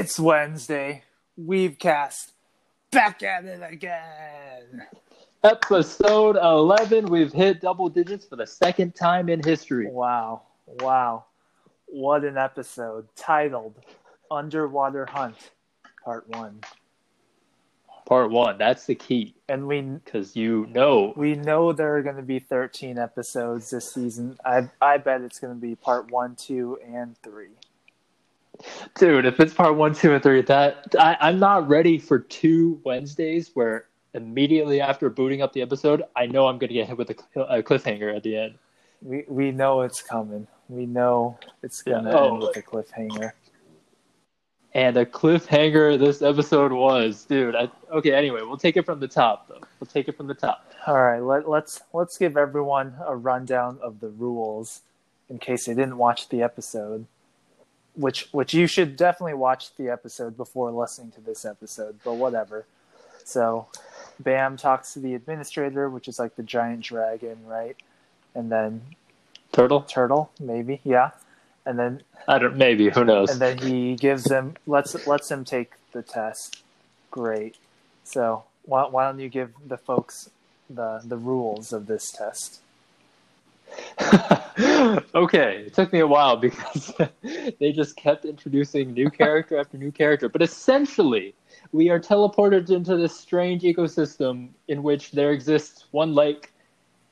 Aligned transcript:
It's 0.00 0.18
Wednesday. 0.18 1.02
We've 1.36 1.78
cast 1.78 2.32
back 2.90 3.22
at 3.22 3.44
it 3.44 3.60
again. 3.62 4.86
Episode 5.44 6.36
11. 6.36 7.04
We've 7.04 7.30
hit 7.30 7.60
double 7.60 7.90
digits 7.90 8.24
for 8.24 8.36
the 8.36 8.46
second 8.46 8.94
time 8.94 9.28
in 9.28 9.42
history. 9.44 9.88
Wow. 9.90 10.40
Wow. 10.66 11.26
What 11.84 12.24
an 12.24 12.38
episode 12.38 13.08
titled 13.14 13.74
Underwater 14.30 15.04
Hunt 15.04 15.50
Part 16.02 16.26
1. 16.30 16.62
Part 18.06 18.30
one. 18.30 18.56
That's 18.56 18.86
the 18.86 18.94
key. 18.94 19.34
And 19.50 19.66
we 19.66 19.82
Because 19.82 20.34
you 20.34 20.66
know. 20.70 21.12
we 21.14 21.34
know 21.34 21.74
there 21.74 21.94
are 21.96 22.02
going 22.02 22.16
to 22.16 22.22
be 22.22 22.38
13 22.38 22.98
episodes 22.98 23.68
this 23.68 23.92
season. 23.92 24.38
I 24.46 24.70
I 24.80 24.96
bet 24.96 25.20
it's 25.20 25.38
going 25.38 25.54
to 25.54 25.60
be 25.60 25.74
part 25.74 26.10
1, 26.10 26.36
2 26.36 26.78
and 26.90 27.18
3. 27.22 27.48
Dude, 28.98 29.24
if 29.26 29.40
it's 29.40 29.54
part 29.54 29.76
one, 29.76 29.94
two, 29.94 30.12
and 30.12 30.22
three, 30.22 30.42
that 30.42 30.94
I, 30.98 31.16
I'm 31.20 31.38
not 31.38 31.68
ready 31.68 31.98
for 31.98 32.18
two 32.18 32.80
Wednesdays 32.84 33.50
where 33.54 33.86
immediately 34.14 34.80
after 34.80 35.08
booting 35.08 35.40
up 35.42 35.52
the 35.52 35.62
episode, 35.62 36.02
I 36.16 36.26
know 36.26 36.46
I'm 36.46 36.58
going 36.58 36.68
to 36.68 36.74
get 36.74 36.88
hit 36.88 36.98
with 36.98 37.10
a, 37.10 37.40
a 37.42 37.62
cliffhanger 37.62 38.14
at 38.14 38.22
the 38.22 38.36
end. 38.36 38.54
We 39.02 39.24
we 39.28 39.50
know 39.50 39.80
it's 39.82 40.02
coming. 40.02 40.46
We 40.68 40.86
know 40.86 41.38
it's 41.62 41.82
going 41.82 42.04
to 42.04 42.18
Oh. 42.18 42.28
end 42.34 42.38
with 42.40 42.56
a 42.56 42.62
cliffhanger. 42.62 43.32
And 44.72 44.96
a 44.96 45.04
cliffhanger 45.04 45.98
this 45.98 46.22
episode 46.22 46.70
was, 46.70 47.24
dude. 47.24 47.56
I, 47.56 47.68
okay, 47.90 48.12
anyway, 48.12 48.42
we'll 48.42 48.56
take 48.56 48.76
it 48.76 48.84
from 48.86 49.00
the 49.00 49.08
top, 49.08 49.48
though. 49.48 49.60
We'll 49.80 49.88
take 49.88 50.08
it 50.08 50.16
from 50.16 50.28
the 50.28 50.34
top. 50.34 50.72
All 50.86 50.94
right, 51.02 51.18
let, 51.20 51.48
let's 51.48 51.80
let's 51.92 52.16
give 52.18 52.36
everyone 52.36 52.94
a 53.04 53.16
rundown 53.16 53.78
of 53.82 54.00
the 54.00 54.08
rules 54.08 54.82
in 55.28 55.38
case 55.38 55.66
they 55.66 55.74
didn't 55.74 55.98
watch 55.98 56.28
the 56.28 56.42
episode. 56.42 57.06
Which 58.00 58.28
which 58.32 58.54
you 58.54 58.66
should 58.66 58.96
definitely 58.96 59.34
watch 59.34 59.74
the 59.76 59.90
episode 59.90 60.36
before 60.36 60.70
listening 60.70 61.12
to 61.12 61.20
this 61.20 61.44
episode, 61.44 62.00
but 62.04 62.14
whatever. 62.14 62.64
So, 63.24 63.66
Bam 64.18 64.56
talks 64.56 64.94
to 64.94 65.00
the 65.00 65.14
administrator, 65.14 65.90
which 65.90 66.08
is 66.08 66.18
like 66.18 66.36
the 66.36 66.42
giant 66.42 66.80
dragon, 66.82 67.38
right? 67.46 67.76
And 68.34 68.50
then 68.50 68.82
Turtle? 69.52 69.82
turtle, 69.82 70.30
maybe, 70.40 70.80
yeah. 70.84 71.10
And 71.66 71.78
then 71.78 72.02
I 72.26 72.38
don't. 72.38 72.56
Maybe. 72.56 72.88
Who 72.88 73.04
knows? 73.04 73.30
and 73.30 73.40
then 73.40 73.58
he 73.58 73.96
gives 73.96 74.30
him 74.30 74.54
lets 74.66 75.06
lets 75.06 75.30
him 75.30 75.44
take 75.44 75.72
the 75.92 76.02
test. 76.02 76.62
Great. 77.10 77.56
So 78.04 78.44
why 78.64 78.86
why 78.88 79.04
don't 79.04 79.20
you 79.20 79.28
give 79.28 79.52
the 79.66 79.76
folks 79.76 80.30
the 80.68 81.02
the 81.04 81.16
rules 81.16 81.72
of 81.72 81.86
this 81.86 82.10
test? 82.10 82.60
okay, 85.14 85.64
it 85.66 85.74
took 85.74 85.92
me 85.92 86.00
a 86.00 86.06
while 86.06 86.36
because 86.36 86.92
they 87.60 87.72
just 87.72 87.96
kept 87.96 88.24
introducing 88.24 88.92
new 88.92 89.08
character 89.22 89.58
after 89.58 89.78
new 89.78 89.92
character. 89.92 90.28
But 90.28 90.42
essentially, 90.42 91.34
we 91.72 91.88
are 91.88 92.00
teleported 92.00 92.70
into 92.70 92.96
this 92.96 93.16
strange 93.16 93.62
ecosystem 93.62 94.50
in 94.68 94.82
which 94.82 95.12
there 95.12 95.32
exists 95.32 95.86
one 95.92 96.14
lake 96.14 96.52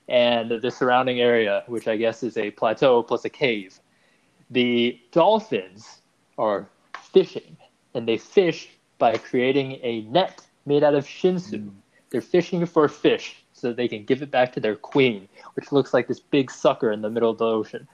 and 0.09 0.51
the 0.51 0.71
surrounding 0.71 1.21
area, 1.21 1.65
which 1.67 1.87
I 1.87 1.97
guess 1.97 2.23
is 2.23 2.37
a 2.37 2.51
plateau 2.51 3.03
plus 3.03 3.25
a 3.25 3.31
cave. 3.31 3.79
The 4.51 4.99
dolphins 5.13 6.01
are 6.39 6.69
fishing, 7.13 7.57
and 7.95 8.09
they 8.09 8.19
fish 8.19 8.71
by 8.99 9.17
creating 9.17 9.79
a 9.83 10.03
net 10.03 10.47
made 10.67 10.83
out 10.83 10.95
of 10.95 11.07
shinsu. 11.07 11.63
Hmm. 11.63 11.69
They're 12.11 12.21
fishing 12.21 12.65
for 12.67 12.89
fish 12.89 13.45
so 13.59 13.73
they 13.73 13.89
can 13.89 14.05
give 14.05 14.23
it 14.23 14.31
back 14.31 14.53
to 14.55 14.61
their 14.61 14.77
queen, 14.77 15.29
which 15.55 15.73
looks 15.73 15.93
like 15.93 16.07
this 16.09 16.21
big 16.21 16.51
sucker 16.51 16.91
in 16.93 17.03
the 17.03 17.11
middle 17.11 17.31
of 17.31 17.39
the 17.39 17.45
ocean. 17.47 17.89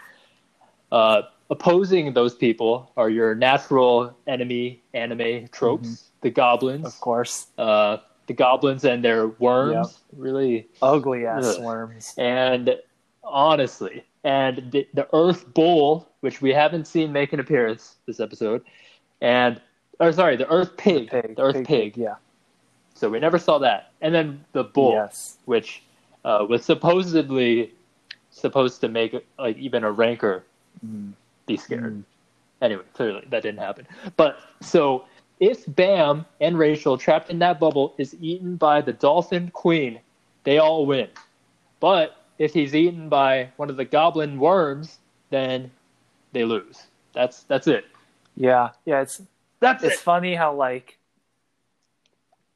Uh, 0.92 1.22
opposing 1.50 2.12
those 2.14 2.34
people 2.34 2.92
are 2.96 3.10
your 3.10 3.34
natural 3.34 4.16
enemy 4.26 4.82
anime 4.92 5.48
tropes, 5.48 6.10
the 6.20 6.30
goblins, 6.30 6.86
Of 6.86 7.00
course, 7.00 7.48
uh, 7.58 7.98
the 8.26 8.32
goblins 8.34 8.84
and 8.84 9.04
their 9.04 9.28
worms, 9.28 9.98
really, 10.16 10.68
ugly 10.80 11.26
ass 11.26 11.58
worms. 11.58 12.14
and 12.16 12.76
honestly, 13.22 14.04
and 14.22 14.70
the, 14.72 14.86
the 14.94 15.08
Earth 15.12 15.52
Bull, 15.52 16.08
which 16.20 16.40
we 16.40 16.50
haven't 16.52 16.86
seen 16.86 17.12
make 17.12 17.32
an 17.32 17.40
appearance 17.40 17.96
this 18.06 18.20
episode, 18.20 18.62
and 19.20 19.60
or 20.00 20.12
sorry, 20.12 20.36
the 20.36 20.48
Earth 20.48 20.76
Pig, 20.76 21.10
Pig, 21.10 21.36
the 21.36 21.42
Earth 21.42 21.64
Pig. 21.66 21.96
Yeah. 21.96 22.14
So 23.04 23.10
we 23.10 23.20
never 23.20 23.38
saw 23.38 23.58
that, 23.58 23.90
and 24.00 24.14
then 24.14 24.42
the 24.52 24.64
Bull, 24.64 24.92
Yes. 24.92 25.36
which 25.44 25.82
uh, 26.24 26.46
was 26.48 26.64
supposedly 26.64 27.70
supposed 28.30 28.80
to 28.80 28.88
make 28.88 29.14
like 29.38 29.58
even 29.58 29.84
a 29.84 29.92
ranker 29.92 30.42
Mm. 30.82 31.12
be 31.46 31.58
scared. 31.58 31.98
Mm. 31.98 32.04
Anyway, 32.62 32.82
clearly 32.94 33.22
that 33.28 33.42
didn't 33.42 33.60
happen. 33.60 33.86
But 34.16 34.38
so 34.62 35.04
if 35.38 35.64
Bam 35.68 36.24
and 36.40 36.58
Rachel 36.58 36.96
trapped 36.96 37.28
in 37.28 37.38
that 37.40 37.60
bubble 37.60 37.92
is 37.98 38.16
eaten 38.22 38.56
by 38.56 38.80
the 38.80 38.94
dolphin 38.94 39.50
queen, 39.50 40.00
they 40.44 40.56
all 40.56 40.86
win. 40.86 41.08
But 41.80 42.16
if 42.38 42.54
he's 42.54 42.74
eaten 42.74 43.10
by 43.10 43.50
one 43.58 43.68
of 43.68 43.76
the 43.76 43.84
goblin 43.84 44.38
worms, 44.38 44.96
then 45.28 45.70
they 46.32 46.44
lose. 46.46 46.84
That's 47.12 47.42
that's 47.42 47.66
it. 47.66 47.84
Yeah. 48.34 48.70
Yeah. 48.86 49.02
It's 49.02 49.20
That's 49.60 49.84
it's 49.84 49.96
it. 49.96 50.00
funny 50.00 50.34
how 50.34 50.54
like 50.54 50.96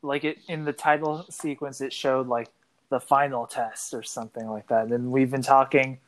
like 0.08 0.24
it 0.24 0.38
in 0.48 0.64
the 0.64 0.72
title 0.72 1.24
sequence 1.30 1.80
it 1.80 1.92
showed 1.92 2.26
like 2.26 2.48
the 2.88 2.98
final 2.98 3.46
test 3.46 3.92
or 3.94 4.02
something 4.02 4.48
like 4.48 4.66
that. 4.68 4.88
And 4.88 5.12
we've 5.12 5.30
been 5.30 5.42
talking 5.42 5.98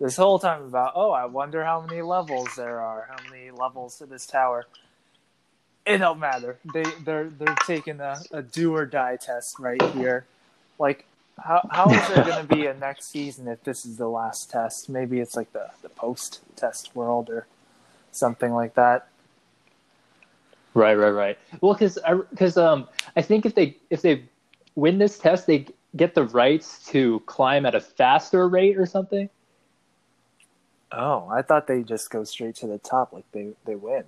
this 0.00 0.16
whole 0.16 0.38
time 0.38 0.62
about 0.64 0.92
oh 0.96 1.12
i 1.12 1.24
wonder 1.26 1.64
how 1.64 1.80
many 1.80 2.02
levels 2.02 2.48
there 2.56 2.80
are 2.80 3.08
how 3.08 3.30
many 3.30 3.50
levels 3.50 3.98
to 3.98 4.06
this 4.06 4.26
tower. 4.26 4.64
It 5.84 5.98
don't 5.98 6.20
matter. 6.20 6.58
They 6.72 6.84
they're 7.04 7.28
they're 7.28 7.56
taking 7.66 8.00
a, 8.00 8.20
a 8.30 8.42
do 8.42 8.74
or 8.74 8.86
die 8.86 9.16
test 9.20 9.58
right 9.58 9.82
here. 9.90 10.26
Like 10.78 11.04
how 11.38 11.68
how 11.70 11.90
is 11.90 12.08
there 12.08 12.24
going 12.24 12.46
to 12.46 12.54
be 12.54 12.66
a 12.66 12.74
next 12.74 13.10
season 13.10 13.48
if 13.48 13.64
this 13.64 13.84
is 13.84 13.96
the 13.96 14.08
last 14.08 14.50
test? 14.50 14.88
Maybe 14.88 15.18
it's 15.18 15.34
like 15.34 15.52
the 15.52 15.70
the 15.82 15.88
post 15.88 16.40
test 16.54 16.94
world 16.94 17.28
or 17.28 17.46
something 18.12 18.52
like 18.52 18.74
that 18.74 19.08
Right, 20.74 20.94
right, 20.94 21.10
right. 21.10 21.38
Well, 21.60 21.74
because 21.74 21.98
because 22.30 22.56
um, 22.56 22.88
I 23.16 23.22
think 23.22 23.44
if 23.44 23.54
they 23.54 23.76
if 23.90 24.02
they 24.02 24.24
win 24.74 24.98
this 24.98 25.18
test, 25.18 25.46
they 25.46 25.66
get 25.96 26.14
the 26.14 26.24
rights 26.24 26.86
to 26.86 27.20
climb 27.26 27.66
at 27.66 27.74
a 27.74 27.80
faster 27.80 28.48
rate 28.48 28.78
or 28.78 28.86
something. 28.86 29.28
Oh, 30.90 31.28
I 31.30 31.42
thought 31.42 31.66
they 31.66 31.82
just 31.82 32.10
go 32.10 32.24
straight 32.24 32.56
to 32.56 32.66
the 32.66 32.78
top, 32.78 33.12
like 33.12 33.24
they 33.32 33.50
they 33.64 33.74
win. 33.74 34.04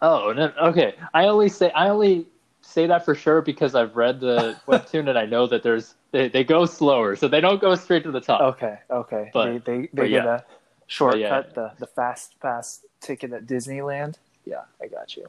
Oh, 0.00 0.32
no, 0.32 0.52
okay. 0.68 0.94
I 1.12 1.26
only 1.26 1.48
say 1.48 1.70
I 1.72 1.88
only 1.88 2.26
say 2.60 2.86
that 2.86 3.04
for 3.04 3.14
sure 3.14 3.42
because 3.42 3.74
I've 3.74 3.96
read 3.96 4.20
the 4.20 4.56
webtoon 4.68 5.08
and 5.08 5.18
I 5.18 5.26
know 5.26 5.46
that 5.46 5.62
there's 5.62 5.94
they, 6.12 6.28
they 6.28 6.44
go 6.44 6.66
slower, 6.66 7.16
so 7.16 7.28
they 7.28 7.40
don't 7.40 7.60
go 7.60 7.74
straight 7.74 8.04
to 8.04 8.10
the 8.10 8.20
top. 8.20 8.40
Okay, 8.40 8.78
okay. 8.90 9.30
But- 9.32 9.64
they 9.64 9.80
they, 9.80 9.88
they 9.92 10.08
get 10.08 10.24
yeah. 10.24 10.36
a 10.36 10.42
shortcut, 10.86 11.20
yeah. 11.20 11.42
the 11.54 11.72
the 11.78 11.86
fast 11.86 12.38
pass 12.40 12.84
ticket 13.00 13.32
at 13.32 13.46
Disneyland. 13.46 14.16
Yeah, 14.48 14.62
I 14.82 14.86
got 14.86 15.16
you. 15.16 15.26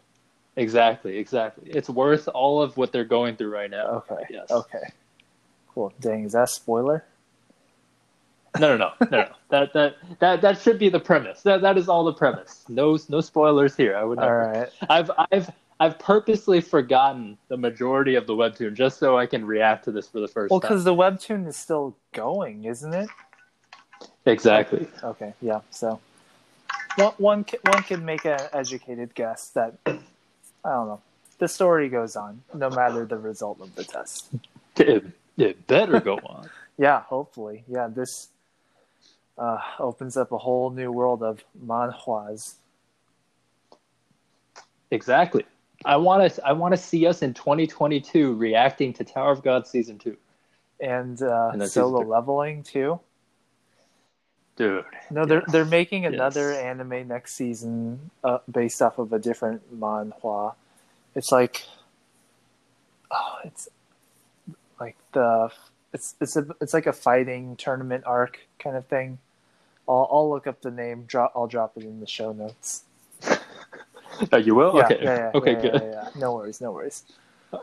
Exactly, 0.55 1.17
exactly. 1.17 1.69
It's 1.69 1.89
worth 1.89 2.27
all 2.29 2.61
of 2.61 2.75
what 2.77 2.91
they're 2.91 3.03
going 3.05 3.35
through 3.35 3.51
right 3.53 3.69
now. 3.69 4.03
Okay, 4.09 4.23
Yes. 4.29 4.49
okay, 4.49 4.83
cool. 5.73 5.93
Dang, 5.99 6.23
is 6.25 6.31
that 6.33 6.43
a 6.43 6.47
spoiler? 6.47 7.03
No, 8.59 8.75
no, 8.75 8.91
no, 8.99 9.07
no, 9.11 9.17
no. 9.23 9.29
That 9.49 9.73
that 9.73 9.95
that 10.19 10.41
that 10.41 10.59
should 10.61 10.77
be 10.79 10.89
the 10.89 10.99
premise. 10.99 11.41
That 11.41 11.61
that 11.61 11.77
is 11.77 11.87
all 11.89 12.03
the 12.03 12.13
premise. 12.13 12.65
No 12.69 12.97
no 13.09 13.19
spoilers 13.21 13.75
here. 13.75 13.95
I 13.95 14.03
would 14.03 14.19
All 14.19 14.33
right. 14.33 14.69
I've 14.89 15.09
I've 15.31 15.49
I've 15.79 15.97
purposely 15.99 16.61
forgotten 16.61 17.37
the 17.47 17.57
majority 17.57 18.15
of 18.15 18.27
the 18.27 18.33
webtoon 18.33 18.73
just 18.73 18.99
so 18.99 19.17
I 19.17 19.25
can 19.25 19.45
react 19.45 19.85
to 19.85 19.91
this 19.91 20.07
for 20.07 20.19
the 20.19 20.27
first 20.27 20.51
Well, 20.51 20.59
time. 20.59 20.69
because 20.69 20.83
the 20.83 20.93
webtoon 20.95 21.47
is 21.47 21.55
still 21.57 21.95
going, 22.13 22.65
isn't 22.65 22.93
it? 22.93 23.09
Exactly. 24.25 24.87
Okay, 25.03 25.33
yeah. 25.41 25.61
So 25.71 25.99
one 26.95 27.13
one 27.17 27.43
can, 27.43 27.59
one 27.63 27.83
can 27.83 28.05
make 28.05 28.25
an 28.25 28.39
educated 28.53 29.13
guess 29.15 29.49
that 29.49 29.77
I 29.85 29.91
don't 30.63 30.87
know. 30.87 31.01
The 31.37 31.47
story 31.47 31.87
goes 31.89 32.15
on 32.15 32.41
no 32.53 32.69
matter 32.69 33.05
the 33.05 33.17
result 33.17 33.61
of 33.61 33.73
the 33.75 33.83
test. 33.83 34.29
It, 34.75 35.05
it 35.37 35.67
better 35.67 35.99
go 35.99 36.17
on. 36.25 36.49
Yeah, 36.77 37.01
hopefully. 37.01 37.65
Yeah, 37.67 37.89
this 37.93 38.29
uh, 39.37 39.57
opens 39.79 40.15
up 40.15 40.31
a 40.31 40.37
whole 40.37 40.69
new 40.69 40.93
world 40.93 41.21
of 41.21 41.43
manhwas. 41.65 42.55
Exactly. 44.89 45.45
I 45.85 45.97
want 45.97 46.33
to 46.33 46.45
I 46.47 46.53
want 46.53 46.73
to 46.73 46.77
see 46.77 47.05
us 47.05 47.21
in 47.21 47.33
2022 47.33 48.33
reacting 48.33 48.93
to 48.93 49.03
Tower 49.03 49.31
of 49.31 49.43
God 49.43 49.67
season 49.67 49.97
2. 49.97 50.15
and 50.79 51.21
uh, 51.21 51.51
And 51.53 51.69
solo 51.69 51.99
leveling 51.99 52.63
too. 52.63 52.99
Dude. 54.59 54.83
No, 55.09 55.25
they're 55.25 55.39
Yes. 55.39 55.51
they're 55.53 55.63
making 55.63 56.05
another 56.05 56.51
Yes. 56.51 56.59
anime 56.61 57.07
next 57.07 57.35
season 57.35 58.11
uh, 58.25 58.39
based 58.51 58.81
off 58.81 58.99
of 58.99 59.13
a 59.13 59.17
different 59.17 59.79
manhwa. 59.79 60.53
It's 61.15 61.31
like, 61.31 61.63
oh, 63.09 63.37
it's 63.45 63.69
like 64.77 64.97
the 65.13 65.49
it's 65.93 66.15
it's 66.19 66.35
a 66.35 66.45
it's 66.59 66.73
like 66.73 66.87
a 66.87 66.91
fighting 66.93 67.55
tournament 67.55 68.03
arc 68.05 68.41
kind 68.59 68.75
of 68.75 68.85
thing. 68.87 69.19
I'll 69.87 70.09
I'll 70.11 70.29
look 70.29 70.45
up 70.45 70.61
the 70.61 70.71
name. 70.71 71.05
Drop 71.07 71.31
I'll 71.37 71.47
drop 71.47 71.77
it 71.77 71.83
in 71.83 72.01
the 72.01 72.07
show 72.07 72.33
notes. 72.33 72.83
Oh, 74.33 74.37
you 74.37 74.53
will? 74.53 74.75
Yeah, 74.75 74.85
okay. 74.85 74.99
yeah, 75.01 75.15
yeah, 75.17 75.31
okay, 75.35 75.51
yeah, 75.53 75.61
good. 75.61 76.19
No 76.19 76.33
worries, 76.33 76.59
no 76.59 76.73
worries. 76.73 77.03
All 77.53 77.61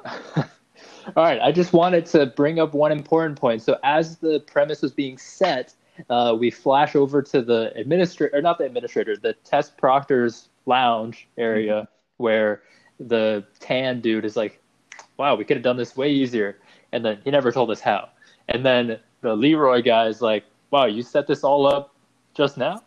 right, 1.17 1.39
I 1.43 1.53
just 1.53 1.75
wanted 1.75 2.07
to 2.07 2.25
bring 2.27 2.59
up 2.59 2.73
one 2.73 2.93
important 2.93 3.39
point. 3.39 3.61
So, 3.61 3.79
as 3.85 4.17
the 4.19 4.41
premise 4.41 4.81
was 4.81 4.93
being 4.93 5.19
set, 5.19 5.75
uh, 6.11 6.37
we 6.39 6.51
flash 6.51 6.95
over 6.97 7.23
to 7.23 7.43
the 7.43 7.73
administrator, 7.77 8.37
or 8.37 8.43
not 8.43 8.59
the 8.59 8.65
administrator, 8.65 9.17
the 9.17 9.33
test 9.45 9.77
proctor's 9.77 10.49
lounge 10.67 11.29
area 11.39 11.89
Mm-hmm. 12.17 12.23
where 12.23 12.63
the 12.99 13.45
tan 13.61 14.01
dude 14.01 14.25
is 14.25 14.37
like, 14.37 14.61
wow, 15.17 15.35
we 15.35 15.45
could 15.45 15.57
have 15.57 15.65
done 15.65 15.77
this 15.77 15.97
way 15.97 16.11
easier. 16.11 16.59
And 16.93 17.05
then 17.05 17.21
he 17.25 17.31
never 17.31 17.53
told 17.53 17.71
us 17.71 17.81
how. 17.81 18.09
And 18.49 18.65
then 18.65 18.99
the 19.21 19.35
Leroy 19.35 19.83
guy 19.83 20.07
is 20.07 20.23
like, 20.23 20.45
wow, 20.71 20.87
you 20.87 21.03
set 21.03 21.27
this 21.27 21.45
all 21.45 21.67
up 21.67 21.95
just 22.35 22.57
now? 22.57 22.83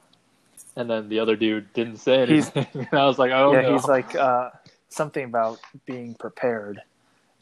And 0.75 0.89
then 0.89 1.09
the 1.09 1.19
other 1.19 1.35
dude 1.35 1.71
didn't 1.73 1.97
say 1.97 2.21
anything. 2.21 2.65
and 2.73 2.87
I 2.93 3.05
was 3.05 3.19
like, 3.19 3.31
oh, 3.31 3.53
yeah, 3.53 3.61
no. 3.61 3.73
he's 3.73 3.85
like 3.85 4.15
uh, 4.15 4.49
something 4.89 5.25
about 5.25 5.59
being 5.85 6.15
prepared, 6.15 6.81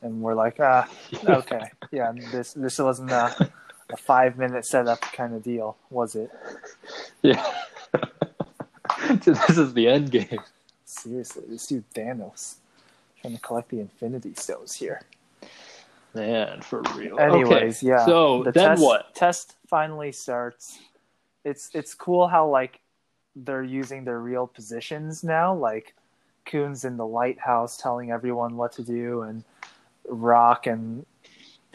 and 0.02 0.22
we're 0.22 0.34
like, 0.34 0.58
ah, 0.60 0.90
okay, 1.28 1.62
yeah, 1.92 2.12
this 2.31 2.54
this 2.54 2.80
wasn't 2.80 3.12
a, 3.12 3.52
a 3.92 3.98
five 3.98 4.38
minute 4.38 4.66
setup 4.66 5.01
kind 5.01 5.34
of 5.34 5.44
deal, 5.44 5.78
was 5.89 6.16
it? 6.16 6.30
Yeah. 7.22 7.44
this 9.24 9.57
is 9.57 9.74
the 9.74 9.88
end 9.88 10.12
game. 10.12 10.39
Seriously, 10.86 11.44
this 11.48 11.68
dude 11.68 11.89
Thanos 11.92 12.56
trying 13.22 13.36
to 13.36 13.42
collect 13.42 13.69
the 13.69 13.80
Infinity 13.80 14.34
Stones 14.36 14.75
here. 14.75 15.01
Man, 16.13 16.62
for 16.62 16.81
real. 16.95 17.19
Anyways, 17.19 17.84
okay. 17.84 17.88
yeah. 17.88 18.06
So 18.06 18.44
the 18.44 18.51
then 18.51 18.69
test, 18.69 18.81
what? 18.81 19.16
Test 19.16 19.56
finally 19.68 20.12
starts. 20.12 20.80
It's 21.44 21.69
it's 21.74 21.94
cool 21.94 22.28
how 22.28 22.50
like 22.50 22.80
they're 23.36 23.63
using 23.63 24.04
their 24.04 24.19
real 24.19 24.48
positions 24.48 25.24
now. 25.24 25.54
Like 25.54 25.94
Khun's 26.45 26.86
in 26.86 26.98
the 26.98 27.06
lighthouse 27.06 27.78
telling 27.78 28.12
everyone 28.12 28.57
what 28.57 28.72
to 28.74 28.83
do, 28.83 29.22
and 29.22 29.44
Rak 30.07 30.66
and 30.66 31.06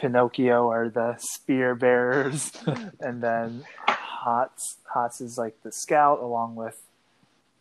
Pinocchio 0.03 0.69
are 0.69 0.89
the 0.89 1.15
spear 1.17 1.75
bearers, 1.75 2.51
and 2.99 3.23
then 3.23 3.63
Hatz 3.87 4.75
Hatz 4.93 5.21
is 5.21 5.37
like 5.37 5.55
the 5.63 5.71
scout 5.71 6.19
along 6.19 6.55
with 6.55 6.81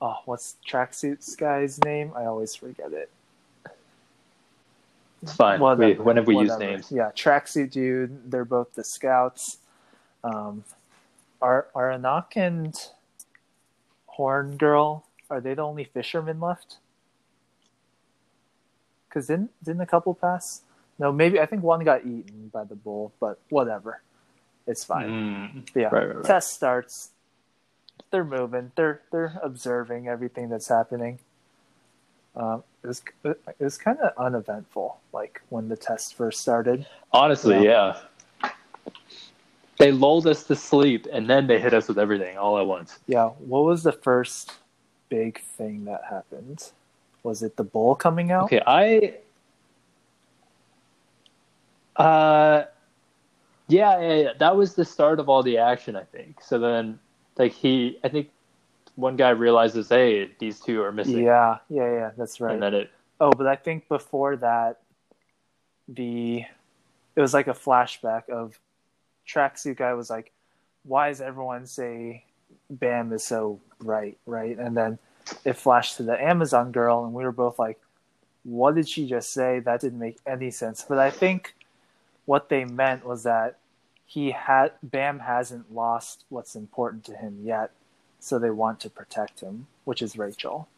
oh 0.00 0.16
what's 0.24 0.56
tracksuits 0.68 1.38
guy's 1.38 1.78
name? 1.84 2.12
I 2.16 2.24
always 2.24 2.56
forget 2.56 2.92
it. 2.92 3.12
It's 5.22 5.34
fine. 5.36 5.60
We, 5.60 5.62
Whatever, 5.62 6.02
whenever 6.02 6.26
we 6.26 6.38
use 6.38 6.50
whatever. 6.50 6.72
names. 6.72 6.90
Yeah, 6.90 7.12
tracksuit 7.14 7.70
dude. 7.70 8.28
They're 8.28 8.44
both 8.44 8.74
the 8.74 8.82
scouts. 8.82 9.58
Um, 10.24 10.64
are 11.40 11.68
Aranak 11.76 12.36
and 12.36 12.74
Horn 14.06 14.56
Girl 14.56 15.04
are 15.30 15.40
they 15.40 15.54
the 15.54 15.62
only 15.62 15.84
fishermen 15.84 16.40
left? 16.40 16.78
Because 19.08 19.28
didn't 19.28 19.52
didn't 19.62 19.82
a 19.82 19.86
couple 19.86 20.12
pass? 20.12 20.62
No, 21.02 21.10
maybe 21.10 21.40
I 21.40 21.46
think 21.46 21.64
one 21.64 21.82
got 21.82 22.02
eaten 22.02 22.48
by 22.52 22.62
the 22.62 22.76
bull, 22.76 23.12
but 23.18 23.40
whatever, 23.48 24.00
it's 24.68 24.84
fine. 24.84 25.08
Mm. 25.10 25.62
But 25.74 25.80
yeah, 25.80 25.86
Right, 25.86 26.06
right, 26.06 26.16
right. 26.18 26.24
test 26.24 26.54
starts. 26.54 27.10
They're 28.12 28.22
moving. 28.24 28.70
They're 28.76 29.00
they're 29.10 29.40
observing 29.42 30.06
everything 30.06 30.48
that's 30.48 30.68
happening. 30.68 31.18
Um, 32.36 32.62
it 32.84 32.86
was 32.86 33.02
it 33.24 33.40
was 33.58 33.78
kind 33.78 33.98
of 33.98 34.12
uneventful, 34.16 35.00
like 35.12 35.42
when 35.48 35.68
the 35.68 35.76
test 35.76 36.14
first 36.14 36.40
started. 36.40 36.86
Honestly, 37.10 37.64
yeah. 37.64 37.98
They 39.78 39.90
lulled 39.90 40.28
us 40.28 40.44
to 40.44 40.54
sleep 40.54 41.08
and 41.12 41.28
then 41.28 41.48
they 41.48 41.58
hit 41.58 41.74
us 41.74 41.88
with 41.88 41.98
everything 41.98 42.38
all 42.38 42.60
at 42.60 42.66
once. 42.66 43.00
Yeah, 43.08 43.30
what 43.40 43.64
was 43.64 43.82
the 43.82 43.90
first 43.90 44.52
big 45.08 45.40
thing 45.40 45.84
that 45.86 46.02
happened? 46.08 46.70
Was 47.24 47.42
it 47.42 47.56
the 47.56 47.64
bull 47.64 47.96
coming 47.96 48.30
out? 48.30 48.44
Okay, 48.44 48.62
I. 48.64 49.14
Uh, 51.96 52.64
yeah, 53.68 54.00
yeah, 54.00 54.14
yeah. 54.14 54.32
That 54.38 54.56
was 54.56 54.74
the 54.74 54.84
start 54.84 55.20
of 55.20 55.28
all 55.28 55.42
the 55.42 55.58
action, 55.58 55.96
I 55.96 56.04
think. 56.04 56.42
So 56.42 56.58
then, 56.58 56.98
like 57.38 57.52
he, 57.52 57.98
I 58.04 58.08
think 58.08 58.30
one 58.96 59.16
guy 59.16 59.30
realizes, 59.30 59.88
hey, 59.88 60.30
these 60.38 60.60
two 60.60 60.82
are 60.82 60.92
missing, 60.92 61.22
Yeah, 61.22 61.58
yeah, 61.68 61.90
yeah, 61.90 62.10
that's 62.16 62.40
right. 62.40 62.54
and 62.54 62.62
then 62.62 62.74
it. 62.74 62.90
Oh, 63.20 63.30
but 63.30 63.46
I 63.46 63.56
think 63.56 63.88
before 63.88 64.36
that, 64.36 64.80
the 65.88 66.44
it 67.14 67.20
was 67.20 67.34
like 67.34 67.46
a 67.46 67.54
flashback 67.54 68.28
of 68.28 68.58
tracksuit 69.26 69.76
guy 69.76 69.92
was 69.94 70.10
like, 70.10 70.32
"Why 70.84 71.08
does 71.08 71.20
everyone 71.20 71.66
say 71.66 72.24
Bam 72.70 73.12
is 73.12 73.24
so 73.24 73.60
bright?" 73.78 74.18
Right, 74.26 74.58
and 74.58 74.76
then 74.76 74.98
it 75.44 75.54
flashed 75.54 75.98
to 75.98 76.02
the 76.02 76.20
Amazon 76.20 76.72
girl, 76.72 77.04
and 77.04 77.14
we 77.14 77.22
were 77.24 77.32
both 77.32 77.58
like, 77.58 77.78
"What 78.44 78.74
did 78.74 78.88
she 78.88 79.06
just 79.06 79.32
say? 79.32 79.60
That 79.60 79.80
didn't 79.80 79.98
make 79.98 80.18
any 80.26 80.50
sense." 80.50 80.84
But 80.88 80.98
I 80.98 81.10
think 81.10 81.54
what 82.24 82.48
they 82.48 82.64
meant 82.64 83.04
was 83.06 83.22
that 83.24 83.58
he 84.06 84.30
had 84.30 84.72
Bam 84.82 85.20
hasn't 85.20 85.72
lost 85.74 86.24
what's 86.28 86.54
important 86.54 87.04
to 87.04 87.16
him 87.16 87.40
yet, 87.42 87.70
so 88.20 88.38
they 88.38 88.50
want 88.50 88.80
to 88.80 88.90
protect 88.90 89.40
him, 89.40 89.66
which 89.84 90.02
is 90.02 90.16
Rachel. 90.18 90.68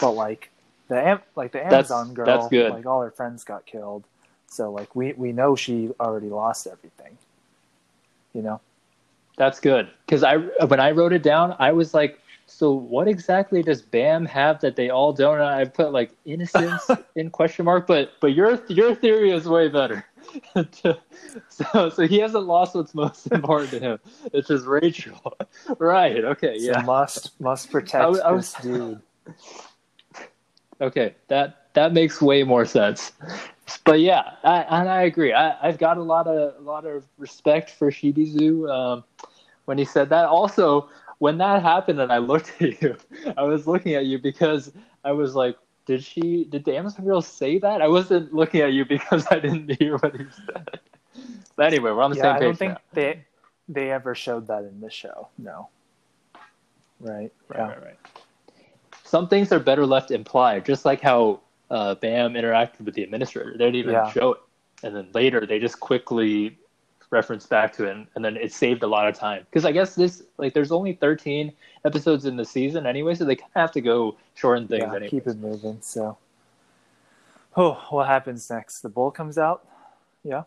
But 0.00 0.12
like 0.12 0.50
the 0.88 0.96
Am- 1.00 1.22
like 1.34 1.52
the 1.52 1.58
That's- 1.58 1.90
Amazon 1.90 2.14
girl, 2.14 2.26
that's 2.26 2.48
good. 2.48 2.70
like 2.72 2.86
all 2.86 3.00
her 3.02 3.10
friends 3.10 3.44
got 3.44 3.64
killed, 3.66 4.04
so 4.48 4.70
like 4.70 4.94
we 4.94 5.12
we 5.14 5.32
know 5.32 5.56
she 5.56 5.90
already 5.98 6.28
lost 6.28 6.66
everything. 6.66 7.16
You 8.34 8.42
know, 8.42 8.60
That's 9.38 9.58
good 9.60 9.88
because 10.04 10.22
I 10.22 10.36
when 10.36 10.78
I 10.80 10.90
wrote 10.90 11.12
it 11.14 11.22
down, 11.22 11.56
I 11.58 11.72
was 11.72 11.94
like, 11.94 12.20
so 12.44 12.70
what 12.72 13.08
exactly 13.08 13.62
does 13.62 13.80
Bam 13.80 14.26
have 14.26 14.60
that 14.60 14.76
they 14.76 14.90
all 14.90 15.14
don't? 15.14 15.40
And 15.40 15.48
I 15.48 15.64
put 15.64 15.92
like 15.92 16.10
innocence 16.26 16.86
in 17.16 17.30
question 17.30 17.64
mark, 17.64 17.86
but 17.86 18.12
but 18.20 18.34
your 18.34 18.60
your 18.68 18.94
theory 18.94 19.30
is 19.32 19.48
way 19.48 19.68
better. 19.68 20.04
so 21.48 21.90
so 21.90 22.06
he 22.06 22.18
hasn't 22.18 22.44
lost 22.44 22.74
what's 22.74 22.94
most 22.94 23.26
important 23.32 23.70
to 23.70 23.80
him. 23.80 23.98
It's 24.32 24.48
his 24.48 24.64
Rachel, 24.64 25.36
right? 25.78 26.24
Okay, 26.24 26.58
so 26.58 26.64
yeah, 26.72 26.80
must 26.82 27.38
must 27.40 27.70
protect 27.70 28.04
I 28.04 28.08
I 28.18 28.32
was- 28.32 28.52
this 28.54 28.62
dude. 28.62 29.00
okay. 30.80 31.14
That 31.28 31.72
that 31.74 31.92
makes 31.92 32.20
way 32.22 32.42
more 32.42 32.64
sense. 32.64 33.12
But 33.84 34.00
yeah, 34.00 34.30
I, 34.44 34.62
and 34.62 34.88
I 34.88 35.02
agree. 35.02 35.32
I, 35.32 35.56
I've 35.66 35.78
got 35.78 35.96
a 35.98 36.02
lot 36.02 36.26
of 36.26 36.54
a 36.58 36.62
lot 36.62 36.84
of 36.86 37.04
respect 37.18 37.70
for 37.70 37.90
Shibisu 37.90 38.70
um, 38.70 39.04
when 39.64 39.76
he 39.78 39.84
said 39.84 40.08
that. 40.10 40.26
Also, 40.26 40.88
when 41.18 41.38
that 41.38 41.62
happened, 41.62 42.00
and 42.00 42.12
I 42.12 42.18
looked 42.18 42.52
at 42.62 42.80
you, 42.80 42.96
I 43.36 43.42
was 43.42 43.66
looking 43.66 43.94
at 43.94 44.06
you 44.06 44.18
because 44.18 44.72
I 45.04 45.12
was 45.12 45.34
like, 45.34 45.56
"Did 45.86 46.04
she? 46.04 46.44
Did 46.44 46.64
the 46.64 46.76
Amazon 46.76 47.04
girl 47.06 47.22
say 47.22 47.58
that?" 47.58 47.82
I 47.82 47.88
wasn't 47.88 48.34
looking 48.34 48.60
at 48.62 48.72
you 48.72 48.84
because 48.84 49.26
I 49.30 49.38
didn't 49.40 49.70
hear 49.80 49.96
what 49.98 50.16
he 50.16 50.26
said. 50.46 50.80
But 51.56 51.66
anyway, 51.66 51.92
we're 51.92 52.02
on 52.02 52.10
the 52.10 52.16
Yeah, 52.16 52.22
same 52.22 52.36
page. 52.36 52.42
I 52.42 52.44
don't 52.44 52.58
think 52.58 52.78
now. 52.78 52.80
they 52.92 53.24
they 53.68 53.90
ever 53.92 54.14
showed 54.14 54.48
that 54.48 54.64
in 54.64 54.80
this 54.80 54.92
show. 54.92 55.28
No. 55.38 55.68
Right. 57.00 57.32
Right, 57.48 57.58
yeah. 57.58 57.66
right, 57.66 57.82
right. 57.82 57.98
Some 59.04 59.28
things 59.28 59.52
are 59.52 59.60
better 59.60 59.86
left 59.86 60.10
implied, 60.10 60.64
just 60.64 60.84
like 60.84 61.00
how 61.00 61.40
uh, 61.70 61.94
Bam 61.96 62.34
interacted 62.34 62.82
with 62.82 62.94
the 62.94 63.02
administrator. 63.02 63.52
They 63.56 63.66
didn't 63.66 63.76
even 63.76 63.92
Yeah. 63.92 64.04
show 64.04 64.32
it, 64.34 64.40
and 64.82 64.94
then 64.96 65.10
later 65.14 65.46
they 65.46 65.58
just 65.58 65.80
quickly 65.80 66.58
referenced 67.10 67.48
back 67.48 67.72
to 67.74 67.84
it, 67.84 67.96
and, 67.96 68.06
and 68.14 68.24
then 68.24 68.36
it 68.36 68.52
saved 68.52 68.82
a 68.82 68.86
lot 68.86 69.08
of 69.08 69.14
time. 69.14 69.44
Because 69.50 69.64
I 69.64 69.72
guess 69.72 69.94
this, 69.94 70.22
like, 70.38 70.54
there's 70.54 70.72
only 70.72 70.92
13 70.94 71.52
episodes 71.84 72.26
in 72.26 72.36
the 72.36 72.44
season 72.44 72.86
anyway, 72.86 73.14
so 73.14 73.24
they 73.24 73.36
kind 73.36 73.50
of 73.54 73.60
have 73.60 73.72
to 73.72 73.80
go 73.80 74.16
shorten 74.34 74.66
things 74.66 74.84
yeah, 74.92 75.08
keep 75.08 75.26
it 75.26 75.38
moving. 75.38 75.78
So, 75.80 76.18
oh, 77.56 77.74
what 77.90 78.06
happens 78.06 78.48
next? 78.50 78.80
The 78.80 78.88
bull 78.88 79.10
comes 79.10 79.38
out. 79.38 79.66
Yeah. 80.24 80.42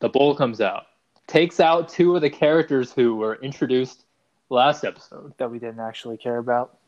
The 0.00 0.08
bull 0.08 0.34
comes 0.34 0.60
out, 0.60 0.86
takes 1.26 1.60
out 1.60 1.88
two 1.88 2.16
of 2.16 2.22
the 2.22 2.30
characters 2.30 2.92
who 2.92 3.16
were 3.16 3.36
introduced 3.36 4.04
last 4.50 4.84
episode. 4.84 5.34
That 5.38 5.50
we 5.50 5.58
didn't 5.58 5.80
actually 5.80 6.16
care 6.16 6.38
about. 6.38 6.78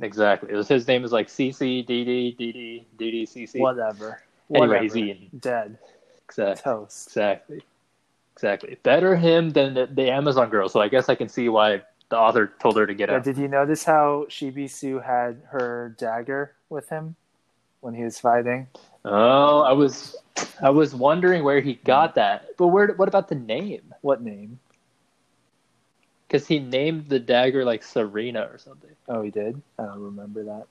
Exactly. 0.00 0.50
It 0.50 0.56
was, 0.56 0.68
his 0.68 0.86
name 0.86 1.04
is 1.04 1.12
like 1.12 1.28
CC, 1.28 1.86
DD, 1.86 2.38
DD, 2.38 2.84
DD, 2.98 3.22
CC. 3.24 3.60
Whatever. 3.60 4.22
Anyway, 4.54 4.68
Whatever. 4.68 4.82
he's 4.82 4.96
eaten. 4.96 5.28
Dead. 5.38 5.78
Exactly. 6.32 6.62
Toast. 6.62 7.08
Exactly. 7.08 7.62
Exactly. 8.34 8.76
Better 8.82 9.14
him 9.14 9.50
than 9.50 9.74
the, 9.74 9.86
the 9.86 10.10
Amazon 10.10 10.48
girl. 10.48 10.68
So 10.68 10.80
I 10.80 10.88
guess 10.88 11.08
I 11.08 11.14
can 11.14 11.28
see 11.28 11.48
why 11.48 11.82
the 12.08 12.18
author 12.18 12.52
told 12.58 12.76
her 12.76 12.86
to 12.86 12.94
get 12.94 13.08
Yeah, 13.08 13.16
out. 13.16 13.24
did 13.24 13.36
you 13.36 13.48
notice 13.48 13.84
how 13.84 14.26
Shibisu 14.28 15.04
had 15.04 15.42
her 15.50 15.94
dagger 15.98 16.54
with 16.70 16.88
him 16.88 17.16
when 17.80 17.94
he 17.94 18.02
was 18.04 18.18
fighting? 18.18 18.68
Oh, 19.04 19.60
I 19.62 19.72
was 19.72 20.16
I 20.62 20.70
was 20.70 20.94
wondering 20.94 21.44
where 21.44 21.60
he 21.60 21.74
got 21.74 22.10
hmm. 22.10 22.20
that. 22.20 22.56
But 22.56 22.68
where? 22.68 22.88
What 22.94 23.08
about 23.08 23.28
the 23.28 23.34
name? 23.34 23.94
What 24.00 24.22
name? 24.22 24.58
Because 26.26 26.46
he 26.46 26.58
named 26.58 27.08
the 27.08 27.18
dagger 27.18 27.64
like 27.64 27.82
Serena 27.82 28.48
or 28.50 28.56
something. 28.56 28.90
Oh, 29.08 29.20
he 29.20 29.30
did. 29.30 29.60
I 29.78 29.84
don't 29.84 30.00
remember 30.00 30.44
that. 30.44 30.66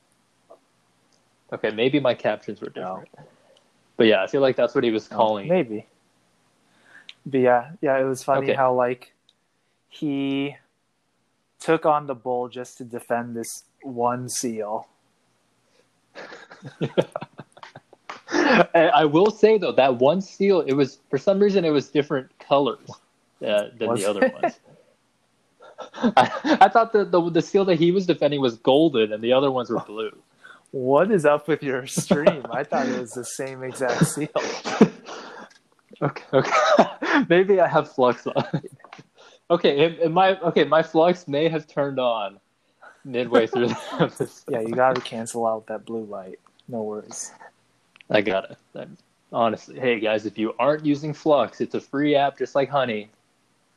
Okay, 1.54 1.70
maybe 1.70 2.00
my 2.00 2.16
captions 2.16 2.62
were 2.62 2.72
No. 2.76 3.04
But 4.02 4.08
yeah, 4.08 4.24
I 4.24 4.26
feel 4.26 4.42
like 4.42 4.56
that's 4.56 4.74
what 4.74 4.84
he 4.84 4.90
was 4.90 5.08
calling. 5.08 5.46
it. 5.46 5.50
Maybe. 5.50 5.86
But 7.24 7.42
yeah, 7.42 7.70
yeah, 7.82 8.00
it 8.00 8.04
was 8.04 8.24
funny 8.24 8.48
Okay. 8.48 8.56
how 8.56 8.74
like 8.74 9.14
he 9.90 10.56
took 11.60 11.86
on 11.86 12.08
the 12.08 12.16
bull 12.16 12.50
just 12.50 12.80
to 12.80 12.84
defend 12.84 13.36
this 13.36 13.66
one 13.84 14.28
seal. 14.28 14.88
I, 18.74 19.06
will 19.06 19.30
say 19.30 19.60
though 19.60 19.74
that 19.74 19.98
one 19.98 20.20
seal, 20.20 20.62
it 20.62 20.74
was 20.74 20.98
for 21.12 21.20
some 21.20 21.40
reason 21.40 21.64
it 21.64 21.70
was 21.70 21.88
different 21.90 22.32
colors 22.40 22.90
uh, 23.46 23.66
than 23.78 23.88
Was 23.88 24.00
the 24.00 24.10
other 24.10 24.26
it? 24.26 24.34
ones. 24.34 24.60
I, 26.18 26.58
I 26.62 26.70
thought 26.70 26.92
that 26.94 27.12
the 27.12 27.30
the 27.30 27.44
seal 27.44 27.66
that 27.66 27.78
he 27.78 27.92
was 27.92 28.08
defending 28.08 28.42
was 28.42 28.58
golden 28.58 29.14
and 29.14 29.24
the 29.24 29.34
other 29.34 29.52
ones 29.52 29.70
were 29.70 29.80
blue. 29.86 30.18
What 30.72 31.12
is 31.12 31.26
up 31.26 31.48
with 31.48 31.62
your 31.64 31.86
stream? 32.02 32.46
I 32.52 32.64
thought 32.64 32.88
it 32.88 33.00
was 33.00 33.12
the 33.12 33.26
same 33.26 33.64
exact 33.64 34.06
seal. 34.06 34.30
Okay, 36.04 36.24
okay. 36.34 36.52
Maybe 37.30 37.60
I 37.62 37.68
have 37.68 37.92
flux 37.92 38.26
on. 38.26 38.44
okay, 39.52 39.86
and, 39.86 40.00
and 40.00 40.14
my 40.16 40.36
okay, 40.40 40.64
my 40.64 40.82
flux 40.82 41.28
may 41.28 41.48
have 41.48 41.68
turned 41.68 42.00
on 42.00 42.40
midway 43.06 43.46
through 43.46 43.68
the 43.68 43.78
episode. 44.00 44.30
Yeah, 44.50 44.62
you 44.62 44.74
got 44.74 44.96
to 44.96 45.02
cancel 45.02 45.46
out 45.46 45.68
that 45.68 45.86
blue 45.86 46.06
light. 46.06 46.40
No 46.68 46.82
worries. 46.82 47.32
I 48.10 48.22
gotta. 48.22 48.58
I- 48.76 48.88
honestly, 49.32 49.80
hey 49.80 50.00
guys, 50.00 50.26
if 50.26 50.40
you 50.40 50.56
aren't 50.58 50.84
using 50.88 51.14
Flux, 51.14 51.62
it's 51.62 51.76
a 51.76 51.82
free 51.82 52.16
app 52.16 52.40
just 52.40 52.56
like 52.56 52.70
Honey. 52.70 53.12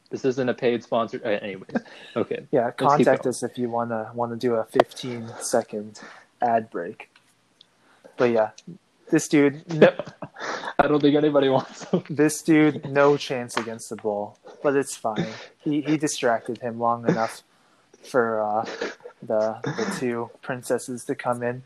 This 0.09 0.25
isn't 0.25 0.49
a 0.49 0.55
paid 0.55 0.83
sponsor. 0.83 1.21
Uh, 1.23 1.29
anyways, 1.29 1.77
okay. 2.17 2.47
Yeah, 2.53 2.71
contact 2.71 3.27
us 3.27 3.43
if 3.43 3.59
you 3.59 3.69
wanna 3.69 4.11
wanna 4.15 4.37
do 4.37 4.55
a 4.55 4.65
15 4.65 5.31
second 5.41 6.01
ad 6.45 6.71
break. 6.71 7.11
But 8.17 8.31
yeah, 8.31 8.51
this 9.11 9.29
dude, 9.29 9.73
no, 9.75 9.93
I 10.79 10.87
don't 10.87 11.01
think 11.01 11.17
anybody 11.17 11.49
wants 11.49 11.85
them. 11.87 12.05
this 12.11 12.43
dude, 12.43 12.89
no 12.91 13.17
chance 13.17 13.57
against 13.57 13.89
the 13.89 13.97
bull. 13.97 14.39
But 14.63 14.77
it's 14.77 14.97
fine. 14.97 15.27
He 15.59 15.81
he 15.81 15.97
distracted 15.97 16.59
him 16.59 16.79
long 16.79 17.09
enough 17.09 17.43
for 18.03 18.43
uh, 18.43 18.65
the 19.23 19.59
the 19.65 19.97
two 19.99 20.31
princesses 20.43 21.05
to 21.05 21.15
come 21.15 21.43
in. 21.43 21.63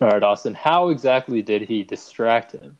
All 0.00 0.08
right, 0.08 0.22
Austin. 0.22 0.54
How 0.54 0.88
exactly 0.88 1.40
did 1.40 1.62
he 1.62 1.82
distract 1.82 2.52
him, 2.52 2.76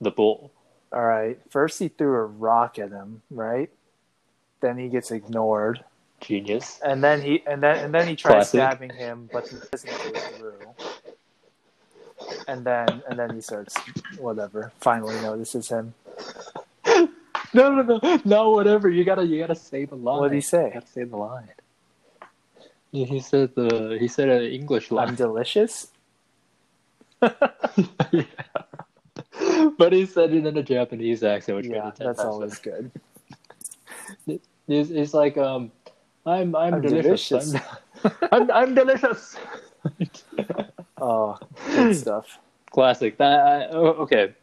the 0.00 0.10
bull? 0.10 0.50
All 0.92 1.04
right. 1.04 1.38
First, 1.48 1.78
he 1.78 1.88
threw 1.88 2.14
a 2.14 2.24
rock 2.24 2.78
at 2.78 2.90
him, 2.90 3.22
right? 3.30 3.70
Then 4.60 4.78
he 4.78 4.88
gets 4.88 5.10
ignored, 5.10 5.84
Genius. 6.20 6.80
and 6.84 7.02
then 7.04 7.20
he 7.22 7.42
and 7.46 7.62
then 7.62 7.84
and 7.84 7.94
then 7.94 8.06
he 8.06 8.16
tries 8.16 8.50
Classic. 8.50 8.60
stabbing 8.60 8.90
him, 8.90 9.28
but 9.32 9.46
he 9.48 9.56
doesn't 9.70 9.90
go 9.90 10.20
through. 10.38 10.74
And 12.48 12.64
then 12.64 13.02
and 13.08 13.18
then 13.18 13.34
he 13.34 13.40
starts 13.40 13.76
whatever. 14.18 14.72
Finally 14.80 15.14
notices 15.20 15.68
him. 15.68 15.94
No, 17.54 17.72
no, 17.74 17.82
no, 17.82 18.20
no. 18.24 18.50
Whatever. 18.50 18.90
You 18.90 19.04
gotta, 19.04 19.24
you 19.24 19.38
gotta 19.40 19.54
say 19.54 19.84
the 19.84 19.94
line. 19.94 20.18
What 20.18 20.28
did 20.28 20.34
he 20.36 20.40
say? 20.40 20.66
You 20.66 20.74
gotta 20.74 20.86
say 20.86 21.04
the 21.04 21.16
line. 21.16 21.48
He 22.92 23.04
he 23.04 23.20
said 23.20 23.54
the 23.54 23.96
he 23.98 24.08
said 24.08 24.28
an 24.28 24.42
English 24.42 24.90
line. 24.90 25.08
I'm 25.08 25.14
delicious. 25.14 25.88
Yeah. 28.12 28.22
But 29.78 29.92
he 29.92 30.06
said 30.06 30.32
it 30.32 30.46
in 30.46 30.56
a 30.56 30.62
Japanese 30.62 31.22
accent, 31.22 31.56
which 31.56 31.66
Yeah, 31.66 31.90
that's 31.98 32.20
always 32.20 32.58
good. 32.58 32.90
He's, 34.66 34.88
he's 34.88 35.14
like, 35.14 35.36
um, 35.38 35.70
I'm 36.26 36.54
I'm, 36.56 36.74
I'm 36.74 36.80
delicious. 36.82 37.28
delicious. 37.28 37.54
I'm, 38.04 38.12
I'm 38.32 38.50
I'm 38.50 38.74
delicious. 38.74 39.36
Oh, 41.00 41.38
good 41.74 41.96
stuff. 41.96 42.38
Classic. 42.70 43.16
That 43.18 43.40
I, 43.40 43.66
oh, 43.68 43.86
okay. 44.04 44.34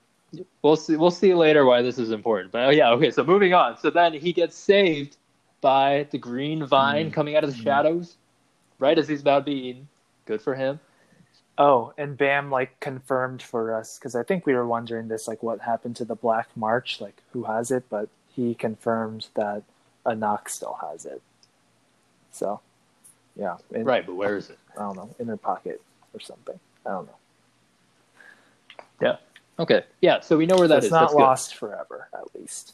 We'll 0.62 0.76
see. 0.76 0.96
We'll 0.96 1.12
see 1.12 1.34
later 1.34 1.66
why 1.66 1.82
this 1.82 2.00
is 2.00 2.12
important. 2.12 2.52
But 2.52 2.66
oh, 2.66 2.70
yeah, 2.70 2.92
okay. 2.92 3.12
So 3.12 3.24
moving 3.24 3.54
on. 3.54 3.78
So 3.78 3.90
then 3.90 4.14
he 4.14 4.34
gets 4.34 4.56
saved 4.56 5.18
by 5.62 6.08
the 6.12 6.18
green 6.18 6.66
vine 6.66 7.10
Mhm. 7.10 7.14
coming 7.14 7.36
out 7.36 7.44
of 7.44 7.52
the 7.52 7.56
Mhm. 7.56 7.64
shadows, 7.64 8.18
right 8.80 8.98
as 8.98 9.08
he's 9.08 9.22
about 9.22 9.40
to 9.40 9.46
be 9.46 9.54
eaten. 9.70 9.88
Good 10.26 10.42
for 10.42 10.56
him. 10.56 10.80
Oh, 11.58 11.94
and 11.98 12.18
Bam 12.18 12.50
like 12.50 12.80
confirmed 12.80 13.44
for 13.44 13.76
us 13.76 13.98
because 14.00 14.16
I 14.16 14.24
think 14.24 14.46
we 14.46 14.54
were 14.56 14.66
wondering 14.66 15.08
this, 15.08 15.28
like 15.28 15.44
what 15.44 15.62
happened 15.62 15.96
to 15.98 16.06
the 16.06 16.16
Black 16.16 16.48
March, 16.56 17.00
like 17.00 17.22
who 17.32 17.44
has 17.44 17.70
it, 17.70 17.84
but 17.90 18.10
he 18.36 18.56
confirmed 18.56 19.28
that 19.36 19.62
Anak 20.06 20.50
still 20.50 20.80
has 20.82 21.06
it. 21.06 21.22
So, 22.34 22.60
yeah, 23.36 23.58
in, 23.72 23.86
Right, 23.86 24.06
but 24.06 24.16
where 24.16 24.36
is 24.36 24.50
it? 24.50 24.58
I 24.76 24.82
don't 24.82 24.96
know, 24.96 25.10
in 25.20 25.28
her 25.28 25.38
pocket 25.38 25.82
or 26.14 26.20
something. 26.20 26.60
I 26.86 26.90
don't 26.90 27.06
know. 27.06 27.16
Yeah. 29.02 29.18
Okay. 29.60 29.84
Yeah. 30.02 30.20
So 30.20 30.38
we 30.38 30.46
know 30.46 30.56
where 30.58 30.68
that 30.68 30.78
it's 30.78 30.88
is. 30.88 30.92
not 30.92 31.02
That's 31.02 31.14
good. 31.14 31.20
lost 31.20 31.56
forever, 31.56 32.10
at 32.14 32.34
least. 32.36 32.74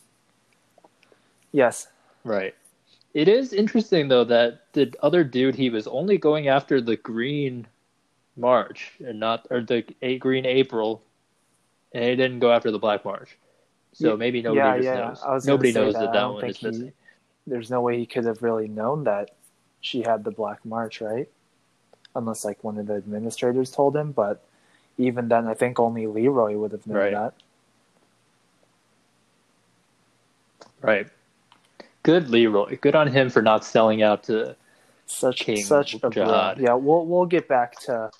Yes. 1.52 1.88
Right. 2.24 2.56
It 3.14 3.28
is 3.28 3.54
interesting 3.54 4.08
though 4.08 4.24
that 4.26 4.62
the 4.74 4.94
other 5.02 5.24
dude 5.24 5.56
he 5.56 5.70
was 5.70 5.88
only 5.88 6.18
going 6.18 6.48
after 6.48 6.80
the 6.80 6.96
green 6.96 7.68
March 8.38 8.94
and 9.06 9.20
not 9.20 9.48
or 9.50 9.62
the 9.62 9.84
a 10.02 10.18
green 10.20 10.46
April, 10.46 11.02
and 11.94 12.04
he 12.06 12.16
didn't 12.16 12.40
go 12.40 12.52
after 12.52 12.72
the 12.72 12.80
black 12.80 13.04
March. 13.04 13.38
So 13.94 14.16
maybe 14.16 14.42
nobody 14.42 14.60
yeah, 14.60 14.76
just 14.78 14.86
yeah. 14.86 15.08
knows. 15.08 15.24
I 15.24 15.34
was 15.34 15.46
gonna 15.46 15.54
Nobody 15.56 15.72
knows 15.74 15.94
that. 15.96 16.00
that 16.00 16.14
that 16.14 16.26
one 16.26 16.46
is 16.46 16.58
he- 16.58 16.68
missing. 16.68 16.94
There's 17.48 17.72
no 17.72 17.82
way 17.82 17.98
he 17.98 18.06
could 18.06 18.26
have 18.26 18.44
really 18.44 18.68
known 18.68 19.06
that 19.06 19.32
she 19.82 20.02
had 20.02 20.24
the 20.24 20.32
Black 20.32 20.64
March, 20.66 21.02
right? 21.02 21.30
Unless 22.16 22.44
like 22.46 22.64
one 22.64 22.78
of 22.78 22.88
the 22.88 22.96
administrators 22.96 23.72
told 23.72 23.96
him, 23.96 24.12
but 24.12 24.44
even 24.98 25.30
then, 25.30 25.48
I 25.48 25.54
think 25.54 25.80
only 25.80 26.08
Leroy 26.08 26.58
would 26.58 26.72
have 26.72 26.86
known 26.86 26.98
Right. 26.98 27.14
that. 27.14 27.34
Right. 30.82 31.08
Good 32.04 32.30
Leroy. 32.30 32.78
Good 32.80 32.96
on 32.96 33.08
him 33.08 33.30
for 33.30 33.42
not 33.42 33.66
selling 33.66 34.02
out 34.02 34.24
to. 34.24 34.56
Such 35.06 35.40
King 35.42 35.64
such 35.64 35.96
a. 36.04 36.10
Jihad. 36.10 36.60
Yeah, 36.60 36.76
we'll 36.76 37.06
we'll 37.06 37.26
get 37.26 37.48
back 37.48 37.80
to 37.82 38.12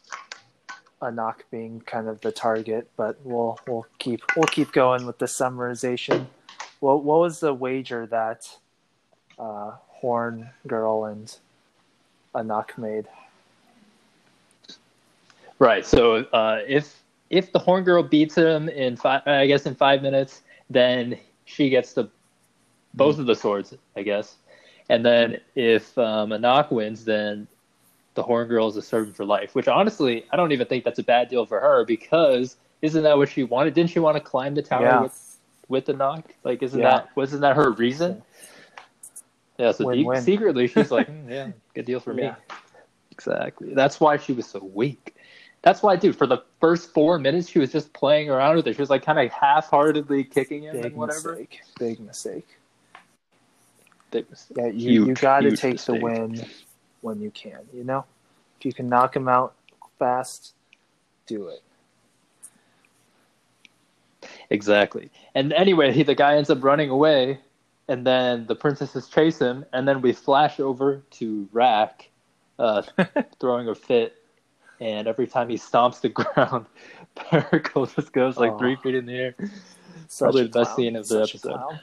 Anak 1.02 1.46
being 1.52 1.82
kind 1.82 2.08
of 2.08 2.20
the 2.22 2.32
target, 2.32 2.90
but 2.98 3.18
we'll 3.24 3.60
we'll 3.68 3.86
keep 4.00 4.22
we'll 4.36 4.46
keep 4.48 4.72
going 4.72 5.06
with 5.06 5.20
the 5.20 5.28
summarization. 5.28 6.28
What 6.80 7.04
what 7.04 7.20
was 7.20 7.40
the 7.40 7.54
wager 7.54 8.06
that 8.08 8.58
uh, 9.38 9.74
Horn 9.88 10.50
Girl 10.68 11.06
and 11.06 11.34
Anak 12.36 12.78
made? 12.78 13.08
Right. 15.60 15.86
So 15.86 16.18
uh, 16.34 16.60
if 16.68 17.02
if 17.30 17.52
the 17.52 17.60
horn 17.60 17.84
girl 17.84 18.02
beats 18.02 18.36
him 18.36 18.70
in 18.70 18.96
five, 18.96 19.22
I 19.28 19.46
guess 19.48 19.66
in 19.66 19.76
five 19.76 20.02
minutes, 20.02 20.42
then 20.70 21.18
she 21.46 21.70
gets 21.70 21.94
the 21.94 22.10
both 22.94 23.20
of 23.20 23.26
the 23.26 23.36
swords, 23.36 23.74
I 23.96 24.04
guess. 24.04 24.38
And 24.90 25.06
then 25.06 25.40
if 25.56 25.96
um, 25.98 26.32
Anak 26.32 26.72
wins, 26.72 27.06
then 27.06 27.48
the 28.16 28.24
horn 28.24 28.48
girl 28.48 28.68
is 28.68 28.76
a 28.76 28.82
servant 28.82 29.16
for 29.16 29.26
life. 29.26 29.54
Which 29.54 29.68
honestly, 29.68 30.26
I 30.32 30.36
don't 30.38 30.52
even 30.52 30.68
think 30.68 30.84
that's 30.84 31.00
a 31.00 31.04
bad 31.04 31.30
deal 31.30 31.46
for 31.46 31.60
her 31.60 31.86
because 31.86 32.58
isn't 32.82 33.04
that 33.04 33.18
what 33.18 33.30
she 33.30 33.44
wanted? 33.44 33.74
Didn't 33.74 33.92
she 33.92 34.00
want 34.00 34.16
to 34.16 34.22
climb 34.22 34.56
the 34.56 34.62
tower 34.62 34.84
Yeah. 34.86 35.02
with 35.02 35.38
with 35.68 35.90
Anak? 35.90 36.36
Like, 36.44 36.64
isn't 36.64 36.80
Yeah. 36.80 36.90
that 36.90 37.16
wasn't 37.16 37.42
that 37.42 37.56
her 37.56 37.72
reason? 37.72 38.24
Yeah. 39.60 39.72
So 39.74 39.92
secretly, 40.22 40.68
she's 40.68 40.90
like, 40.90 41.08
"Hmm, 41.08 41.30
yeah, 41.30 41.52
good 41.76 41.86
deal 41.86 42.00
for 42.00 42.14
me. 42.14 42.24
Yeah. 42.24 42.36
Exactly. 43.12 43.74
That's 43.74 44.00
why 44.00 44.16
she 44.16 44.32
was 44.32 44.46
so 44.46 44.64
weak. 44.74 45.14
That's 45.62 45.84
why, 45.84 45.98
dude, 45.98 46.16
for 46.16 46.26
the 46.26 46.42
first 46.62 46.94
four 46.94 47.20
minutes, 47.20 47.50
she 47.50 47.60
was 47.60 47.70
just 47.70 47.92
playing 47.92 48.30
around 48.30 48.56
with 48.56 48.68
it. 48.68 48.76
She 48.76 48.82
was 48.82 48.90
like 48.90 49.04
kind 49.04 49.20
of 49.20 49.30
half 49.30 49.70
heartedly 49.70 50.24
kicking 50.24 50.64
him 50.64 50.78
Big 50.78 50.86
and 50.86 50.96
whatever. 50.96 51.32
mistake. 51.32 51.60
Big 51.78 52.00
mistake. 52.00 52.48
Big 54.12 54.30
mistake. 54.30 54.58
Yeah, 54.58 54.68
you, 54.68 55.08
you 55.08 55.14
got 55.16 55.42
to 55.42 55.56
take 55.58 55.74
mistake. 55.74 56.00
the 56.00 56.02
win 56.02 56.46
when 57.02 57.20
you 57.20 57.30
can. 57.32 57.60
You 57.74 57.84
know, 57.84 58.06
if 58.58 58.66
you 58.66 58.72
can 58.72 58.88
knock 58.88 59.18
him 59.18 59.28
out 59.28 59.54
fast, 59.98 60.54
do 61.28 61.50
it. 61.50 61.62
Exactly. 64.50 65.12
And 65.36 65.52
anyway, 65.52 65.92
he, 65.92 66.04
the 66.04 66.16
guy 66.16 66.38
ends 66.38 66.50
up 66.50 66.64
running 66.64 66.90
away, 66.90 67.40
and 67.90 68.06
then 68.08 68.46
the 68.46 68.56
princesses 68.56 69.10
chase 69.10 69.40
him, 69.40 69.66
and 69.74 69.86
then 69.88 70.00
we 70.02 70.14
flash 70.14 70.60
over 70.60 71.02
to 71.12 71.50
Rak 71.52 72.08
uh, 72.60 72.84
throwing 73.42 73.68
a 73.68 73.76
fit. 73.76 74.16
And 74.80 75.08
every 75.10 75.28
time 75.28 75.50
he 75.50 75.56
stomps 75.58 76.00
the 76.00 76.08
ground, 76.20 76.68
Pericle 77.16 77.94
just 77.94 78.14
goes 78.14 78.38
like 78.38 78.54
Oh. 78.54 78.58
three 78.60 78.78
feet 78.78 78.96
in 78.96 79.06
the 79.08 79.14
air. 79.14 79.36
Such 80.08 80.26
Probably 80.26 80.44
the 80.44 80.50
best 80.50 80.76
scene 80.76 80.96
of 80.96 81.08
the 81.08 81.26
Such 81.28 81.36
episode. 81.36 81.80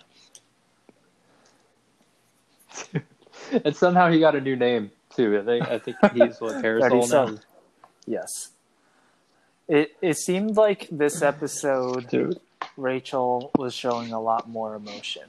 and 3.65 3.77
somehow 3.77 4.11
he 4.11 4.19
got 4.21 4.35
a 4.35 4.41
new 4.41 4.57
name 4.57 4.91
too. 5.15 5.39
I 5.39 5.45
think 5.45 5.69
I 5.69 5.79
think 5.79 5.97
he's 6.15 6.41
what 6.41 6.63
Parasol 6.63 7.09
now. 7.09 7.39
Yes. 8.07 8.51
It 9.69 9.91
it 10.01 10.17
seemed 10.17 10.57
like 10.57 10.89
this 10.91 11.21
episode 11.23 12.09
Dude. 12.09 12.41
Rachel 12.77 13.51
was 13.59 13.75
showing 13.75 14.13
a 14.13 14.21
lot 14.21 14.49
more 14.49 14.75
emotion. 14.75 15.25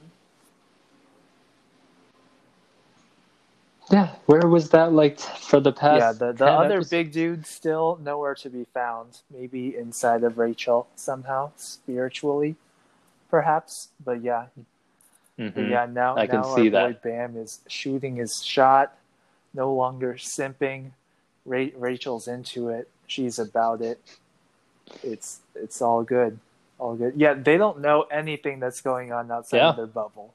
Yeah, 3.90 4.14
where 4.26 4.46
was 4.46 4.70
that 4.70 4.92
like 4.92 5.18
for 5.18 5.60
the 5.60 5.72
past? 5.72 6.00
yeah, 6.00 6.12
the, 6.12 6.32
the 6.34 6.46
other 6.46 6.74
episodes? 6.76 6.90
big 6.90 7.12
dude 7.12 7.46
still 7.46 7.98
nowhere 8.02 8.34
to 8.36 8.50
be 8.50 8.64
found. 8.74 9.20
Maybe 9.30 9.76
inside 9.76 10.24
of 10.24 10.36
Rachel 10.38 10.88
somehow, 10.94 11.52
spiritually, 11.56 12.56
perhaps. 13.30 13.88
But 14.04 14.22
yeah, 14.22 14.46
but 15.38 15.54
Mhm. 15.54 15.70
yeah. 15.70 15.86
Now, 15.86 16.16
I 16.16 16.26
can 16.26 16.42
now 16.42 16.54
see 16.56 16.66
our 16.74 16.88
boy 16.88 16.92
that. 16.92 17.02
Bam 17.02 17.36
is 17.36 17.60
shooting 17.66 18.16
his 18.16 18.44
shot, 18.44 18.94
no 19.54 19.72
longer 19.72 20.14
simping. 20.14 20.90
Ra- 21.46 21.66
Rachel's 21.76 22.28
into 22.28 22.68
it. 22.68 22.88
She's 23.06 23.38
about 23.38 23.80
it. 23.80 24.00
It's 25.02 25.40
it's 25.54 25.80
all 25.80 26.02
good, 26.02 26.38
all 26.78 26.94
good. 26.94 27.14
Yeah, 27.16 27.32
they 27.34 27.56
don't 27.56 27.80
know 27.80 28.02
anything 28.10 28.60
that's 28.60 28.82
going 28.82 29.12
on 29.12 29.30
outside 29.30 29.58
Yeah. 29.58 29.70
of 29.70 29.76
their 29.76 29.86
bubble. 29.86 30.34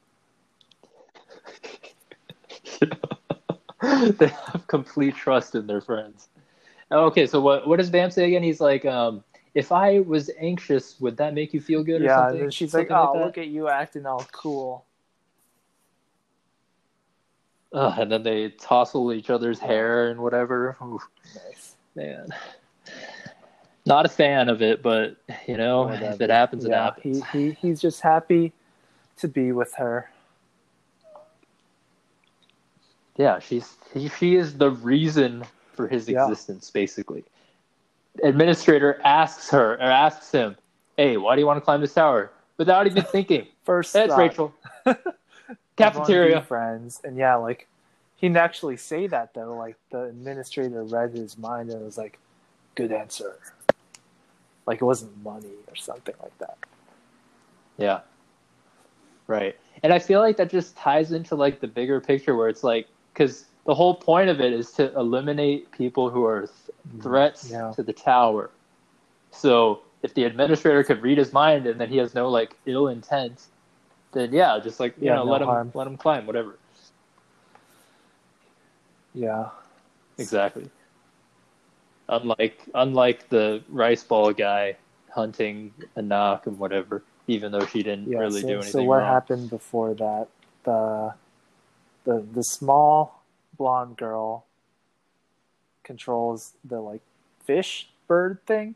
they 4.17 4.27
have 4.27 4.65
complete 4.67 5.15
trust 5.15 5.55
in 5.55 5.67
their 5.67 5.81
friends. 5.81 6.29
Okay, 6.91 7.25
so 7.27 7.41
what 7.41 7.67
what 7.67 7.77
does 7.77 7.89
Bam 7.89 8.11
say 8.11 8.25
again? 8.25 8.43
He's 8.43 8.61
like, 8.61 8.85
um, 8.85 9.23
if 9.55 9.71
I 9.71 9.99
was 9.99 10.29
anxious, 10.39 10.99
would 10.99 11.17
that 11.17 11.33
make 11.33 11.53
you 11.53 11.59
feel 11.61 11.83
good 11.83 12.01
or 12.01 12.05
Yeah, 12.05 12.29
something? 12.29 12.49
she's 12.49 12.73
like, 12.73 12.89
"Oh, 12.91 13.13
that? 13.13 13.25
look 13.25 13.37
at 13.37 13.47
you 13.47 13.67
acting 13.67 14.05
all 14.05 14.25
cool." 14.31 14.85
Ugh, 17.73 17.99
and 17.99 18.11
then 18.11 18.23
they 18.23 18.49
tousle 18.49 19.11
each 19.11 19.29
other's 19.29 19.59
hair 19.59 20.09
and 20.09 20.19
whatever. 20.21 20.77
Oof, 20.83 21.07
Nice. 21.35 21.75
man, 21.95 22.27
not 23.85 24.05
a 24.05 24.09
fan 24.09 24.47
of 24.47 24.61
it, 24.61 24.81
but 24.83 25.17
you 25.47 25.57
know, 25.57 25.89
if 25.91 26.21
it 26.21 26.29
happens, 26.29 26.63
it 26.65 26.71
happens. 26.71 27.21
he, 27.33 27.39
he 27.39 27.51
he's 27.61 27.81
just 27.81 28.01
happy 28.01 28.53
to 29.17 29.27
be 29.27 29.51
with 29.51 29.73
her. 29.75 30.09
Yeah, 33.17 33.39
she's 33.39 33.75
he, 33.93 34.09
she 34.09 34.35
is 34.35 34.57
the 34.57 34.71
reason 34.71 35.43
for 35.73 35.87
his 35.87 36.09
Yeah. 36.09 36.23
existence, 36.23 36.69
basically. 36.71 37.23
Administrator 38.23 38.99
asks 39.03 39.49
her 39.49 39.73
or 39.73 39.81
asks 39.81 40.31
him, 40.31 40.55
"Hey, 40.97 41.17
why 41.17 41.35
do 41.35 41.41
you 41.41 41.47
want 41.47 41.57
to 41.57 41.61
climb 41.61 41.81
this 41.81 41.93
tower?" 41.93 42.31
Without 42.57 42.85
even 42.87 43.03
thinking, 43.11 43.47
First, 43.63 43.93
that's 43.93 44.09
thought, 44.09 44.19
Rachel. 44.19 44.53
Cafeteria. 45.75 46.41
friends, 46.41 47.01
and 47.03 47.17
yeah, 47.17 47.35
like 47.35 47.67
he 48.15 48.27
didn't 48.27 48.37
actually 48.37 48.77
say 48.77 49.07
that 49.07 49.33
though. 49.33 49.55
Like 49.55 49.75
the 49.91 50.03
administrator 50.03 50.83
read 50.83 51.11
his 51.11 51.37
mind 51.37 51.69
and 51.71 51.83
was 51.83 51.97
like, 51.97 52.19
"Good 52.75 52.91
answer." 52.91 53.35
Like 54.65 54.81
it 54.81 54.85
wasn't 54.85 55.21
money 55.23 55.51
or 55.67 55.75
something 55.75 56.15
like 56.21 56.37
that. 56.37 56.57
Yeah. 57.77 58.01
Right. 59.27 59.57
And 59.81 59.91
I 59.91 59.99
feel 59.99 60.19
like 60.21 60.37
that 60.37 60.49
just 60.49 60.77
ties 60.77 61.11
into 61.11 61.35
like 61.35 61.59
the 61.59 61.67
bigger 61.67 61.99
picture 61.99 62.35
where 62.35 62.47
it's 62.47 62.63
like 62.63 62.87
cuz 63.15 63.45
the 63.65 63.73
whole 63.75 63.95
point 63.95 64.29
of 64.29 64.41
it 64.41 64.53
is 64.53 64.71
to 64.73 64.93
eliminate 64.97 65.71
people 65.71 66.09
who 66.09 66.25
are 66.25 66.41
th- 66.41 66.49
mm-hmm. 66.87 67.01
threats 67.01 67.49
Yeah. 67.51 67.71
to 67.75 67.83
the 67.83 67.93
tower. 67.93 68.49
So, 69.31 69.81
if 70.03 70.13
the 70.13 70.25
administrator 70.25 70.83
could 70.83 71.01
read 71.01 71.17
his 71.17 71.31
mind 71.33 71.65
and 71.65 71.79
then 71.79 71.89
he 71.89 71.97
has 71.97 72.13
no 72.13 72.29
like 72.29 72.55
ill 72.65 72.87
intent, 72.89 73.47
then 74.11 74.33
yeah, 74.33 74.59
just 74.59 74.79
like, 74.79 74.95
you 74.99 75.07
Yeah, 75.07 75.15
know, 75.15 75.25
no 75.25 75.31
let 75.31 75.41
him 75.41 75.71
let 75.73 75.87
him 75.87 75.97
climb 75.97 76.25
whatever. 76.27 76.57
Yeah, 79.13 79.49
Exactly. 80.17 80.69
Unlike 82.09 82.69
unlike 82.75 83.29
the 83.29 83.63
rice 83.69 84.03
ball 84.03 84.33
guy 84.33 84.75
hunting 85.09 85.73
Anak 85.95 86.47
and 86.47 86.59
whatever, 86.59 87.03
even 87.27 87.51
though 87.51 87.65
she 87.65 87.81
didn't 87.83 88.09
yeah. 88.09 88.19
really 88.19 88.41
so, 88.41 88.47
do 88.47 88.53
anything 88.55 88.71
so 88.71 88.83
what 88.83 88.97
wrong. 88.99 89.07
happened 89.07 89.49
before 89.49 89.93
that? 89.95 90.27
The 90.65 91.13
the 92.03 92.25
the 92.33 92.43
small 92.43 93.23
blonde 93.57 93.97
girl 93.97 94.45
controls 95.83 96.53
the 96.63 96.79
like 96.79 97.01
fish 97.45 97.89
bird 98.07 98.39
thing. 98.45 98.75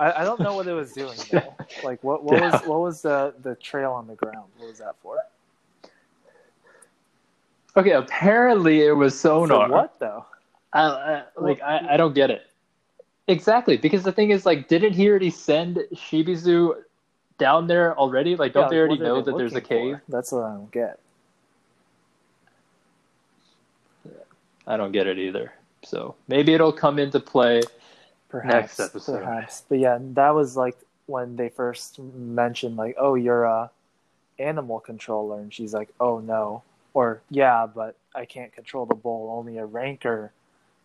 I, 0.00 0.22
I 0.22 0.24
don't 0.24 0.40
know 0.40 0.54
what 0.54 0.66
it 0.68 0.72
was 0.72 0.92
doing 0.92 1.18
though. 1.30 1.54
Like 1.80 2.02
what 2.02 2.24
what 2.24 2.34
Yeah. 2.34 2.50
was 2.50 2.60
what 2.62 2.80
was 2.80 3.02
the 3.02 3.34
the 3.40 3.54
trail 3.54 3.92
on 3.92 4.08
the 4.08 4.14
ground? 4.16 4.50
What 4.58 4.68
was 4.68 4.78
that 4.78 4.96
for? 5.00 5.18
Okay, 7.76 7.92
apparently 7.92 8.82
it 8.82 8.92
was 8.96 9.18
sonar. 9.18 9.68
For 9.68 9.72
what 9.72 9.98
though? 10.00 10.26
I, 10.72 10.80
I, 10.82 11.22
like 11.36 11.62
I, 11.62 11.94
I 11.94 11.96
don't 11.96 12.14
get 12.14 12.30
it. 12.30 12.48
Exactly, 13.28 13.76
because 13.76 14.02
the 14.02 14.10
thing 14.10 14.30
is, 14.30 14.44
like, 14.46 14.68
didn't 14.68 14.94
he 14.94 15.08
already 15.08 15.30
send 15.30 15.76
Shibisu 15.94 16.74
down 17.36 17.66
there 17.66 17.96
already? 17.96 18.34
Like, 18.34 18.54
don't 18.54 18.64
Yeah, 18.64 18.68
they 18.70 18.78
already 18.78 18.98
know 18.98 19.16
they 19.20 19.30
that 19.30 19.36
there's 19.36 19.54
a 19.54 19.60
cave? 19.60 19.98
for? 19.98 20.02
That's 20.08 20.32
what 20.32 20.44
I 20.44 20.54
don't 20.54 20.72
get. 20.72 20.98
I 24.68 24.76
don't 24.76 24.92
get 24.92 25.06
it 25.06 25.18
either. 25.18 25.52
So 25.82 26.14
maybe 26.28 26.52
it'll 26.52 26.72
come 26.72 26.98
into 26.98 27.18
play. 27.18 27.62
Perhaps, 28.28 28.78
Next 28.78 28.80
episode. 28.80 29.24
perhaps. 29.24 29.62
But 29.68 29.78
yeah, 29.78 29.98
that 30.00 30.34
was 30.34 30.56
like 30.56 30.76
when 31.06 31.36
they 31.36 31.48
first 31.48 31.98
mentioned 31.98 32.76
like, 32.76 32.94
"Oh, 32.98 33.14
you're 33.14 33.44
a 33.44 33.70
animal 34.38 34.78
controller," 34.80 35.40
and 35.40 35.52
she's 35.52 35.72
like, 35.72 35.88
"Oh 35.98 36.20
no," 36.20 36.62
or 36.92 37.22
"Yeah, 37.30 37.66
but 37.66 37.96
I 38.14 38.26
can't 38.26 38.52
control 38.52 38.84
the 38.84 38.94
bull. 38.94 39.34
Only 39.36 39.56
a 39.56 39.64
ranker 39.64 40.32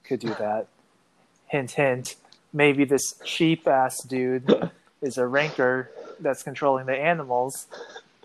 could 0.06 0.22
do 0.22 0.30
that." 0.36 0.68
hint, 1.48 1.72
hint. 1.72 2.16
Maybe 2.54 2.86
this 2.86 3.16
sheep 3.26 3.68
ass 3.68 4.02
dude 4.04 4.72
is 5.02 5.18
a 5.18 5.28
ranker 5.28 5.92
that's 6.20 6.44
controlling 6.44 6.86
the 6.86 6.96
animals, 6.96 7.68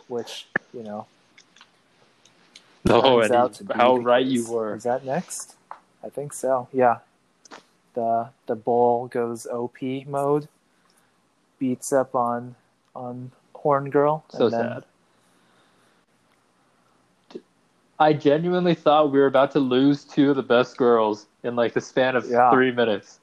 which 0.07 0.47
you 0.73 0.85
know. 0.85 1.07
Oh, 2.91 3.21
and 3.21 3.33
out 3.35 3.53
he- 3.53 3.59
to 3.59 3.65
be 3.65 3.75
how 3.75 3.97
right 3.97 4.25
you 4.25 4.49
were. 4.51 4.75
Is 4.75 4.85
that 4.85 5.05
next? 5.05 5.57
I 6.03 6.09
think 6.09 6.33
so. 6.33 6.69
Yeah. 6.73 6.99
The 7.95 8.29
the 8.47 8.55
bull 8.55 9.09
goes 9.09 9.47
OP 9.47 9.79
mode, 10.07 10.49
beats 11.59 11.93
up 11.93 12.15
on 12.15 12.55
on 12.95 13.33
Horn 13.55 13.91
Girl. 13.91 14.25
So 14.31 14.49
sad. 14.49 14.85
I 18.01 18.13
genuinely 18.13 18.75
thought 18.75 19.11
we 19.11 19.19
were 19.19 19.27
about 19.27 19.51
to 19.53 19.61
lose 19.61 20.05
two 20.05 20.31
of 20.31 20.37
the 20.37 20.43
best 20.43 20.77
girls 20.77 21.27
in 21.43 21.57
like 21.57 21.73
the 21.75 21.81
span 21.81 22.15
of 22.15 22.27
Yeah. 22.27 22.51
three 22.53 22.71
minutes. 22.71 23.19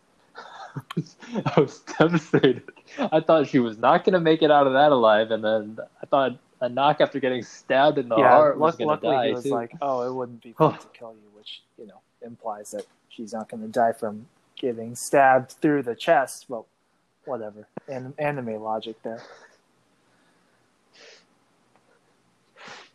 I 1.45 1.59
was 1.59 1.79
devastated. 1.97 2.63
I 2.99 3.21
thought 3.21 3.47
she 3.47 3.59
was 3.59 3.77
not 3.77 4.03
going 4.03 4.13
to 4.13 4.19
make 4.19 4.41
it 4.41 4.51
out 4.51 4.67
of 4.67 4.73
that 4.73 4.91
alive, 4.91 5.31
and 5.31 5.41
then 5.43 5.79
I 6.01 6.05
thought 6.07 6.37
Anak 6.65 7.01
after 7.01 7.19
getting 7.19 7.43
stabbed 7.43 7.97
in 7.97 8.09
the 8.09 8.17
Yeah, 8.17 8.29
heart 8.29 8.57
was 8.57 8.73
luck- 8.73 8.77
going 8.79 8.87
to 8.87 9.07
luckily 9.07 9.15
die 9.15 9.27
he 9.27 9.33
was 9.33 9.43
too. 9.43 9.49
like, 9.51 9.71
"Oh, 9.81 10.01
it 10.07 10.13
wouldn't 10.13 10.41
be 10.43 10.51
fun 10.57 10.77
to 10.77 10.87
kill 10.93 11.13
you," 11.13 11.29
which 11.37 11.61
you 11.77 11.87
know 11.87 11.99
implies 12.21 12.71
that 12.71 12.85
she's 13.09 13.33
not 13.33 13.49
going 13.49 13.61
to 13.61 13.69
die 13.69 13.93
from 13.93 14.27
getting 14.57 14.95
stabbed 14.95 15.51
through 15.51 15.83
the 15.83 15.95
chest. 15.95 16.45
But 16.49 16.63
whatever, 17.25 17.67
An- 17.87 18.13
anime 18.17 18.61
logic 18.61 19.01
there. 19.03 19.21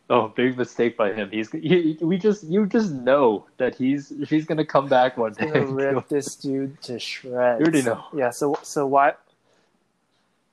Oh, 0.09 0.27
big 0.27 0.57
mistake 0.57 0.97
by 0.97 1.13
him. 1.13 1.29
He's 1.31 1.49
he, 1.51 1.97
we 2.01 2.17
just 2.17 2.43
you 2.43 2.65
just 2.65 2.91
know 2.91 3.45
that 3.57 3.75
he's 3.75 4.11
she's 4.25 4.45
going 4.45 4.57
to 4.57 4.65
come 4.65 4.89
back 4.89 5.15
one 5.15 5.31
day. 5.33 5.45
gonna 5.49 5.65
rip 5.65 6.09
this 6.09 6.35
dude 6.35 6.81
to 6.81 6.99
shreds. 6.99 7.59
You 7.61 7.65
already 7.65 7.81
know. 7.81 8.03
Yeah. 8.13 8.29
So 8.31 8.59
so 8.61 8.85
why? 8.87 9.13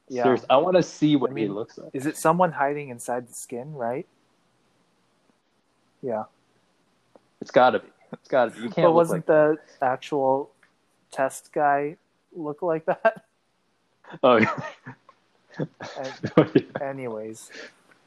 Yeah. 0.09 0.23
Seriously, 0.23 0.47
I 0.51 0.57
want 0.57 0.77
to 0.77 0.83
see 0.83 1.16
what 1.16 1.33
I 1.33 1.35
he 1.35 1.49
looks 1.49 1.79
like. 1.79 1.90
Is 1.92 2.07
it 2.07 2.16
someone 2.16 2.53
hiding 2.53 2.88
inside 2.88 3.29
the 3.29 3.35
skin? 3.35 3.75
Right. 3.75 4.07
Yeah. 6.03 6.25
It's 7.40 7.51
got 7.51 7.71
to 7.71 7.81
be. 7.81 7.88
It's 8.12 8.29
got 8.29 8.47
to 8.47 8.51
be. 8.51 8.62
You 8.62 8.71
can't. 8.71 8.87
But 8.87 8.92
wasn't 8.92 9.29
like, 9.29 9.59
the 9.79 9.85
actual 9.85 10.51
test 11.11 11.53
guy 11.53 11.97
look 12.35 12.62
like 12.62 12.87
that? 12.87 13.25
Oh, 14.23 14.37
yeah. 14.37 14.59
And 15.59 16.64
anyways, 16.81 17.51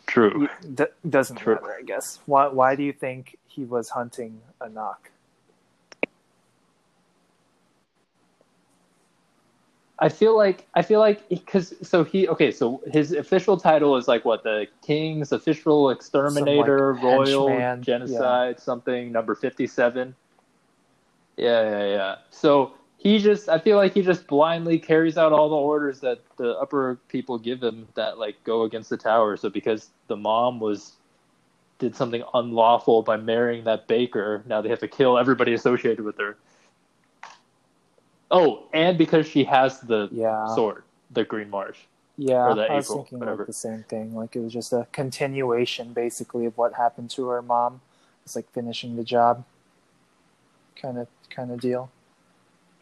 True. 0.08 0.50
d- 0.74 0.86
doesn't 1.08 1.36
True. 1.36 1.54
matter, 1.54 1.76
I 1.80 1.84
guess. 1.84 2.20
Why 2.26 2.48
why 2.48 2.76
do 2.76 2.82
you 2.82 2.92
think 2.92 3.38
he 3.48 3.66
was 3.66 3.90
hunting 3.90 4.42
Anak? 4.60 5.12
I 10.02 10.10
feel 10.10 10.36
like 10.36 10.68
I 10.74 10.82
feel 10.82 11.00
like 11.00 11.30
because 11.30 11.76
so 11.88 12.04
he 12.04 12.28
okay 12.28 12.52
so 12.52 12.82
his 12.92 13.12
official 13.14 13.56
title 13.56 13.96
is 13.98 14.08
like 14.08 14.26
what 14.26 14.44
the 14.44 14.66
king's 14.86 15.32
official 15.32 15.92
exterminator 15.92 16.96
like, 16.96 17.04
royal 17.04 17.48
henchman, 17.48 17.84
genocide 17.84 18.60
something 18.60 19.12
number 19.12 19.36
57 19.36 20.16
yeah 21.38 21.70
yeah 21.70 21.86
yeah. 21.88 22.16
So 22.32 22.74
he 22.98 23.20
just 23.20 23.50
I 23.50 23.60
feel 23.60 23.78
like 23.78 23.94
he 23.94 24.02
just 24.02 24.28
blindly 24.28 24.80
carries 24.80 25.18
out 25.18 25.34
all 25.34 25.50
the 25.50 25.56
orders 25.56 26.00
that 26.02 26.20
the 26.38 26.52
upper 26.58 27.00
people 27.08 27.38
give 27.38 27.62
him 27.62 27.88
that 27.96 28.18
like 28.18 28.44
go 28.44 28.64
against 28.64 28.90
the 28.90 28.98
tower. 28.98 29.38
So 29.38 29.50
because 29.50 29.90
the 30.08 30.18
mom 30.18 30.60
was 30.60 30.94
did 31.80 31.96
something 31.96 32.24
unlawful 32.36 33.02
by 33.02 33.18
marrying 33.18 33.64
that 33.64 33.88
baker 33.88 34.44
now 34.46 34.62
they 34.62 34.70
have 34.70 34.80
to 34.80 34.88
kill 34.88 35.18
everybody 35.18 35.54
associated 35.54 36.06
with 36.06 36.16
her 36.16 36.38
oh 38.32 38.64
and 38.74 38.98
because 38.98 39.28
she 39.28 39.44
has 39.44 39.80
the 39.82 40.10
Yeah. 40.12 40.56
sword, 40.56 40.84
the 41.12 41.24
Green 41.24 41.50
Marsh. 41.50 41.78
Yeah, 42.18 42.46
I 42.46 42.76
was 42.76 42.88
thinking 42.88 43.20
whatever. 43.20 43.38
like 43.40 43.48
the 43.48 43.54
same 43.54 43.84
thing. 43.84 44.16
Like 44.16 44.36
it 44.36 44.40
was 44.42 44.54
just 44.54 44.74
a 44.74 44.88
continuation, 44.92 45.94
basically, 45.94 46.46
of 46.46 46.58
what 46.58 46.74
happened 46.74 47.10
to 47.12 47.28
her 47.30 47.42
mom. 47.42 47.82
It's 48.26 48.36
like 48.36 48.50
finishing 48.52 48.96
the 48.96 49.04
job, 49.04 49.44
kind 50.76 50.98
of, 50.98 51.08
kind 51.30 51.52
of 51.52 51.60
deal. 51.60 51.90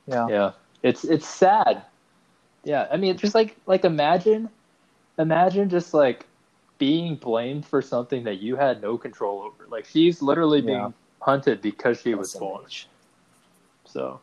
Yeah. 0.08 0.28
Yeah, 0.30 0.52
it's 0.84 1.04
it's 1.04 1.28
sad. 1.28 1.84
Yeah, 2.64 2.88
I 2.92 2.98
mean, 2.98 3.16
just 3.18 3.36
like 3.36 3.56
like 3.66 3.86
imagine, 3.86 4.50
imagine 5.18 5.70
just 5.70 5.94
like 5.94 6.26
being 6.78 7.16
blamed 7.16 7.66
for 7.66 7.82
something 7.82 8.24
that 8.24 8.40
you 8.42 8.56
had 8.56 8.82
no 8.82 8.98
control 8.98 9.42
over. 9.42 9.68
Like 9.70 9.86
she's 9.86 10.22
literally 10.22 10.62
being 10.62 10.78
Yeah. 10.80 10.92
hunted 11.22 11.62
because 11.62 12.02
she 12.02 12.16
was 12.16 12.34
born. 12.34 12.66
So 13.86 14.20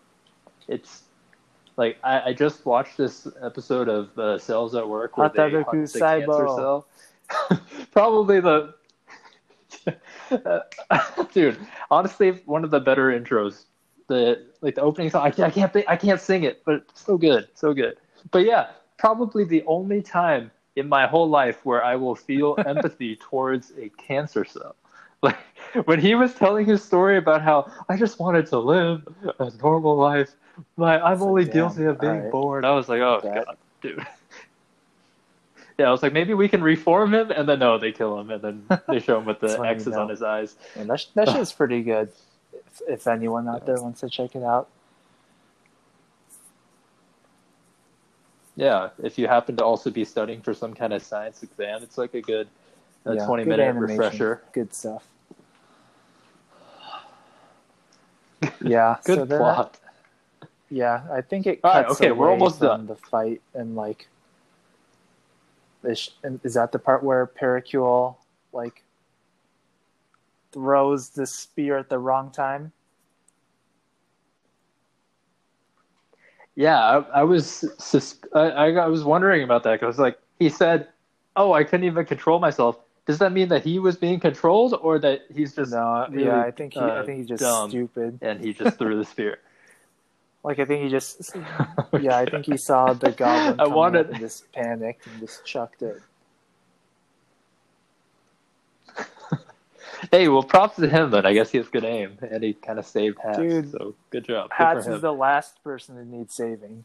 it's 0.69 1.03
like 1.77 1.99
I, 2.03 2.31
I 2.31 2.33
just 2.33 2.65
watched 2.65 2.97
this 2.97 3.29
episode 3.43 3.89
of 3.89 4.19
uh, 4.19 4.39
Cells 4.39 4.75
at 4.75 4.89
Work 4.89 5.17
where 5.19 5.29
they 5.29 5.51
hunt 5.51 5.67
the 5.93 6.01
Saibo. 6.01 6.27
cancer 6.27 6.49
cell. 6.57 6.87
Probably 7.93 8.41
the 8.41 8.75
dude. 11.33 11.59
Honestly, 11.91 12.31
one 12.47 12.65
of 12.65 12.71
the 12.71 12.81
better 12.81 13.09
intros. 13.19 13.65
The 14.09 14.45
like 14.61 14.77
the 14.77 14.83
opening 14.83 15.11
song. 15.11 15.27
I 15.27 15.31
can't 15.31 15.49
I 15.49 15.51
can't, 15.51 15.73
think- 15.73 15.87
I 15.89 15.97
can't 15.97 16.21
sing 16.21 16.45
it, 16.45 16.63
but 16.65 16.85
so 16.95 17.19
good, 17.19 17.49
so 17.55 17.75
good. 17.75 17.97
But 18.31 18.45
yeah, 18.45 18.69
probably 18.99 19.45
the 19.45 19.65
only 19.67 20.01
time 20.01 20.51
in 20.77 20.89
my 20.89 21.07
whole 21.07 21.29
life 21.29 21.65
where 21.65 21.83
I 21.85 21.97
will 21.97 22.15
feel 22.15 22.55
empathy 22.67 23.17
towards 23.17 23.73
a 23.79 23.89
cancer 23.99 24.45
cell. 24.45 24.77
Like 25.23 25.39
when 25.87 25.99
he 25.99 26.15
was 26.15 26.35
telling 26.35 26.67
his 26.67 26.83
story 26.85 27.17
about 27.17 27.43
how 27.43 27.71
I 27.89 27.97
just 27.97 28.21
wanted 28.21 28.47
to 28.49 28.59
live 28.59 29.07
a 29.41 29.51
normal 29.63 29.97
life. 29.97 30.37
My 30.77 30.99
I'm 31.01 31.13
It's 31.15 31.21
like, 31.21 31.29
only 31.29 31.45
damn, 31.45 31.53
guilty 31.53 31.85
of 31.85 32.01
being 32.01 32.13
alright. 32.13 32.31
bored. 32.33 32.65
I 32.65 32.71
was 32.73 32.89
like, 32.89 33.01
oh 33.01 33.21
That- 33.23 33.47
god, 33.47 33.57
dude. 33.83 34.07
Yeah, 35.79 35.89
I 35.89 35.91
was 35.91 36.03
like, 36.03 36.15
maybe 36.15 36.33
we 36.33 36.49
can 36.49 36.63
reform 36.63 37.13
him, 37.13 37.31
and 37.31 37.47
then 37.47 37.59
no, 37.59 37.77
they 37.77 37.93
kill 37.93 38.19
him, 38.19 38.31
and 38.31 38.41
then 38.41 38.67
they 38.89 38.99
show 38.99 39.19
him 39.19 39.27
with 39.27 39.41
the 39.41 39.49
That's 39.49 39.59
you 39.59 39.65
X's 39.67 39.87
know. 39.89 40.01
on 40.05 40.09
his 40.09 40.23
eyes. 40.23 40.57
And 40.75 40.89
that, 40.89 41.05
that 41.15 41.29
shit's 41.29 41.53
pretty 41.61 41.83
good. 41.83 42.09
If, 42.55 42.81
if 42.89 43.07
anyone 43.07 43.47
out 43.47 43.67
there 43.67 43.77
wants 43.83 44.01
to 44.01 44.09
check 44.09 44.35
it 44.35 44.43
out, 44.43 44.69
Yeah, 48.59 48.89
if 49.03 49.19
you 49.19 49.29
happen 49.29 49.55
to 49.59 49.65
also 49.65 49.91
be 49.91 50.03
studying 50.07 50.41
for 50.41 50.55
some 50.55 50.73
kind 50.73 50.95
of 50.95 51.03
science 51.03 51.43
exam, 51.43 51.83
it's 51.83 51.99
like 51.99 52.15
a 52.15 52.23
good 52.23 52.49
uh, 53.07 53.13
yeah, 53.13 53.27
20 53.27 53.43
good 53.45 53.51
minute 53.51 53.63
animation, 53.69 53.99
refresher. 53.99 54.43
Good 54.55 54.75
stuff. 54.75 55.05
Yeah, 58.63 58.97
Good 59.05 59.17
so 59.19 59.25
then, 59.27 59.39
plot. 59.39 59.79
Yeah, 60.71 61.03
I 61.13 61.21
think 61.21 61.47
it 61.47 61.63
All 61.63 61.73
right, 61.73 61.87
cuts 61.87 62.01
okay, 62.01 62.11
we're 62.11 62.31
almost 62.31 62.59
from 62.59 62.67
done. 62.67 62.87
the 62.87 62.97
fight 62.97 63.41
and 63.55 63.77
like, 63.77 64.09
is, 65.85 66.11
is 66.43 66.55
that 66.55 66.73
the 66.73 66.79
part 66.79 67.03
where 67.05 67.27
Pericule 67.27 68.17
like 68.53 68.83
throws 70.53 71.11
the 71.11 71.27
spear 71.27 71.79
at 71.79 71.89
the 71.89 71.99
wrong 71.99 72.31
time? 72.31 72.73
Yeah, 76.57 76.81
I, 76.81 77.21
I 77.21 77.23
was 77.23 77.65
sus- 77.79 78.19
I, 78.35 78.41
I 78.51 78.71
I 78.73 78.87
was 78.87 79.05
wondering 79.05 79.43
about 79.43 79.63
that 79.65 79.79
because 79.79 79.99
like 79.99 80.19
he 80.39 80.49
said, 80.49 80.89
"Oh, 81.37 81.53
I 81.53 81.65
couldn't 81.65 81.85
even 81.85 82.07
control 82.07 82.39
myself." 82.41 82.79
Does 83.07 83.19
that 83.19 83.31
mean 83.33 83.49
that 83.51 83.63
he 83.63 83.79
was 83.79 83.97
being 83.97 84.19
controlled, 84.19 84.75
or 84.81 84.99
that 84.99 85.27
he's 85.33 85.55
just 85.55 85.73
no, 85.73 86.09
really, 86.11 86.25
yeah, 86.25 86.41
I 86.41 86.51
think 86.51 86.73
he, 86.73 86.81
I 86.81 86.83
uh, 86.83 87.03
think 87.03 87.19
he's 87.19 87.29
just 87.29 87.69
stupid. 87.69 88.19
and 88.23 88.41
he 88.41 88.53
just 88.53 88.79
threw 88.79 88.97
the 88.97 89.05
spear? 89.05 89.39
Like 90.47 90.61
I 90.61 90.65
think 90.65 90.85
he 90.85 90.89
just, 90.89 91.33
yeah, 92.01 92.17
I 92.19 92.25
think 92.25 92.47
he 92.47 92.57
saw 92.57 92.93
the 92.95 93.11
goblin. 93.19 93.55
I 93.61 93.65
coming 93.65 93.75
wanted- 93.75 94.07
up 94.07 94.13
and 94.13 94.21
just 94.21 94.51
panicked 94.53 95.07
and 95.09 95.21
just 95.21 95.45
chucked 95.45 95.83
it. 95.83 96.01
Hey, 100.13 100.29
well, 100.29 100.43
props 100.43 100.77
to 100.77 100.89
him 100.89 101.11
then. 101.11 101.25
I 101.25 101.33
guess 101.33 101.51
he 101.51 101.57
has 101.59 101.69
good 101.69 101.85
aim, 101.85 102.19
and 102.21 102.45
he 102.45 102.53
kind 102.53 102.79
of 102.79 102.85
saved 102.87 103.17
Hatz. 103.23 103.39
Dude, 103.39 103.71
so 103.73 103.95
good 104.11 104.25
job. 104.27 104.51
Good 104.51 104.55
Hatz 104.57 104.85
for 104.85 104.91
him. 104.91 104.97
is 104.97 105.03
the 105.03 105.13
last 105.13 105.63
person 105.65 105.97
that 105.97 106.07
needs 106.07 106.35
saving. 106.35 106.85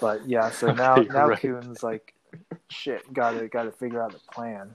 But 0.00 0.26
yeah, 0.26 0.50
so 0.50 0.72
now 0.72 0.96
Okay, 0.96 1.08
now 1.12 1.28
right. 1.28 1.38
Khun's 1.38 1.82
like, 1.82 2.14
shit, 2.70 3.12
gotta 3.12 3.46
gotta 3.46 3.70
figure 3.72 4.02
out 4.02 4.14
a 4.14 4.32
plan. 4.32 4.74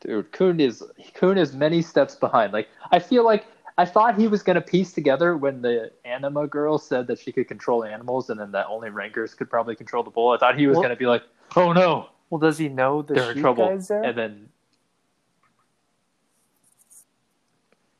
Dude, 0.00 0.32
Khun 0.32 0.60
is 0.60 0.82
Khun 1.14 1.36
is 1.38 1.54
many 1.54 1.82
steps 1.82 2.14
behind. 2.14 2.52
Like 2.52 2.68
I 2.90 2.98
feel 2.98 3.24
like 3.24 3.46
I 3.76 3.84
thought 3.84 4.18
he 4.18 4.28
was 4.28 4.42
gonna 4.42 4.60
piece 4.60 4.92
together 4.92 5.36
when 5.36 5.62
the 5.62 5.92
anima 6.04 6.46
girl 6.46 6.78
said 6.78 7.06
that 7.08 7.18
she 7.18 7.32
could 7.32 7.48
control 7.48 7.84
animals, 7.84 8.30
and 8.30 8.40
then 8.40 8.52
that 8.52 8.66
only 8.68 8.90
rankers 8.90 9.34
could 9.34 9.50
probably 9.50 9.76
control 9.76 10.02
the 10.02 10.10
bull. 10.10 10.30
I 10.30 10.38
thought 10.38 10.58
he 10.58 10.66
was 10.66 10.76
Well- 10.76 10.82
gonna 10.82 10.96
be 10.96 11.06
like, 11.06 11.22
"Oh 11.56 11.72
no, 11.72 12.08
Well, 12.30 12.38
does 12.38 12.58
he 12.58 12.68
know 12.68 13.02
the 13.02 13.14
they're 13.14 13.32
in 13.32 13.40
trouble," 13.40 13.68
and 13.68 14.16
then 14.16 14.48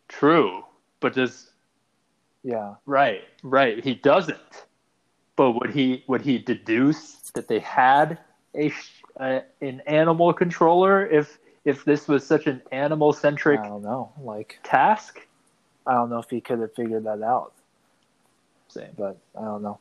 true, 0.08 0.64
but 1.00 1.14
does 1.14 1.50
yeah, 2.42 2.74
right, 2.86 3.22
right? 3.42 3.82
He 3.84 3.94
doesn't. 3.94 4.38
But 5.36 5.52
would 5.52 5.70
he 5.70 6.04
would 6.06 6.22
he 6.22 6.38
deduce 6.38 7.30
that 7.34 7.48
they 7.48 7.58
had 7.60 8.18
a, 8.54 8.70
sh- 8.70 9.02
uh, 9.18 9.40
an 9.60 9.80
animal 9.86 10.32
controller 10.32 11.06
if 11.06 11.38
if 11.64 11.84
this 11.84 12.08
was 12.08 12.26
such 12.26 12.46
an 12.46 12.62
animal 12.72 13.12
centric 13.12 13.60
I 13.60 13.68
don't 13.68 13.82
know. 13.82 14.12
Like, 14.22 14.58
task? 14.62 15.20
I 15.86 15.92
don't 15.94 16.10
know 16.10 16.18
if 16.18 16.30
he 16.30 16.40
could 16.40 16.60
have 16.60 16.74
figured 16.74 17.04
that 17.04 17.22
out, 17.22 17.52
Same. 18.68 18.90
but 18.96 19.16
I 19.38 19.42
don't 19.42 19.62
know. 19.62 19.78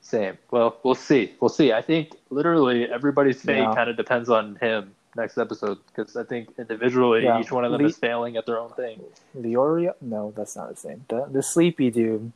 Same. 0.00 0.36
Well, 0.50 0.76
we'll 0.82 0.94
see. 0.94 1.34
We'll 1.40 1.48
see. 1.48 1.72
I 1.72 1.80
think 1.80 2.12
literally 2.30 2.84
everybody's 2.90 3.40
fate 3.42 3.58
Yeah. 3.58 3.74
kind 3.74 3.88
of 3.88 3.96
depends 3.96 4.28
on 4.28 4.56
him 4.56 4.94
next 5.16 5.38
episode 5.38 5.78
because 5.86 6.14
I 6.16 6.24
think 6.24 6.50
individually 6.58 7.22
Yeah. 7.24 7.40
each 7.40 7.50
one 7.50 7.64
of 7.64 7.72
them 7.72 7.80
Le- 7.80 7.88
is 7.88 7.96
failing 7.96 8.36
at 8.36 8.44
their 8.46 8.58
own 8.58 8.70
thing. 8.72 9.02
Leorio? 9.36 9.94
No, 10.00 10.32
that's 10.36 10.56
not 10.56 10.68
his 10.70 10.84
name. 10.84 11.04
The 11.08 11.24
the 11.30 11.42
sleepy 11.42 11.90
dude. 11.90 12.32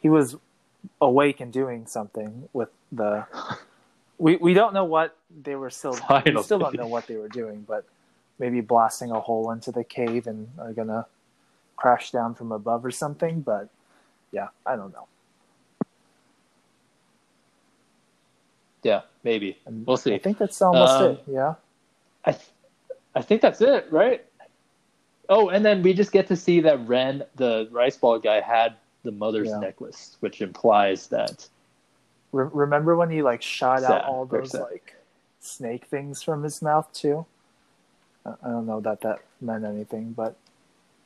He 0.00 0.08
was 0.08 0.36
awake 1.00 1.40
and 1.40 1.52
doing 1.52 1.86
something 1.86 2.48
with 2.52 2.68
the. 2.92 3.26
We 4.22 4.36
we 4.36 4.54
don't 4.54 4.74
know 4.74 4.84
what 4.84 5.16
they 5.42 5.56
were 5.56 5.70
still. 5.70 5.94
We 6.24 6.42
still 6.44 6.60
don't 6.60 6.76
know 6.76 6.86
what 6.88 7.08
they 7.08 7.16
were 7.16 7.28
doing, 7.28 7.64
but 7.68 7.86
maybe 8.38 8.60
blasting 8.60 9.10
a 9.10 9.20
hole 9.20 9.50
into 9.50 9.72
the 9.72 9.84
cave 9.84 10.28
and 10.28 10.48
are 10.60 10.72
gonna 10.72 11.06
crash 11.76 12.12
down 12.12 12.34
from 12.34 12.52
above 12.52 12.84
or 12.84 12.92
something. 12.92 13.40
But 13.42 13.68
yeah, 14.32 14.48
I 14.66 14.76
don't 14.76 14.92
know. 14.92 15.08
Yeah, 18.84 19.02
maybe. 19.24 19.58
And 19.66 19.86
We'll 19.86 19.96
see. 19.96 20.14
I 20.14 20.18
think 20.18 20.38
that's 20.38 20.62
almost 20.62 21.00
Um, 21.00 21.10
it. 21.12 21.24
Yeah. 21.26 21.54
I, 22.24 22.32
th- 22.32 22.50
I 23.14 23.22
think 23.22 23.42
that's 23.42 23.60
it, 23.60 23.86
right? 23.90 24.24
Oh, 25.28 25.48
and 25.50 25.64
then 25.64 25.82
we 25.82 25.94
just 25.94 26.12
get 26.12 26.28
to 26.28 26.36
see 26.36 26.60
that 26.60 26.86
Ren, 26.86 27.24
the 27.36 27.68
rice 27.72 27.96
ball 27.96 28.18
guy, 28.18 28.40
had 28.40 28.74
the 29.04 29.12
mother's 29.12 29.50
Yeah. 29.50 29.58
necklace, 29.60 30.16
which 30.20 30.42
implies 30.42 31.08
that. 31.08 31.48
Re- 32.32 32.48
remember 32.52 32.96
when 32.96 33.10
he 33.10 33.22
like 33.22 33.42
shot 33.42 33.80
Sad, 33.82 33.90
out 33.92 34.04
all 34.04 34.26
those 34.26 34.50
sad. 34.52 34.62
like 34.62 34.94
snake 35.40 35.86
things 35.86 36.22
from 36.22 36.42
his 36.42 36.62
mouth 36.62 36.90
too? 36.92 37.26
I 38.24 38.30
I 38.42 38.48
don't 38.48 38.66
know 38.66 38.80
that 38.80 39.00
that 39.02 39.20
meant 39.40 39.64
anything, 39.64 40.12
but 40.12 40.36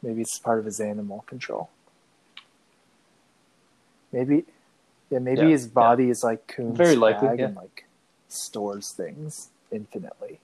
maybe 0.02 0.22
it's 0.22 0.38
part 0.38 0.58
of 0.58 0.64
his 0.64 0.80
animal 0.80 1.24
control. 1.26 1.70
Maybe, 4.12 4.44
yeah, 5.10 5.18
maybe 5.18 5.42
Yeah, 5.42 5.48
his 5.48 5.66
body 5.66 6.10
is 6.10 6.22
like 6.22 6.46
Khun's 6.46 6.76
Very 6.78 6.96
likely, 6.96 7.38
yeah. 7.38 7.46
and 7.46 7.56
like 7.56 7.86
stores 8.28 8.92
things 8.92 9.50
infinitely. 9.70 10.38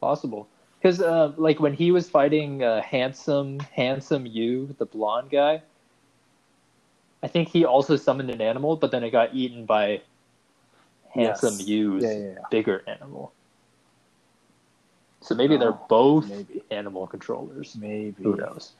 Possible. 0.00 0.48
Because, 0.80 1.00
uh, 1.00 1.32
like, 1.36 1.58
when 1.58 1.72
he 1.74 1.90
was 1.90 2.08
fighting 2.08 2.62
uh, 2.62 2.80
Handsome, 2.82 3.58
Handsome 3.58 4.26
You, 4.26 4.76
the 4.78 4.86
blonde 4.86 5.28
guy, 5.28 5.62
I 7.22 7.28
think 7.28 7.48
he 7.48 7.64
also 7.64 7.96
summoned 7.96 8.30
an 8.30 8.40
animal, 8.40 8.76
but 8.76 8.90
then 8.90 9.02
it 9.02 9.10
got 9.10 9.34
eaten 9.34 9.64
by 9.64 10.02
Handsome 11.10 11.54
Yes. 11.54 11.66
You's 11.66 12.02
Yeah, 12.04 12.12
yeah, 12.12 12.32
yeah. 12.34 12.44
bigger 12.50 12.82
animal. 12.86 13.32
So 15.20 15.34
maybe 15.34 15.56
they're 15.56 15.72
Oh, 15.72 15.86
both 15.88 16.28
maybe. 16.28 16.62
animal 16.70 17.06
controllers. 17.06 17.76
Maybe, 17.80 18.22
Who 18.22 18.36
knows? 18.36 18.72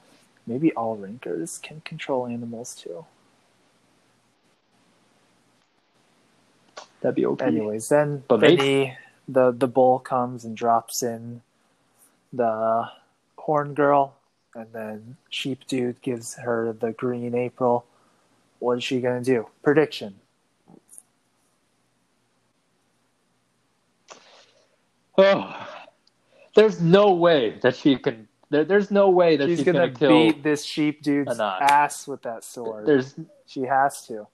maybe 0.47 0.73
all 0.75 0.97
rankers 0.97 1.59
can 1.59 1.81
control 1.81 2.27
animals 2.27 2.75
too. 2.77 3.05
That'd 7.01 7.17
be 7.17 7.27
okay. 7.27 7.47
Anyways, 7.47 7.89
then 7.89 8.25
But 8.29 8.41
Vinny, 8.41 8.97
the 9.29 9.53
the 9.53 9.69
bull 9.69 9.99
comes 9.99 10.45
and 10.45 10.57
drops 10.57 11.03
in 11.03 11.43
the 12.33 12.91
horn 13.37 13.75
girl, 13.75 14.15
and 14.55 14.73
then 14.73 15.17
Sheep 15.31 15.67
Dude 15.67 16.01
gives 16.03 16.37
her 16.37 16.73
the 16.73 16.93
green 16.93 17.35
April. 17.35 17.85
What 18.59 18.79
is 18.79 18.85
she 18.85 19.01
gonna 19.01 19.23
do? 19.23 19.47
Prediction. 19.63 20.15
Oh, 25.17 25.69
there's 26.55 26.81
no 26.81 27.13
way 27.13 27.59
that 27.63 27.77
she 27.77 27.97
can. 27.97 28.29
There, 28.51 28.65
there's 28.65 28.91
no 28.91 29.11
way 29.11 29.37
that 29.37 29.49
She's 29.49 29.59
she's, 29.59 29.67
gonna, 29.67 29.89
beat 29.89 30.43
this 30.43 30.65
Sheep 30.65 31.03
Dude's 31.03 31.39
ass 31.39 32.07
with 32.07 32.23
that 32.23 32.45
sword. 32.45 32.87
There's 32.87 33.15
she 33.47 33.63
has 33.63 34.07
to. 34.07 34.27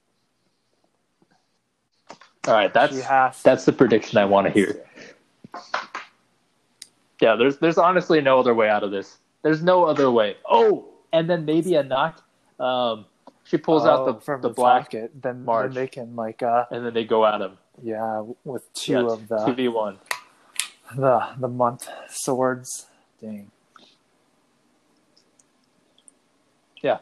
all 2.46 2.54
right. 2.54 2.72
That's 2.72 2.94
she 2.94 3.02
has. 3.02 3.38
To. 3.38 3.44
that's 3.44 3.64
the 3.64 3.72
prediction 3.72 4.18
I 4.18 4.26
want 4.26 4.46
to 4.46 4.52
hear. 4.52 4.84
Yeah, 7.20 7.36
there's 7.36 7.58
there's 7.58 7.78
honestly 7.78 8.20
no 8.20 8.38
other 8.38 8.54
way 8.54 8.68
out 8.68 8.82
of 8.82 8.90
this. 8.90 9.18
There's 9.42 9.62
no 9.62 9.84
other 9.84 10.10
way. 10.10 10.36
Oh, 10.48 10.86
and 11.12 11.28
then 11.28 11.44
maybe 11.44 11.76
Anak. 11.76 12.16
Um, 12.60 13.06
she 13.54 13.58
pulls 13.58 13.86
out 13.86 14.00
Oh, 14.00 14.12
the 14.12 14.20
from 14.20 14.42
the 14.42 14.48
the 14.48 14.54
black, 14.54 14.84
pocket. 14.84 15.12
Then, 15.22 15.46
then 15.46 15.72
they 15.72 15.86
can 15.86 16.16
like 16.16 16.42
uh 16.42 16.66
and 16.70 16.84
then 16.86 16.94
they 16.94 17.04
go 17.04 17.26
at 17.26 17.40
him. 17.40 17.58
Yeah, 17.82 18.24
with 18.44 18.72
two 18.74 18.92
yeah, 18.92 19.06
of 19.06 19.28
the 19.28 19.38
two 19.46 19.54
v 19.54 19.68
one. 19.68 19.98
the 20.96 21.28
the 21.38 21.48
month 21.48 21.88
swords. 22.10 22.86
Dang. 23.20 23.50
Yeah. 26.82 26.98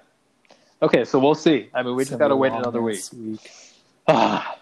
Okay, 0.82 1.04
so 1.04 1.18
we'll 1.18 1.34
see. 1.34 1.70
I 1.74 1.82
mean, 1.82 1.96
we 1.96 2.02
It's 2.02 2.10
just 2.10 2.18
gotta 2.18 2.36
wait 2.36 2.52
another 2.52 2.82
week. 2.82 3.02
week. 3.12 3.50
Ah. 4.08 4.58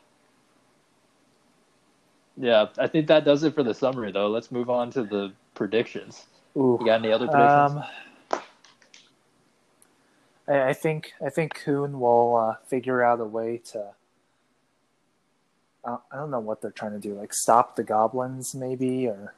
yeah, 2.36 2.66
I 2.78 2.86
think 2.88 3.08
that 3.08 3.24
does 3.24 3.42
it 3.44 3.54
for 3.54 3.62
the 3.62 3.74
summary, 3.74 4.12
though. 4.12 4.28
Let's 4.28 4.50
move 4.52 4.70
on 4.70 4.90
to 4.92 5.04
the 5.04 5.32
predictions. 5.54 6.26
Ooh. 6.56 6.78
You 6.80 6.86
got 6.86 7.00
any 7.00 7.12
other 7.12 7.28
predictions? 7.28 7.72
Um, 7.76 7.84
I, 10.50 10.70
I 10.70 10.72
think 10.72 11.12
I 11.24 11.30
think 11.30 11.58
Khun 11.64 11.92
will 11.98 12.36
uh, 12.36 12.56
figure 12.66 13.02
out 13.02 13.20
a 13.20 13.24
way 13.24 13.58
to. 13.72 13.94
Uh, 15.82 15.96
I 16.12 16.16
don't 16.16 16.30
know 16.30 16.40
what 16.40 16.60
they're 16.60 16.70
trying 16.70 16.92
to 16.92 16.98
do, 16.98 17.14
like 17.14 17.32
stop 17.32 17.76
the 17.76 17.82
goblins, 17.82 18.54
maybe, 18.54 19.06
or 19.06 19.32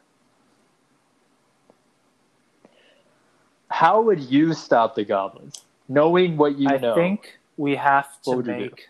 How 3.68 4.02
would 4.02 4.20
you 4.20 4.52
stop 4.52 4.94
the 4.96 5.04
goblins, 5.04 5.62
knowing 5.88 6.36
what 6.36 6.58
you 6.58 6.68
I 6.68 6.78
know? 6.78 6.92
I 6.92 6.94
think 6.94 7.38
we 7.56 7.76
have 7.76 8.20
to 8.22 8.36
would 8.36 8.46
you 8.46 8.54
do? 8.54 8.58
make 8.64 8.88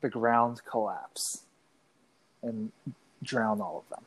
the 0.00 0.08
ground 0.08 0.62
collapse 0.68 1.42
and 2.42 2.72
drown 3.22 3.60
all 3.60 3.84
of 3.84 3.94
them. 3.94 4.04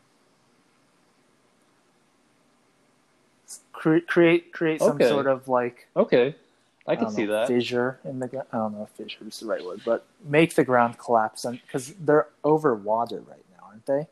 Cre- 3.72 4.00
create 4.00 4.52
create 4.52 4.82
some 4.82 4.96
Okay. 4.96 5.08
sort 5.10 5.28
of 5.28 5.48
like 5.48 5.88
Okay, 5.96 6.36
I 6.86 6.96
can 6.96 7.06
don't 7.06 7.14
see 7.14 7.26
know, 7.26 7.32
that. 7.34 7.48
fissure 7.48 8.00
in 8.04 8.20
the 8.20 8.28
ground. 8.28 8.48
I 8.52 8.58
don't 8.58 8.74
know 8.76 8.84
if 8.84 8.90
fissure 8.90 9.26
is 9.28 9.40
the 9.40 9.46
right 9.46 9.64
word, 9.64 9.82
but 9.86 10.06
make 10.24 10.56
the 10.56 10.64
ground 10.66 10.98
collapse 10.98 11.46
because 11.46 11.94
they're 11.94 12.28
over 12.44 12.76
water 12.76 13.22
right 13.22 13.46
now, 13.58 13.68
aren't 13.70 13.86
they? 13.86 14.08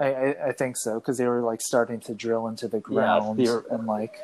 I, 0.00 0.06
I, 0.14 0.46
I 0.48 0.52
think 0.52 0.76
so 0.76 1.00
because 1.00 1.18
they 1.18 1.26
were 1.26 1.40
like 1.40 1.60
starting 1.60 2.00
to 2.00 2.14
drill 2.14 2.46
into 2.46 2.68
the 2.68 2.78
ground 2.78 3.38
they're- 3.38 3.64
and 3.70 3.86
like 3.86 4.18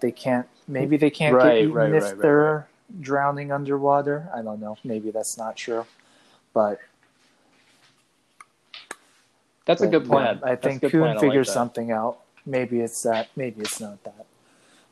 they 0.00 0.12
can't. 0.12 0.46
Maybe 0.68 0.96
they 0.96 1.10
can't 1.10 1.34
Right, 1.34 1.58
get 1.60 1.62
eaten 1.62 1.74
right, 1.74 1.92
if 1.92 2.02
right, 2.04 2.18
they're 2.18 2.68
drowning 3.00 3.50
underwater. 3.52 4.28
I 4.34 4.42
don't 4.42 4.60
know. 4.60 4.76
Maybe 4.84 5.10
that's 5.10 5.36
not 5.38 5.56
true, 5.56 5.86
but 6.52 6.80
That's 9.66 9.80
a 9.82 9.86
good 9.86 10.04
plan. 10.06 10.40
I 10.42 10.56
think 10.56 10.82
good 10.82 10.92
Khun 10.92 11.00
like 11.14 11.20
figures 11.20 11.52
something 11.52 11.90
out. 11.90 12.18
Maybe 12.46 12.80
it's 12.80 13.02
that. 13.02 13.28
Maybe 13.36 13.62
it's 13.62 13.80
not 13.80 14.02
that. 14.04 14.26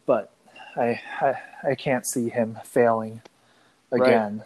But 0.07 0.33
I 0.77 1.01
I, 1.21 1.35
I 1.71 1.75
can't 1.77 2.07
see 2.07 2.31
him 2.31 2.59
failing 2.65 3.23
Right. 3.97 4.23
again. 4.23 4.45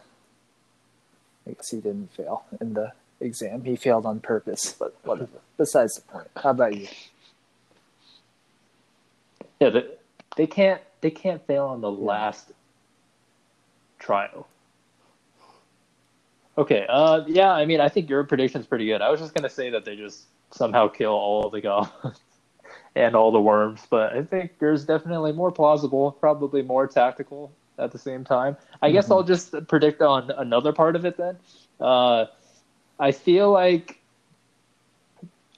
I 1.47 1.53
guess 1.53 1.71
he 1.71 1.79
didn't 1.79 2.13
fail 2.15 2.45
in 2.61 2.75
the 2.75 2.93
exam. 3.21 3.65
He 3.65 3.77
failed 3.77 4.07
on 4.07 4.21
purpose. 4.21 4.77
But 4.79 4.97
whatever. 5.05 5.41
Besides 5.59 5.97
the 5.97 6.03
point. 6.03 6.29
How 6.37 6.51
about 6.51 6.77
you? 6.77 6.89
Yeah, 9.61 9.71
they, 9.71 9.85
they 10.37 10.47
can't. 10.47 10.83
They 11.03 11.11
can't 11.11 11.47
fail 11.47 11.67
on 11.67 11.81
the 11.83 11.91
last 11.93 12.53
trial. 13.99 14.49
Okay. 16.59 16.87
Uh, 16.89 17.23
yeah. 17.29 17.53
I 17.53 17.67
mean, 17.67 17.81
I 17.81 17.89
think 17.89 18.11
your 18.11 18.25
prediction's 18.25 18.67
pretty 18.67 18.87
good. 18.87 19.03
I 19.03 19.11
was 19.11 19.21
just 19.21 19.35
gonna 19.35 19.51
say 19.51 19.71
that 19.71 19.85
they 19.85 19.97
just 19.97 20.27
somehow 20.53 20.89
kill 20.89 21.13
all 21.13 21.51
the 21.51 21.61
goblins 21.63 22.21
and 22.97 23.15
all 23.15 23.31
the 23.31 23.41
worms, 23.41 23.87
but 23.91 24.15
I 24.17 24.23
think 24.23 24.53
yours 24.59 24.87
definitely 24.87 25.31
more 25.33 25.53
plausible, 25.53 26.13
probably 26.13 26.63
more 26.63 26.87
tactical 26.87 27.53
at 27.79 27.93
the 27.93 27.99
same 27.99 28.25
time. 28.25 28.57
I 28.81 28.91
guess 28.91 29.09
Mhm. 29.09 29.17
I'll 29.17 29.23
just 29.23 29.55
predict 29.69 30.01
on 30.01 30.31
another 30.31 30.73
part 30.73 30.97
of 30.97 31.05
it 31.05 31.19
then. 31.19 31.39
Uh, 31.79 32.25
I 32.99 33.13
feel 33.13 33.51
like 33.51 34.01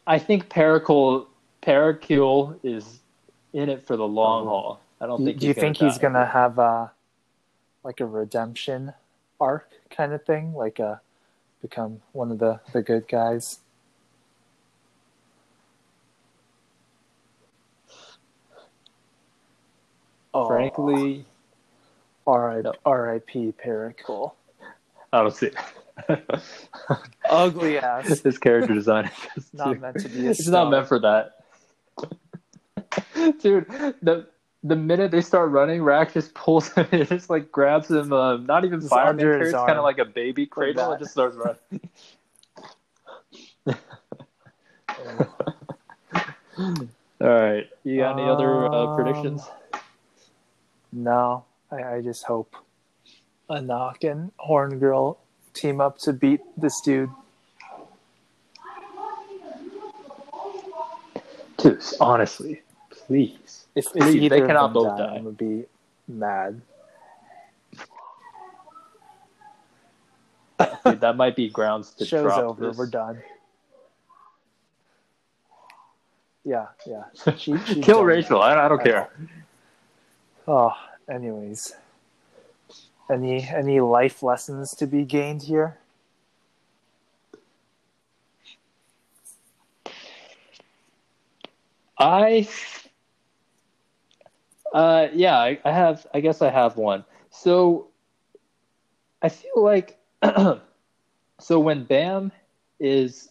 I 0.07 0.18
think 0.18 0.48
Pericule 0.48 1.27
Pericule 1.62 2.59
is 2.64 2.98
in 3.53 3.68
it 3.68 3.83
for 3.87 3.96
the 3.96 4.07
long 4.09 4.44
Oh. 4.46 4.48
haul. 4.48 4.81
I 5.01 5.07
don't 5.07 5.24
think. 5.24 5.38
do 5.38 5.46
you 5.46 5.55
think 5.55 5.77
he's 5.77 5.98
gonna 5.98 6.27
have 6.27 6.59
a 6.59 6.90
like 7.85 8.01
a 8.01 8.07
redemption 8.07 8.92
arc 9.40 9.70
kind 9.90 10.12
of 10.12 10.24
thing? 10.24 10.55
Like 10.55 10.81
a 10.81 11.01
become 11.62 12.01
one 12.12 12.33
of 12.33 12.38
the, 12.38 12.59
the 12.72 12.83
good 12.83 13.07
guys? 13.07 13.61
Oh, 20.35 20.47
Frankly, 20.47 21.25
R.I.P. 22.27 22.62
No. 22.62 22.73
R.I.P. 22.85 23.55
Pericule. 23.64 24.33
I 25.12 25.23
don't 25.23 25.35
see. 25.35 25.51
Ugly 27.31 27.79
ass. 27.79 28.21
His 28.21 28.38
character 28.38 28.73
design 28.75 29.07
is 29.07 29.12
just 29.35 29.55
Not 29.55 29.73
too- 29.75 29.81
meant 29.81 29.99
to 30.01 30.09
be 30.09 30.27
a 30.27 30.31
It's 30.33 30.47
not 30.47 30.71
meant 30.71 30.87
for 30.87 30.99
that. 31.01 31.35
Dude, 33.41 33.67
the 34.03 34.27
the 34.64 34.77
minute 34.77 35.11
they 35.11 35.21
start 35.21 35.51
running, 35.51 35.83
Rak 35.83 36.12
just 36.14 36.35
pulls 36.35 36.73
him. 36.73 36.87
It 36.93 37.09
just 37.09 37.31
like 37.31 37.51
grabs 37.53 37.91
him. 37.91 38.12
Uh, 38.12 38.37
not 38.38 38.64
even 38.64 38.81
Just 38.81 38.91
fireman 38.91 39.11
under 39.27 39.38
his 39.38 39.51
carry, 39.53 39.62
It's 39.62 39.67
kind 39.67 39.79
of 39.79 39.85
like 39.85 39.99
a 39.99 40.05
baby 40.05 40.47
cradle. 40.47 40.85
that. 40.87 40.91
and 40.93 41.01
just 41.01 41.12
starts 41.12 41.37
running. 41.37 41.91
All 47.21 47.29
right, 47.29 47.69
you 47.85 47.99
got 47.99 48.19
any 48.19 48.29
other 48.29 48.67
uh, 48.67 48.71
Um, 48.71 48.97
predictions? 48.97 49.43
No, 50.92 51.44
I, 51.70 51.83
I 51.96 52.01
just 52.01 52.24
hope 52.24 52.57
a 53.51 53.94
and 54.03 54.33
Horn 54.37 54.79
Girl 54.79 55.18
team 55.55 55.81
up 55.81 55.98
to 55.98 56.12
beat 56.12 56.40
this 56.57 56.81
dude. 56.81 57.11
Dude, 61.57 61.83
honestly, 62.01 62.62
please. 62.90 63.66
If, 63.74 63.87
if 63.87 63.92
Please, 63.92 64.16
either 64.16 64.40
they 64.40 64.46
cannot 64.46 64.72
both 64.72 64.96
die, 64.96 65.07
die. 65.07 65.14
I'm 65.16 65.24
gonna 65.24 65.31
be 65.31 65.64
mad. 66.07 66.61
Dude, 70.85 71.01
that 71.01 71.16
might 71.16 71.37
be 71.37 71.48
grounds 71.48 71.92
to 71.94 72.05
Show's 72.07 72.22
drop 72.22 72.40
over. 72.40 72.68
this. 72.68 72.77
We're 72.77 72.87
done. 72.87 73.22
Yeah, 76.44 76.66
yeah. 76.87 77.05
She 77.37 77.57
Kill. 77.83 78.05
Rachel. 78.05 78.40
I, 78.40 78.55
I 78.55 78.68
don't 78.68 78.83
care. 78.83 79.11
Oh, 80.49 80.73
anyways. 81.11 81.75
Any 83.11 83.47
any 83.47 83.81
life 83.81 84.23
lessons 84.23 84.75
to 84.77 84.87
be 84.87 85.05
gained 85.05 85.43
here? 85.43 85.79
I, 91.99 92.49
uh, 94.73 95.09
yeah, 95.13 95.37
I, 95.39 95.59
I 95.65 95.73
have. 95.73 96.07
I 96.15 96.21
guess 96.21 96.41
I 96.41 96.51
have 96.51 96.77
one. 96.79 97.05
So, 97.31 97.89
I 99.23 99.29
feel 99.29 99.63
like, 99.63 99.99
so 101.41 101.61
when 101.61 101.85
Bam 101.85 102.33
is, 102.81 103.31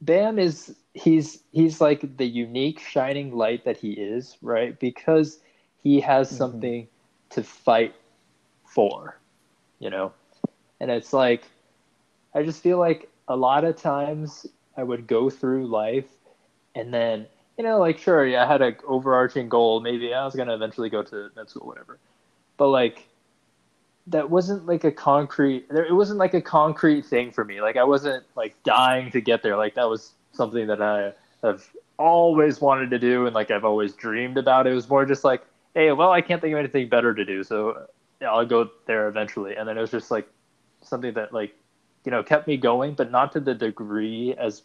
Bam 0.00 0.38
is 0.38 0.76
he's 0.94 1.42
he's 1.52 1.80
like 1.80 2.16
the 2.16 2.26
unique 2.26 2.80
shining 2.80 3.34
light 3.34 3.64
that 3.64 3.78
he 3.78 3.92
is, 3.92 4.36
right? 4.42 4.78
Because 4.78 5.40
he 5.82 6.00
has 6.00 6.30
Mhm. 6.30 6.36
something 6.36 6.88
to 7.30 7.42
fight 7.42 7.94
for, 8.64 9.18
you 9.78 9.90
know, 9.90 10.12
and 10.80 10.90
it's 10.90 11.12
like, 11.12 11.44
I 12.34 12.42
just 12.42 12.62
feel 12.62 12.78
like 12.78 13.10
a 13.28 13.36
lot 13.36 13.64
of 13.64 13.76
times 13.76 14.46
I 14.76 14.82
would 14.84 15.06
go 15.06 15.30
through 15.30 15.66
life 15.66 16.08
and 16.74 16.92
then 16.94 17.26
you 17.58 17.64
know 17.64 17.78
like 17.78 17.98
sure 17.98 18.26
yeah 18.26 18.44
i 18.44 18.46
had 18.46 18.62
an 18.62 18.76
overarching 18.86 19.48
goal 19.48 19.80
maybe 19.80 20.14
i 20.14 20.24
was 20.24 20.36
going 20.36 20.48
to 20.48 20.54
eventually 20.54 20.88
go 20.90 21.02
to 21.02 21.30
med 21.36 21.48
school 21.48 21.66
whatever 21.66 21.98
but 22.56 22.68
like 22.68 23.07
that 24.10 24.30
wasn't 24.30 24.66
like 24.66 24.84
a 24.84 24.92
concrete 24.92 25.68
there 25.68 25.84
it 25.84 25.92
wasn't 25.92 26.18
like 26.18 26.34
a 26.34 26.40
concrete 26.40 27.04
thing 27.04 27.30
for 27.30 27.44
me. 27.44 27.60
Like 27.60 27.76
i 27.76 27.84
wasn't 27.84 28.24
like 28.36 28.54
dying 28.64 29.10
to 29.12 29.20
get 29.20 29.42
there. 29.42 29.56
Like 29.56 29.74
that 29.74 29.88
was 29.88 30.12
something 30.32 30.66
that 30.66 30.82
i 30.82 31.12
have 31.42 31.66
always 31.98 32.60
wanted 32.60 32.90
to 32.90 32.98
do 32.98 33.26
and 33.26 33.34
like 33.34 33.50
i've 33.50 33.64
always 33.64 33.92
dreamed 33.94 34.38
about. 34.38 34.66
It 34.66 34.74
was 34.74 34.88
more 34.88 35.04
just 35.04 35.24
like 35.24 35.44
hey 35.74 35.92
well 35.92 36.10
i 36.10 36.20
can't 36.20 36.40
think 36.40 36.52
of 36.52 36.58
anything 36.58 36.88
better 36.88 37.14
to 37.14 37.24
do 37.24 37.44
so 37.44 37.86
i'll 38.22 38.46
go 38.46 38.70
there 38.86 39.08
eventually. 39.08 39.56
And 39.56 39.68
then 39.68 39.78
it 39.78 39.80
was 39.80 39.90
just 39.90 40.10
like 40.10 40.28
something 40.82 41.14
that 41.14 41.32
like 41.32 41.54
you 42.04 42.10
know 42.10 42.22
kept 42.22 42.46
me 42.46 42.56
going 42.56 42.94
but 42.94 43.10
not 43.10 43.32
to 43.32 43.40
the 43.40 43.54
degree 43.54 44.34
as 44.38 44.62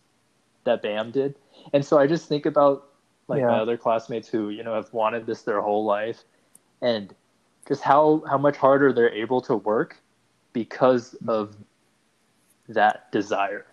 that 0.64 0.82
bam 0.82 1.12
did. 1.12 1.36
And 1.74 1.86
so 1.86 2.00
I 2.00 2.08
just 2.08 2.28
think 2.28 2.46
about 2.46 2.88
like 3.28 3.42
my 3.42 3.60
other 3.60 3.78
classmates 3.78 4.28
who, 4.28 4.50
you 4.50 4.64
know, 4.64 4.76
have 4.76 4.92
wanted 4.94 5.26
this 5.26 5.44
their 5.44 5.62
whole 5.62 5.86
life 5.86 6.24
and 6.82 7.14
just 7.68 7.82
how 7.82 8.24
how 8.30 8.38
much 8.38 8.58
harder 8.58 8.92
they're 8.94 9.14
able 9.14 9.42
to 9.42 9.56
work 9.56 10.00
because 10.54 11.16
mm-hmm. 11.16 11.30
of 11.30 11.56
that 12.70 13.12
desire. 13.12 13.66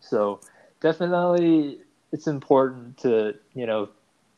So 0.00 0.40
definitely 0.80 1.78
it's 2.12 2.26
important 2.26 2.98
to, 2.98 3.34
you 3.54 3.66
know, 3.66 3.88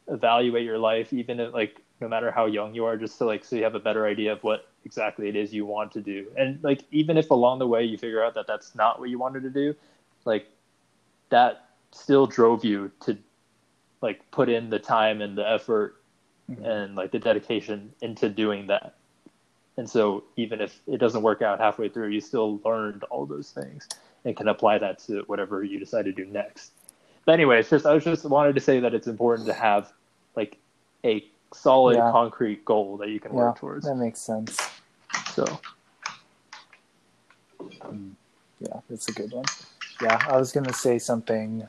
evaluate 0.09 0.65
your 0.65 0.79
life 0.79 1.13
even 1.13 1.41
if 1.41 1.53
like 1.53 1.81
no 2.01 2.09
matter 2.09 2.31
how 2.31 2.47
young 2.47 2.75
you 2.75 2.85
are, 2.85 2.97
just 2.97 3.19
to 3.19 3.25
like 3.25 3.45
so 3.45 3.57
you 3.57 3.65
have 3.65 3.75
a 3.75 3.81
better 3.81 4.07
idea 4.07 4.33
of 4.33 4.43
what 4.43 4.69
exactly 4.85 5.29
it 5.29 5.37
is 5.37 5.55
you 5.55 5.65
want 5.65 5.93
to 5.93 6.01
do. 6.01 6.27
And 6.37 6.63
like 6.63 6.83
even 6.91 7.17
if 7.17 7.31
along 7.31 7.59
the 7.59 7.67
way 7.67 7.85
you 7.85 7.97
figure 7.97 8.23
out 8.23 8.35
that 8.35 8.47
that's 8.47 8.75
not 8.75 9.01
what 9.01 9.11
you 9.11 9.19
wanted 9.19 9.43
to 9.43 9.51
do, 9.51 9.75
like 10.25 10.47
that 11.31 11.71
still 11.93 12.27
drove 12.27 12.65
you 12.65 12.91
to 13.01 13.17
like 14.03 14.29
put 14.31 14.49
in 14.49 14.71
the 14.71 14.79
time 14.79 15.23
and 15.23 15.39
the 15.39 15.49
effort 15.49 15.97
mm-hmm. 16.51 16.65
and 16.65 16.95
like 16.95 17.11
the 17.11 17.19
dedication 17.19 17.93
into 18.01 18.29
doing 18.29 18.67
that. 18.69 18.95
And 19.77 19.89
so 19.89 20.25
even 20.37 20.61
if 20.61 20.81
it 20.87 20.99
doesn't 20.99 21.23
work 21.23 21.43
out 21.43 21.59
halfway 21.59 21.89
through, 21.89 22.09
you 22.09 22.21
still 22.21 22.61
learned 22.65 23.03
all 23.05 23.27
those 23.27 23.51
things 23.51 23.89
and 24.25 24.37
can 24.37 24.49
apply 24.49 24.79
that 24.79 24.99
to 25.01 25.23
whatever 25.27 25.65
you 25.65 25.79
decide 25.79 26.05
to 26.05 26.13
do 26.13 26.25
next. 26.27 26.73
But 27.25 27.33
anyway, 27.33 27.61
it's 27.61 27.71
just 27.71 27.87
I 27.87 27.93
was 27.93 28.05
just 28.05 28.25
wanted 28.25 28.55
to 28.55 28.61
say 28.61 28.81
that 28.81 28.95
it's 28.95 29.07
important 29.07 29.49
to 29.49 29.55
have 29.55 29.93
like 30.37 30.59
a 31.05 31.25
solid 31.53 31.97
yeah. 31.97 32.11
concrete 32.11 32.65
goal 32.65 32.97
that 32.99 33.09
you 33.09 33.21
can 33.21 33.33
yeah, 33.33 33.39
work 33.39 33.59
towards. 33.59 33.87
That 33.87 33.97
makes 33.97 34.21
sense. 34.21 34.57
So 35.33 35.61
yeah, 38.61 38.81
that's 38.89 39.09
a 39.09 39.13
good 39.13 39.33
one. 39.33 39.45
Yeah, 40.03 40.19
I 40.29 40.37
was 40.37 40.53
gonna 40.53 40.73
say 40.73 40.99
something 40.99 41.67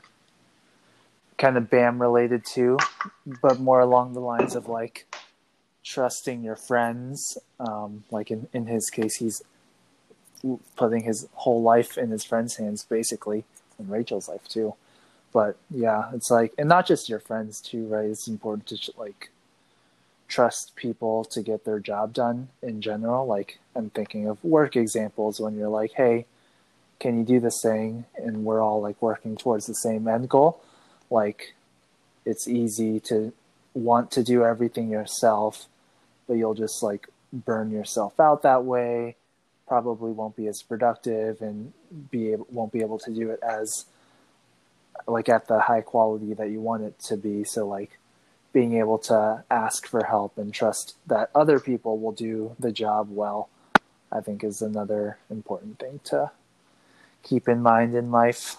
kind 1.38 1.56
of 1.56 1.70
BAM 1.70 2.00
related 2.00 2.44
too, 2.44 2.78
but 3.42 3.60
more 3.60 3.80
along 3.80 4.14
the 4.14 4.20
lines 4.20 4.54
of 4.54 4.68
like 4.68 5.06
trusting 5.84 6.42
your 6.42 6.56
friends. 6.56 7.38
Um, 7.60 8.04
like 8.10 8.30
in, 8.30 8.48
in 8.52 8.66
his 8.66 8.88
case, 8.90 9.16
he's 9.16 9.42
putting 10.76 11.04
his 11.04 11.28
whole 11.34 11.62
life 11.62 11.98
in 11.98 12.10
his 12.10 12.24
friend's 12.24 12.56
hands, 12.56 12.84
basically, 12.84 13.44
and 13.78 13.90
Rachel's 13.90 14.28
life 14.28 14.46
too. 14.48 14.74
But 15.32 15.56
yeah, 15.70 16.10
it's 16.14 16.30
like, 16.30 16.54
and 16.56 16.68
not 16.68 16.86
just 16.86 17.08
your 17.08 17.20
friends 17.20 17.60
too, 17.60 17.86
right? 17.86 18.06
It's 18.06 18.28
important 18.28 18.66
to 18.68 18.92
like 18.96 19.30
trust 20.28 20.72
people 20.76 21.24
to 21.24 21.42
get 21.42 21.64
their 21.64 21.78
job 21.78 22.12
done 22.12 22.48
in 22.62 22.80
general. 22.80 23.26
Like 23.26 23.58
I'm 23.74 23.90
thinking 23.90 24.26
of 24.26 24.42
work 24.42 24.76
examples 24.76 25.40
when 25.40 25.56
you're 25.56 25.68
like, 25.68 25.92
hey, 25.92 26.26
can 26.98 27.18
you 27.18 27.24
do 27.24 27.40
this 27.40 27.60
thing? 27.62 28.06
And 28.16 28.44
we're 28.44 28.62
all 28.62 28.80
like 28.80 29.00
working 29.02 29.36
towards 29.36 29.66
the 29.66 29.74
same 29.74 30.08
end 30.08 30.28
goal. 30.28 30.60
Like 31.10 31.54
it's 32.24 32.48
easy 32.48 33.00
to 33.00 33.32
want 33.74 34.10
to 34.12 34.22
do 34.22 34.44
everything 34.44 34.90
yourself, 34.90 35.66
but 36.26 36.34
you'll 36.34 36.54
just 36.54 36.82
like 36.82 37.08
burn 37.32 37.70
yourself 37.70 38.18
out 38.18 38.42
that 38.42 38.64
way. 38.64 39.16
Probably 39.68 40.12
won't 40.12 40.36
be 40.36 40.46
as 40.46 40.62
productive 40.62 41.42
and 41.42 41.72
be 42.10 42.32
able, 42.32 42.46
won't 42.50 42.72
be 42.72 42.80
able 42.80 42.98
to 43.00 43.10
do 43.10 43.30
it 43.30 43.40
as 43.42 43.86
like 45.06 45.28
at 45.28 45.46
the 45.48 45.60
high 45.60 45.80
quality 45.80 46.34
that 46.34 46.50
you 46.50 46.60
want 46.60 46.82
it 46.82 46.98
to 47.00 47.16
be. 47.16 47.44
So 47.44 47.66
like 47.66 47.98
being 48.52 48.78
able 48.78 48.98
to 48.98 49.44
ask 49.50 49.86
for 49.86 50.04
help 50.04 50.38
and 50.38 50.52
trust 50.52 50.96
that 51.06 51.30
other 51.34 51.60
people 51.60 51.98
will 51.98 52.12
do 52.12 52.56
the 52.58 52.72
job 52.72 53.08
well, 53.10 53.48
I 54.10 54.20
think 54.20 54.42
is 54.42 54.62
another 54.62 55.18
important 55.30 55.78
thing 55.78 56.00
to 56.04 56.30
keep 57.22 57.48
in 57.48 57.60
mind 57.60 57.94
in 57.94 58.10
life. 58.10 58.56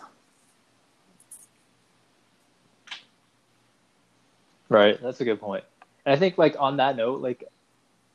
Right, 4.69 5.01
that's 5.01 5.21
a 5.21 5.25
good 5.25 5.39
point. 5.39 5.63
And 6.05 6.15
I 6.15 6.19
think 6.19 6.37
like 6.37 6.55
on 6.59 6.77
that 6.77 6.95
note, 6.95 7.21
like 7.21 7.43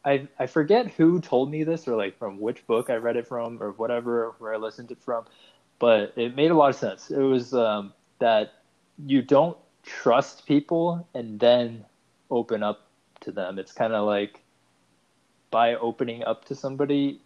I 0.04 0.28
I 0.38 0.46
forget 0.46 0.88
who 0.88 1.20
told 1.20 1.50
me 1.50 1.64
this 1.64 1.86
or 1.86 1.96
like 1.96 2.18
from 2.18 2.40
which 2.40 2.66
book 2.66 2.90
I 2.90 2.96
read 2.96 3.16
it 3.16 3.26
from 3.26 3.62
or 3.62 3.72
whatever 3.72 4.34
where 4.38 4.54
I 4.54 4.56
listened 4.56 4.90
it 4.90 5.02
from, 5.02 5.24
but 5.78 6.12
it 6.16 6.36
made 6.36 6.50
a 6.50 6.54
lot 6.54 6.70
of 6.70 6.76
sense. 6.76 7.10
It 7.10 7.18
was 7.22 7.54
um, 7.54 7.92
that 8.18 8.54
you 9.06 9.22
don't 9.22 9.56
trust 9.82 10.46
people 10.46 11.06
and 11.14 11.38
then 11.40 11.84
open 12.30 12.62
up 12.62 12.86
to 13.20 13.32
them. 13.32 13.58
It's 13.58 13.72
kind 13.72 13.92
of 13.92 14.06
like 14.06 14.40
by 15.50 15.74
opening 15.74 16.24
up 16.24 16.44
to 16.46 16.54
somebody, 16.54 17.20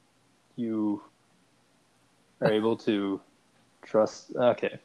you 0.57 1.03
are 2.41 2.53
able 2.53 2.77
to 2.79 3.21
trust. 3.83 4.33
Okay. 4.37 4.79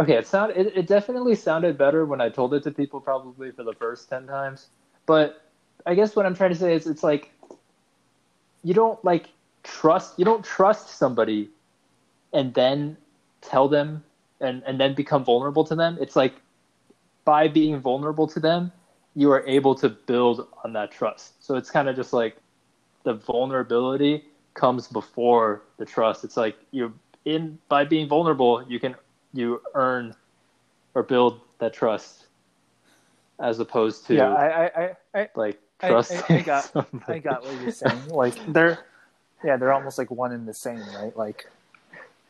Okay, 0.00 0.14
it 0.14 0.26
sound 0.26 0.52
it, 0.56 0.76
it 0.76 0.86
definitely 0.86 1.34
sounded 1.34 1.78
better 1.78 2.04
when 2.04 2.20
I 2.20 2.28
told 2.28 2.52
it 2.54 2.62
to 2.64 2.70
people 2.70 3.00
probably 3.00 3.52
for 3.52 3.62
the 3.62 3.74
first 3.74 4.08
ten 4.08 4.26
times. 4.26 4.68
But 5.06 5.42
I 5.86 5.94
guess 5.94 6.16
what 6.16 6.26
I'm 6.26 6.34
trying 6.34 6.50
to 6.50 6.56
say 6.56 6.74
is 6.74 6.86
it's 6.86 7.04
like 7.04 7.30
you 8.62 8.74
don't 8.74 9.02
like 9.04 9.28
trust 9.62 10.18
you 10.18 10.24
don't 10.24 10.44
trust 10.44 10.90
somebody 10.90 11.48
and 12.32 12.52
then 12.54 12.96
tell 13.40 13.68
them 13.68 14.02
and, 14.40 14.62
and 14.66 14.80
then 14.80 14.94
become 14.94 15.24
vulnerable 15.24 15.64
to 15.64 15.74
them. 15.74 15.96
It's 16.00 16.16
like 16.16 16.34
by 17.24 17.48
being 17.48 17.80
vulnerable 17.80 18.26
to 18.28 18.40
them, 18.40 18.72
you 19.14 19.30
are 19.30 19.46
able 19.46 19.74
to 19.76 19.88
build 19.88 20.48
on 20.64 20.72
that 20.72 20.90
trust. 20.90 21.42
So 21.44 21.56
it's 21.56 21.70
kind 21.70 21.88
of 21.88 21.94
just 21.96 22.12
like 22.12 22.36
the 23.04 23.14
vulnerability 23.14 24.24
comes 24.54 24.88
before 24.88 25.62
the 25.78 25.84
trust. 25.84 26.24
It's 26.24 26.36
like 26.36 26.56
you're 26.72 26.92
in 27.24 27.58
by 27.68 27.84
being 27.84 28.08
vulnerable, 28.08 28.64
you 28.68 28.80
can 28.80 28.96
you 29.34 29.60
earn 29.74 30.14
or 30.94 31.02
build 31.02 31.40
that 31.58 31.74
trust 31.74 32.26
as 33.40 33.58
opposed 33.60 34.06
to 34.06 34.14
yeah, 34.14 34.32
I 34.32 34.66
I, 34.66 34.96
I 35.14 35.28
like 35.34 35.60
trust. 35.80 36.12
I, 36.12 36.34
I, 36.34 36.36
I 36.38 36.40
got 36.40 36.64
somebody. 36.72 37.12
I 37.12 37.18
got 37.18 37.44
what 37.44 37.60
you're 37.60 37.72
saying. 37.72 38.08
Like 38.08 38.34
they're 38.52 38.78
yeah, 39.44 39.56
they're 39.56 39.72
almost 39.72 39.98
like 39.98 40.10
one 40.10 40.32
and 40.32 40.46
the 40.48 40.54
same, 40.54 40.80
right? 40.94 41.14
Like 41.16 41.46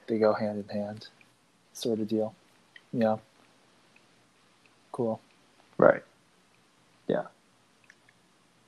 they 0.07 0.19
go 0.19 0.33
hand 0.33 0.65
in 0.69 0.77
hand 0.77 1.07
sort 1.73 2.01
of 2.01 2.09
deal. 2.09 2.35
Yeah. 2.93 3.19
Cool. 4.93 5.21
Right. 5.79 6.03
Yeah. 7.07 7.25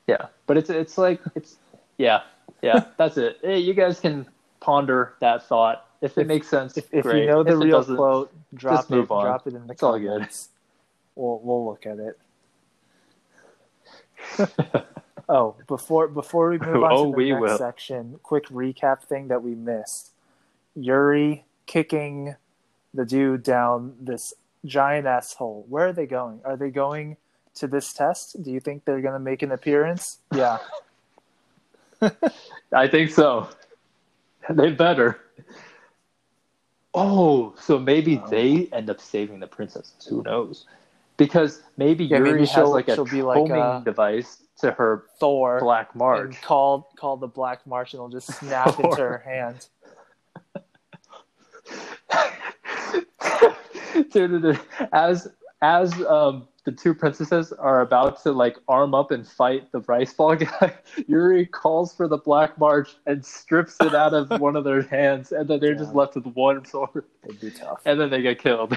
Yeah, 0.07 0.27
but 0.47 0.57
it's 0.57 0.71
it's 0.71 0.99
like 0.99 1.21
it's 1.35 1.57
yeah 1.99 2.23
yeah 2.63 2.85
that's 2.97 3.17
it. 3.17 3.39
Hey, 3.43 3.59
you 3.59 3.75
guys 3.75 3.99
can 3.99 4.27
ponder 4.61 5.15
that 5.21 5.47
thought 5.49 5.86
if 6.07 6.19
it 6.19 6.23
if, 6.23 6.27
makes 6.27 6.49
sense. 6.49 6.77
If, 6.77 6.93
if 6.93 7.05
you 7.05 7.27
know 7.27 7.43
the 7.43 7.57
if 7.57 7.65
real 7.65 7.85
quote, 7.85 8.33
drop 8.55 8.91
it. 8.91 9.11
On. 9.11 9.25
Drop 9.25 9.47
it 9.47 9.55
in 9.55 9.67
the 9.67 9.73
it's 9.73 9.81
comments. 9.81 10.49
All 11.15 11.29
good. 11.29 11.41
We'll 11.41 11.41
we'll 11.43 11.67
look 11.67 11.87
at 11.87 11.99
it. 11.99 12.19
oh, 15.29 15.55
before 15.67 16.09
before 16.09 16.51
we 16.51 16.59
move 16.59 16.83
on 16.83 16.93
oh, 16.93 17.13
to 17.13 17.19
the 17.19 17.31
next 17.31 17.41
will. 17.41 17.59
section, 17.59 18.19
quick 18.23 18.47
recap 18.49 19.03
thing 19.03 19.29
that 19.29 19.43
we 19.43 19.55
missed. 19.55 20.13
Yuri 20.75 21.45
kicking 21.67 22.37
the 22.95 23.05
dude 23.05 23.43
down 23.43 23.95
this 24.01 24.35
giant 24.65 25.07
asshole. 25.07 25.67
Where 25.69 25.89
are 25.89 25.93
they 25.93 26.07
going? 26.07 26.41
Are 26.45 26.57
they 26.57 26.71
going 26.71 27.17
to 27.57 27.67
this 27.67 27.93
test? 27.93 28.43
Do 28.43 28.51
you 28.51 28.61
think 28.61 28.85
they're 28.85 29.01
going 29.01 29.15
to 29.15 29.21
make 29.21 29.43
an 29.43 29.53
appearance? 29.53 30.19
Yeah. 30.35 30.59
I 32.73 32.89
think 32.89 33.11
so. 33.11 33.49
They 34.51 34.71
better. 34.71 35.21
Oh, 36.97 37.55
so 37.61 37.79
maybe 37.79 38.21
oh. 38.25 38.27
they 38.29 38.69
end 38.73 38.89
up 38.89 39.01
saving 39.01 39.39
the 39.39 39.47
princesses. 39.47 40.07
Who 40.09 40.23
knows? 40.23 40.65
Because 41.19 41.63
maybe 41.77 42.07
yeah, 42.07 42.17
Yuri 42.17 42.33
maybe 42.33 42.47
has 42.47 42.69
like 42.69 42.89
a 42.89 42.97
homing 42.97 43.25
like 43.25 43.83
a 43.83 43.83
device 43.85 44.43
to 44.61 44.73
her 44.73 45.05
Thor 45.21 45.61
Black 45.61 45.95
March. 45.95 46.41
Call 46.41 46.91
call 46.97 47.19
the 47.19 47.29
Black 47.29 47.67
March 47.67 47.93
and 47.93 47.99
it'll 47.99 48.09
just 48.09 48.33
snap 48.39 48.81
into 48.81 48.97
her 48.97 49.19
hand. 49.19 49.69
dude, 54.11 54.59
as 54.93 55.29
as 55.61 55.93
um, 56.07 56.49
the 56.67 56.73
two 56.73 56.93
princesses 56.93 57.53
are 57.53 57.81
about 57.81 58.21
to 58.25 58.33
like 58.33 58.59
arm 58.67 58.93
up 58.93 59.13
and 59.13 59.27
fight 59.27 59.71
the 59.71 59.81
rice 59.83 60.13
ball 60.13 60.35
guy, 60.37 60.75
Yuri 61.07 61.47
calls 61.47 61.95
for 61.95 62.09
the 62.09 62.19
Black 62.19 62.59
March 62.59 62.97
and 63.07 63.25
strips 63.25 63.77
it 63.81 63.95
out 63.95 64.13
of 64.13 64.29
one 64.41 64.57
of 64.57 64.65
their 64.65 64.83
hands, 64.83 65.31
and 65.31 65.49
then 65.49 65.61
they're 65.61 65.73
yeah. 65.73 65.79
just 65.79 65.95
left 65.95 66.17
with 66.17 66.27
one 66.35 66.65
sword. 66.67 67.05
It'd 67.25 67.41
be 67.41 67.53
tough. 67.53 67.81
And 67.87 68.01
then 68.01 68.11
they 68.11 68.21
get 68.21 68.41
killed. 68.41 68.77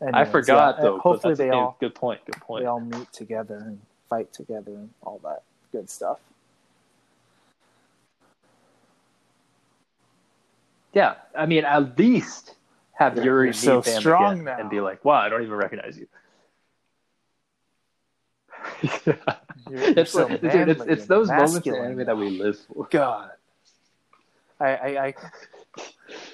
Anyways, 0.00 0.14
I 0.14 0.24
forgot 0.24 0.76
yeah, 0.78 0.84
though. 0.84 0.98
Hopefully 1.00 1.34
they 1.34 1.50
all 1.50 1.76
good 1.80 1.96
point. 1.96 2.24
Good 2.24 2.40
point. 2.40 2.62
They 2.62 2.68
all 2.68 2.80
meet 2.80 3.12
together 3.12 3.56
and 3.56 3.80
fight 4.08 4.32
together 4.32 4.70
and 4.70 4.88
all 5.02 5.20
that 5.24 5.42
good 5.72 5.90
stuff. 5.90 6.20
Yeah, 10.92 11.14
I 11.36 11.46
mean, 11.46 11.64
at 11.64 11.98
least 11.98 12.54
have 12.92 13.16
you're, 13.16 13.24
Yuri 13.24 13.46
you're 13.48 13.52
so 13.54 13.80
strong 13.80 14.44
now. 14.44 14.58
and 14.58 14.70
be 14.70 14.80
like, 14.80 15.04
"Wow, 15.04 15.16
I 15.16 15.28
don't 15.28 15.42
even 15.42 15.54
recognize 15.54 15.98
you." 15.98 16.06
yeah. 19.06 19.14
You're, 19.68 19.80
you're 19.80 19.98
it's, 19.98 20.12
so 20.12 20.28
dude, 20.28 20.68
it's, 20.68 20.82
it's 20.82 21.06
those 21.06 21.28
moments 21.28 21.66
in 21.66 21.74
anime 21.74 22.04
that 22.06 22.16
we 22.16 22.30
live 22.30 22.58
for. 22.58 22.86
God, 22.90 23.30
I, 24.60 24.66
I, 24.66 25.06
I 25.06 25.14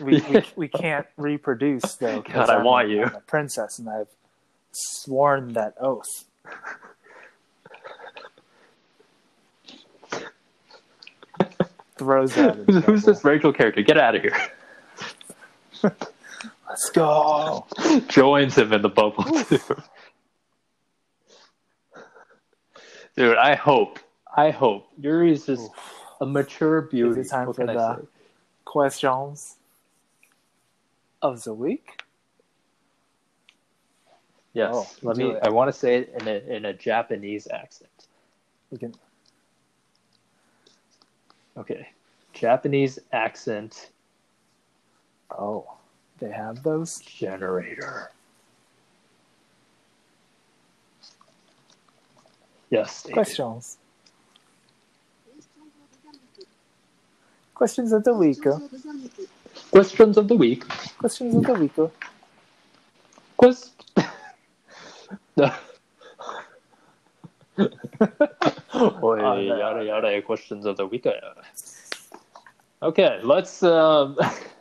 we, 0.01 0.21
we, 0.21 0.45
we 0.57 0.69
can't 0.69 1.07
reproduce 1.17 1.95
though. 1.97 2.23
God, 2.23 2.51
I 2.51 2.57
I'm 2.57 2.65
want 2.65 2.89
you, 2.89 3.05
I'm 3.05 3.15
a 3.15 3.21
princess, 3.21 3.79
and 3.79 3.89
I've 3.89 4.09
sworn 4.73 5.55
that 5.55 5.75
oath. 5.81 6.25
throws 11.99 12.35
Who's 12.35 13.05
this 13.05 13.25
Rachel 13.25 13.53
character? 13.53 13.83
Get 13.83 13.99
out 13.99 14.15
of 14.15 14.23
here. 14.23 14.37
Let's 16.69 16.91
go. 16.91 17.67
joins 18.09 18.57
him 18.57 18.73
in 18.73 18.83
the 18.83 18.89
bubble 18.89 19.25
too. 19.25 19.59
Dude, 23.17 23.37
I 23.39 23.55
hope, 23.55 23.99
I 24.37 24.51
hope 24.51 24.87
Yuri's 25.01 25.47
just 25.47 25.71
a 26.21 26.27
mature 26.27 26.83
beauty. 26.83 27.21
Is 27.21 27.27
it 27.27 27.31
time 27.31 27.47
What 27.49 27.57
for 27.57 27.67
the 27.67 28.07
questions 28.65 29.57
of 31.23 31.43
the 31.43 31.53
week? 31.55 32.03
Yes, 34.53 34.71
Oh, 34.73 34.87
let 35.03 35.17
me. 35.17 35.31
it. 35.31 35.39
I 35.43 35.51
want 35.51 35.73
to 35.73 35.79
say 35.79 35.97
it 35.97 36.15
in 36.21 36.29
a 36.29 36.57
in 36.57 36.65
a 36.67 36.73
Japanese 36.73 37.49
accent. 37.53 37.91
We 38.71 38.79
can. 38.79 38.95
Okay, 41.57 41.89
Japanese 42.33 42.99
accent 43.13 43.91
Oh, 45.31 45.67
they 46.19 46.31
have 46.31 46.63
those. 46.63 46.99
generator. 47.01 48.11
Yes. 52.71 53.03
David. 53.03 53.15
Questions. 53.15 53.79
Questions 57.55 57.93
of 57.93 58.05
the 58.05 58.15
week. 58.15 58.45
Questions 59.71 60.17
of 60.17 60.29
the 60.29 60.37
week. 60.37 60.65
Questions 60.99 61.35
of 61.35 61.43
the 61.45 61.55
week. 61.55 61.73
Quest. 63.37 63.73
Oi, 67.59 69.19
Uh, 69.21 69.37
yada 69.37 69.85
yada. 69.85 70.23
Questions 70.23 70.67
of 70.67 70.77
the 70.77 70.87
week. 70.87 71.07
Okay, 72.83 73.21
let's. 73.25 73.63
Um, 73.63 74.17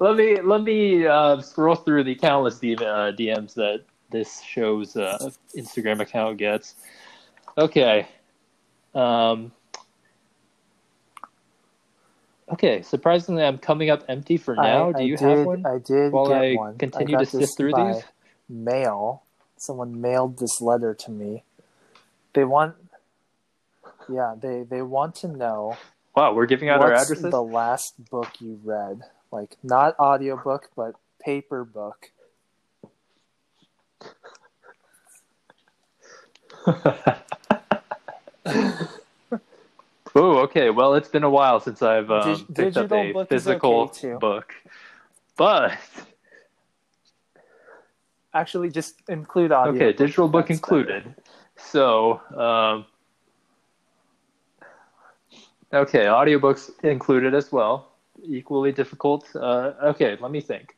let 0.00 0.16
me 0.16 0.40
let 0.40 0.62
me 0.62 1.06
uh, 1.06 1.40
scroll 1.40 1.74
through 1.74 2.04
the 2.04 2.14
countless 2.14 2.58
D- 2.58 2.74
uh, 2.74 3.12
DMs 3.12 3.54
that 3.54 3.84
this 4.10 4.40
show's 4.42 4.96
uh, 4.96 5.30
Instagram 5.56 6.00
account 6.00 6.38
gets. 6.38 6.74
Okay. 7.56 8.06
Um, 8.94 9.52
okay. 12.50 12.82
Surprisingly, 12.82 13.44
I'm 13.44 13.58
coming 13.58 13.90
up 13.90 14.04
empty 14.08 14.36
for 14.36 14.56
now. 14.56 14.88
I, 14.88 14.92
Do 14.92 14.98
I 14.98 15.02
you 15.02 15.16
did, 15.16 15.28
have 15.38 15.46
one? 15.46 15.66
I 15.66 15.78
did 15.78 16.12
while 16.12 16.28
get 16.28 16.42
I 16.42 16.54
one. 16.54 16.78
continue 16.78 17.16
I 17.16 17.20
to 17.24 17.26
sift 17.26 17.56
through 17.56 17.74
these? 17.74 18.02
Mail. 18.48 19.22
Someone 19.56 20.00
mailed 20.00 20.38
this 20.38 20.60
letter 20.60 20.94
to 20.94 21.10
me. 21.10 21.44
They 22.34 22.44
want. 22.44 22.74
Yeah, 24.08 24.34
they 24.38 24.64
they 24.64 24.82
want 24.82 25.14
to 25.16 25.28
know 25.28 25.76
Wow, 26.16 26.34
we're 26.34 26.46
giving 26.46 26.68
out 26.68 26.80
our 26.80 26.92
addresses. 26.92 27.30
the 27.30 27.42
last 27.42 27.94
book 28.10 28.28
you 28.40 28.60
read. 28.64 29.02
Like 29.32 29.56
not 29.62 29.98
audiobook, 29.98 30.70
but 30.76 30.94
paper 31.20 31.64
book. 31.64 32.10
Oh, 40.14 40.40
okay. 40.40 40.68
Well, 40.68 40.92
it's 40.94 41.08
been 41.08 41.24
a 41.24 41.30
while 41.30 41.58
since 41.58 41.80
I've 41.80 42.10
um, 42.10 42.46
Dig- 42.52 42.54
picked 42.54 42.76
up 42.76 42.92
a 42.92 43.12
book 43.12 43.30
physical 43.30 43.84
okay, 43.84 44.12
book, 44.12 44.52
but 45.38 45.78
Actually, 48.34 48.70
just 48.70 49.02
include 49.08 49.52
audio. 49.52 49.74
okay, 49.74 49.92
digital 49.92 50.26
book 50.26 50.48
That's 50.48 50.58
included. 50.58 51.14
So, 51.56 52.20
um, 52.34 52.86
okay, 55.72 56.06
audiobooks 56.06 56.70
included 56.82 57.34
as 57.34 57.52
well. 57.52 57.91
Equally 58.24 58.72
difficult. 58.72 59.28
Uh, 59.34 59.72
okay, 59.82 60.16
let 60.20 60.30
me 60.30 60.40
think. 60.40 60.76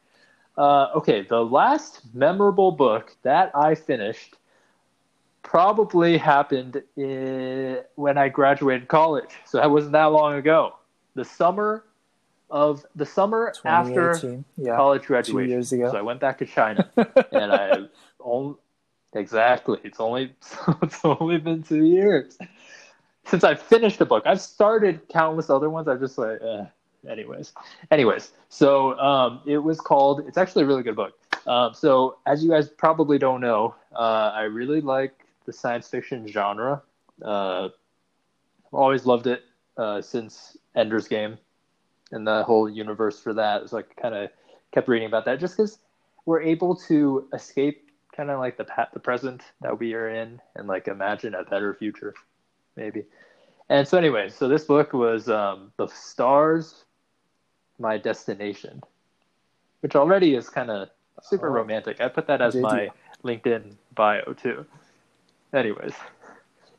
Uh, 0.56 0.88
okay, 0.94 1.22
the 1.22 1.44
last 1.44 2.02
memorable 2.14 2.70
book 2.70 3.16
that 3.22 3.50
I 3.54 3.74
finished 3.74 4.36
probably 5.42 6.16
happened 6.16 6.82
in, 6.96 7.80
when 7.96 8.16
I 8.18 8.28
graduated 8.28 8.88
college. 8.88 9.30
So 9.46 9.58
that 9.58 9.70
wasn't 9.70 9.92
that 9.92 10.06
long 10.06 10.34
ago. 10.34 10.76
The 11.14 11.24
summer 11.24 11.84
of 12.50 12.84
the 12.94 13.06
summer 13.06 13.52
after 13.64 14.14
2018. 14.14 14.44
Yeah. 14.56 14.76
college 14.76 15.06
Two 15.26 15.40
years 15.40 15.72
ago. 15.72 15.90
So 15.90 15.98
I 15.98 16.02
went 16.02 16.20
back 16.20 16.38
to 16.38 16.46
China, 16.46 16.88
and 17.32 17.52
I 17.52 17.78
only 18.20 18.56
exactly. 19.12 19.78
It's 19.82 20.00
only 20.00 20.34
it's 20.82 21.04
only 21.04 21.38
been 21.38 21.62
two 21.62 21.84
years 21.84 22.38
since 23.26 23.44
I 23.44 23.54
finished 23.54 24.00
a 24.00 24.06
book. 24.06 24.24
I've 24.26 24.40
started 24.40 25.08
countless 25.08 25.50
other 25.50 25.70
ones. 25.70 25.88
I've 25.88 26.00
just 26.00 26.18
like, 26.18 26.38
eh. 26.40 26.64
Anyways, 27.08 27.52
anyways. 27.90 28.32
So 28.48 28.98
um, 28.98 29.40
it 29.46 29.58
was 29.58 29.80
called. 29.80 30.26
It's 30.26 30.38
actually 30.38 30.64
a 30.64 30.66
really 30.66 30.82
good 30.82 30.96
book. 30.96 31.14
Um, 31.46 31.74
so 31.74 32.18
as 32.26 32.42
you 32.42 32.50
guys 32.50 32.68
probably 32.68 33.18
don't 33.18 33.40
know, 33.40 33.74
uh, 33.94 34.32
I 34.34 34.42
really 34.42 34.80
like 34.80 35.26
the 35.46 35.52
science 35.52 35.88
fiction 35.88 36.26
genre. 36.26 36.82
Uh, 37.22 37.64
I've 37.64 37.72
always 38.72 39.06
loved 39.06 39.26
it 39.26 39.42
uh, 39.76 40.00
since 40.00 40.56
Ender's 40.74 41.08
Game 41.08 41.38
and 42.12 42.26
the 42.26 42.44
whole 42.44 42.68
universe 42.68 43.20
for 43.20 43.34
that. 43.34 43.62
It's 43.62 43.72
like 43.72 43.94
kind 43.96 44.14
of 44.14 44.30
kept 44.72 44.88
reading 44.88 45.06
about 45.06 45.24
that 45.26 45.40
just 45.40 45.56
because 45.56 45.78
we're 46.26 46.42
able 46.42 46.74
to 46.74 47.28
escape 47.32 47.90
kind 48.16 48.30
of 48.30 48.38
like 48.38 48.56
the 48.56 48.66
the 48.92 49.00
present 49.00 49.42
that 49.60 49.78
we 49.78 49.94
are 49.94 50.08
in 50.08 50.40
and 50.56 50.68
like 50.68 50.88
imagine 50.88 51.34
a 51.34 51.44
better 51.44 51.74
future, 51.74 52.14
maybe. 52.76 53.04
And 53.68 53.86
so 53.88 53.96
anyway, 53.98 54.28
so 54.28 54.48
this 54.48 54.64
book 54.64 54.92
was 54.92 55.28
um, 55.28 55.72
the 55.76 55.88
stars, 55.88 56.83
my 57.78 57.98
destination, 57.98 58.82
which 59.80 59.96
already 59.96 60.34
is 60.34 60.48
kind 60.48 60.70
of 60.70 60.88
super 61.22 61.48
Oh. 61.48 61.52
romantic. 61.52 62.00
I 62.00 62.08
put 62.08 62.26
that 62.26 62.40
as 62.40 62.54
Did 62.54 62.62
my? 62.62 62.90
LinkedIn 63.24 63.74
bio 63.94 64.34
too. 64.34 64.66
Anyways, 65.52 65.94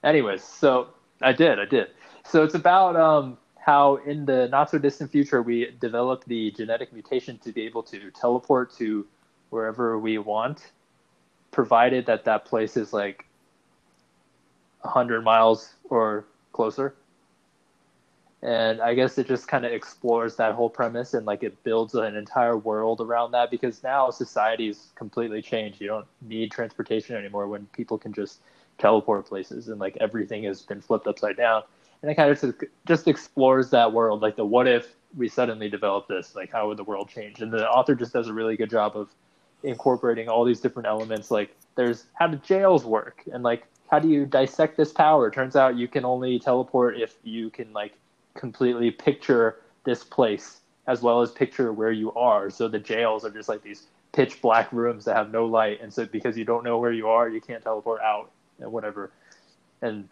anyways, 0.04 0.44
so 0.44 0.90
I 1.22 1.32
did, 1.34 1.60
I 1.60 1.66
did. 1.66 1.88
So 2.24 2.44
it's 2.44 2.54
about 2.54 2.96
um, 2.96 3.38
how 3.58 3.96
in 4.06 4.26
the 4.26 4.48
not 4.50 4.70
so 4.70 4.78
distant 4.78 5.12
future 5.12 5.42
we 5.42 5.72
develop 5.80 6.24
the 6.26 6.52
genetic 6.52 6.94
mutation 6.94 7.40
to 7.40 7.52
be 7.52 7.64
able 7.64 7.82
to 7.84 8.12
teleport 8.12 8.76
to 8.78 9.08
wherever 9.50 9.98
we 9.98 10.18
want, 10.20 10.72
provided 11.52 12.06
that 12.06 12.26
that 12.26 12.46
place 12.46 12.78
is 12.78 12.94
like 12.94 13.26
hundred 14.84 15.24
miles 15.24 15.74
or 15.90 16.26
closer. 16.54 16.94
And 18.46 18.80
I 18.80 18.94
guess 18.94 19.18
it 19.18 19.28
just 19.28 19.48
kind 19.48 19.66
of 19.66 19.72
explores 19.72 20.36
that 20.36 20.54
whole 20.54 20.70
premise 20.70 21.16
and 21.16 21.26
like 21.26 21.42
it 21.42 21.64
builds 21.64 21.96
an 21.96 22.16
entire 22.16 22.56
world 22.56 23.02
around 23.02 23.32
that 23.32 23.50
because 23.50 23.82
now 23.82 24.12
society's 24.12 24.92
completely 24.94 25.42
changed. 25.42 25.82
You 25.82 25.88
don't 25.88 26.06
need 26.22 26.52
transportation 26.52 27.16
anymore 27.16 27.48
when 27.48 27.66
people 27.74 27.98
can 27.98 28.14
just 28.14 28.42
teleport 28.78 29.26
places 29.26 29.70
and 29.70 29.80
like 29.80 29.98
everything 30.00 30.44
has 30.44 30.62
been 30.62 30.80
flipped 30.80 31.08
upside 31.08 31.38
down. 31.38 31.64
And 32.04 32.12
it 32.12 32.14
kind 32.14 32.30
of 32.30 32.56
just, 32.86 33.08
explores 33.08 33.72
that 33.72 33.92
world, 33.92 34.22
like 34.22 34.36
the 34.36 34.46
what 34.46 34.68
if 34.68 34.96
we 35.18 35.28
suddenly 35.28 35.68
develop 35.68 36.08
this, 36.08 36.36
like 36.36 36.52
how 36.52 36.68
would 36.68 36.78
the 36.78 36.84
world 36.84 37.10
change? 37.10 37.42
And 37.42 37.52
the 37.52 37.68
author 37.68 37.96
just 37.96 38.14
does 38.14 38.28
a 38.28 38.34
really 38.34 38.56
good 38.56 38.70
job 38.70 38.96
of 38.96 39.10
incorporating 39.64 40.30
all 40.30 40.46
these 40.46 40.60
different 40.60 40.88
elements. 40.88 41.32
Like 41.32 41.56
there's 41.74 42.06
how 42.14 42.28
do 42.28 42.38
jails 42.38 42.86
work 42.86 43.24
and 43.34 43.42
like 43.42 43.66
how 43.90 43.98
do 43.98 44.08
you 44.08 44.28
dissect 44.28 44.78
this 44.78 44.92
power? 44.92 45.32
Turns 45.32 45.56
out 45.56 45.78
you 45.78 45.88
can 45.88 46.06
only 46.06 46.38
teleport 46.38 47.00
if 47.00 47.16
you 47.24 47.50
can 47.50 47.74
like 47.74 47.94
completely 48.36 48.92
picture 48.92 49.62
this 49.84 50.04
place 50.04 50.62
as 50.88 51.02
well 51.02 51.22
as 51.22 51.32
picture 51.32 51.74
where 51.74 51.92
you 51.92 52.12
are. 52.14 52.50
So 52.50 52.68
the 52.68 52.80
jails 52.80 53.26
are 53.26 53.32
just 53.32 53.50
like 53.50 53.64
these 53.64 53.88
pitch 54.12 54.42
black 54.42 54.72
rooms 54.72 55.06
that 55.06 55.16
have 55.16 55.32
no 55.32 55.46
light, 55.46 55.82
and 55.82 55.94
so 55.94 56.06
because 56.06 56.38
you 56.38 56.46
don't 56.46 56.64
know 56.64 56.78
where 56.78 56.94
you 56.94 57.08
are, 57.08 57.28
you 57.28 57.42
can't 57.42 57.64
teleport 57.64 58.02
out 58.02 58.32
and 58.60 58.72
whatever. 58.72 59.12
And 59.82 60.08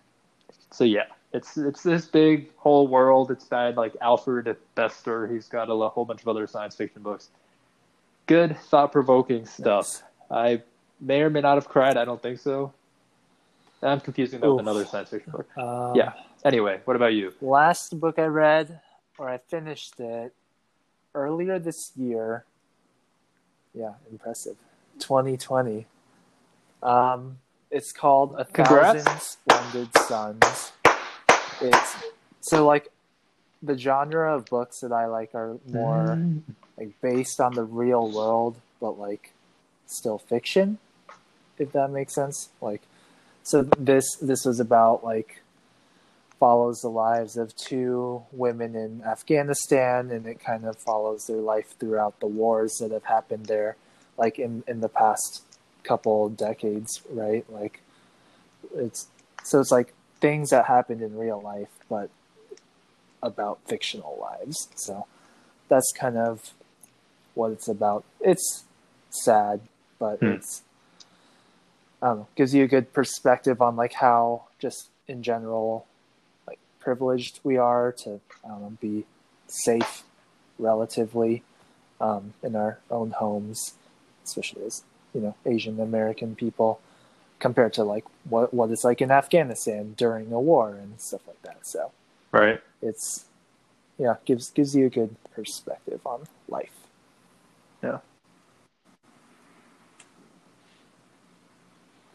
so 0.72 0.84
yeah, 0.84 1.06
it's 1.32 1.58
it's 1.58 1.84
this 1.84 2.06
big 2.06 2.54
whole 2.58 2.88
world. 2.88 3.32
It's 3.32 3.46
by 3.46 3.70
like 3.72 3.96
Alfred 4.02 4.56
Bester. 4.76 5.28
He's 5.28 5.48
got 5.48 5.70
a 5.70 5.90
whole 5.90 6.06
bunch 6.06 6.22
of 6.22 6.28
other 6.28 6.48
science 6.48 6.76
fiction 6.76 7.02
books. 7.02 7.30
Good 8.26 8.58
thought 8.58 8.92
provoking 8.92 9.46
stuff. 9.46 10.02
I 10.32 10.62
may 11.00 11.22
or 11.22 11.30
may 11.30 11.42
not 11.42 11.56
have 11.56 11.68
cried. 11.68 11.98
I 11.98 12.06
don't 12.06 12.22
think 12.22 12.40
so. 12.40 12.74
I'm 13.82 14.00
confusing 14.00 14.40
that 14.40 14.50
with 14.50 14.60
another 14.62 14.86
science 14.86 15.10
fiction 15.10 15.32
book. 15.32 15.58
Um, 15.58 15.96
Yeah. 15.96 16.14
Anyway, 16.44 16.82
what 16.86 16.96
about 16.96 17.14
you? 17.14 17.34
Last 17.42 18.00
book 18.00 18.20
I 18.20 18.26
read, 18.26 18.82
or 19.18 19.30
I 19.30 19.38
finished 19.38 20.00
it 20.00 20.34
earlier 21.16 21.58
this 21.58 21.92
year. 21.96 22.44
Yeah, 23.74 23.94
impressive. 24.12 24.58
2020. 25.00 25.86
Um, 26.82 27.38
it's 27.72 27.92
called 27.92 28.36
A 28.38 28.46
Congrats. 28.46 29.04
Thousand 29.04 29.22
Splendid 29.22 29.98
Suns. 30.00 30.72
It's 31.62 31.96
so 32.42 32.66
like 32.66 32.90
the 33.62 33.78
genre 33.78 34.36
of 34.36 34.46
books 34.46 34.82
that 34.82 34.92
I 34.92 35.06
like 35.06 35.34
are 35.34 35.58
more 35.66 36.20
like 36.78 37.00
based 37.02 37.40
on 37.40 37.54
the 37.54 37.64
real 37.64 38.12
world, 38.12 38.58
but 38.82 39.00
like 39.00 39.32
still 39.86 40.18
fiction, 40.18 40.78
if 41.58 41.72
that 41.72 41.90
makes 41.90 42.14
sense. 42.14 42.50
Like, 42.62 42.82
so 43.44 43.64
this 43.78 44.18
this 44.18 44.46
was 44.46 44.60
about 44.60 45.06
like 45.06 45.42
follows 46.44 46.82
the 46.82 46.90
lives 46.90 47.38
of 47.38 47.56
two 47.56 48.22
women 48.34 48.76
in 48.76 49.02
Afghanistan, 49.06 50.12
and 50.12 50.28
it 50.28 50.42
kind 50.42 50.66
of 50.66 50.78
follows 50.78 51.26
their 51.26 51.38
life 51.38 51.74
throughout 51.80 52.20
the 52.20 52.28
wars 52.28 52.74
that 52.82 52.92
have 52.92 53.06
happened 53.06 53.46
there, 53.46 53.78
like 54.18 54.38
in 54.38 54.62
in 54.68 54.82
the 54.82 54.90
past 54.90 55.42
couple 55.84 56.28
decades, 56.28 57.02
right? 57.10 57.50
Like 57.50 57.80
it's 58.76 59.08
so 59.46 59.62
it's 59.62 59.72
like 59.72 59.94
things 60.20 60.50
that 60.50 60.66
happened 60.66 61.02
in 61.02 61.18
real 61.18 61.40
life, 61.40 61.70
but 61.88 62.10
about 63.22 63.60
fictional 63.66 64.18
lives. 64.20 64.68
So 64.76 65.08
that's 65.70 65.94
kind 65.94 66.18
of 66.18 66.52
what 67.36 67.52
it's 67.52 67.70
about. 67.70 68.04
It's 68.20 68.66
sad, 69.12 69.62
but 69.98 70.20
Hmm. 70.20 70.34
it's 70.34 70.62
I 72.02 72.08
don't 72.08 72.18
know, 72.18 72.28
gives 72.36 72.54
you 72.54 72.66
a 72.66 72.68
good 72.68 72.92
perspective 72.92 73.62
on 73.62 73.78
like 73.78 73.94
how 73.94 74.48
just 74.60 74.90
in 75.08 75.24
general 75.24 75.88
privileged 76.84 77.40
we 77.44 77.58
are 77.58 77.92
to 78.04 78.20
I 78.46 78.50
be 78.82 79.06
safe 79.48 80.04
relatively 80.60 81.44
um, 82.02 82.34
in 82.44 82.56
our 82.56 82.80
own 82.92 83.12
homes, 83.12 83.76
especially 84.26 84.66
as 84.66 84.84
you 85.14 85.22
know 85.22 85.36
Asian 85.46 85.80
American 85.80 86.36
people 86.36 86.80
compared 87.40 87.74
to 87.74 87.84
like 87.84 88.06
what 88.30 88.54
what 88.54 88.70
it's 88.72 88.84
like 88.84 89.02
in 89.02 89.12
Afghanistan 89.12 89.94
during 89.98 90.32
a 90.32 90.40
war 90.40 90.70
and 90.70 91.00
stuff 91.00 91.22
like 91.28 91.42
that. 91.44 91.66
So 91.66 91.92
Right. 92.32 92.62
it's 92.82 93.26
yeah 93.98 94.16
gives 94.26 94.50
gives 94.50 94.76
you 94.76 94.88
a 94.88 94.90
good 94.90 95.16
perspective 95.36 96.02
on 96.06 96.24
life. 96.48 96.72
Yeah. 97.84 98.00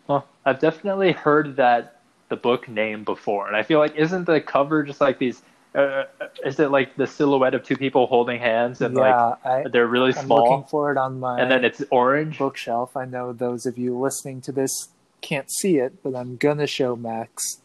Well, 0.06 0.26
I've 0.44 0.58
definitely 0.60 1.12
heard 1.12 1.56
that 1.56 1.97
the 2.29 2.37
book 2.37 2.68
name 2.68 3.05
before, 3.05 3.47
and 3.47 3.57
I 3.57 3.62
feel 3.62 3.79
like 3.79 3.97
isn't 3.97 4.24
the 4.24 4.41
cover 4.41 4.83
just 4.83 5.01
like 5.01 5.18
these? 5.18 5.43
Uh, 5.74 6.05
is 6.45 6.59
it 6.59 6.70
like 6.70 6.97
the 6.97 7.07
silhouette 7.07 7.55
of 7.55 7.62
two 7.62 7.76
people 7.76 8.07
holding 8.07 8.41
hands 8.41 8.81
and 8.81 8.97
yeah, 8.97 9.35
I, 9.45 9.62
like 9.62 9.72
they're 9.72 9.87
really 9.87 10.14
I'm 10.16 10.24
small, 10.26 10.43
looking 10.43 10.64
for 10.68 10.91
it 10.91 10.97
on 10.97 11.20
my 11.20 11.39
and 11.41 11.51
then 11.51 11.64
it's 11.64 11.83
orange? 11.91 12.39
bookshelf. 12.39 12.97
I 12.97 13.05
know 13.05 13.33
those 13.33 13.66
of 13.66 13.76
you 13.79 13.97
listening 13.99 14.41
to 14.43 14.53
this 14.53 14.89
can't 15.20 15.51
see 15.51 15.76
it, 15.76 16.03
but 16.03 16.14
I'm 16.16 16.37
gonna 16.37 16.66
show 16.66 16.97
Max 16.97 17.61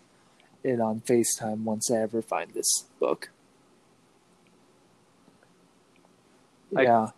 it 0.64 0.80
on 0.80 1.01
FaceTime 1.01 1.64
once 1.64 1.89
I 1.91 1.97
ever 2.01 2.22
find 2.22 2.51
this 2.51 2.86
book. 2.99 3.30
I- 6.76 6.84
Yeah, 6.84 7.09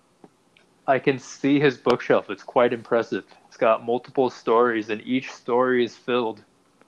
I 0.87 0.99
can 0.99 1.17
see 1.19 1.59
his 1.59 1.77
bookshelf. 1.77 2.29
It's 2.29 2.43
quite 2.43 2.73
impressive. 2.73 3.23
It's 3.47 3.57
got 3.57 3.83
multiple 3.83 4.29
stories, 4.29 4.89
and 4.89 5.01
each 5.05 5.31
story 5.31 5.83
is 5.83 5.95
filled 5.95 6.43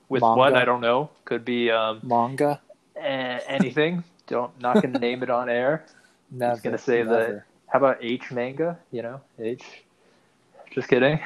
with 0.09 0.21
Manga. 0.21 0.37
one 0.37 0.55
I 0.55 0.65
don't 0.65 0.81
know. 0.81 1.09
Could 1.25 1.43
be 1.45 1.69
um, 1.71 1.99
manga. 2.03 2.61
anything. 2.95 4.03
don't 4.27 4.51
not 4.61 4.81
gonna 4.81 4.99
name 5.07 5.23
it 5.23 5.29
on 5.29 5.49
air. 5.49 5.85
Never. 6.31 6.59
gonna 6.61 6.77
say 6.77 7.03
that- 7.03 7.09
never. 7.29 7.45
How 7.67 7.79
about 7.79 7.97
H 8.01 8.31
manga? 8.31 8.79
You 8.91 9.01
know, 9.01 9.21
H. 9.39 9.83
Just 10.71 10.87
kidding. 10.87 11.19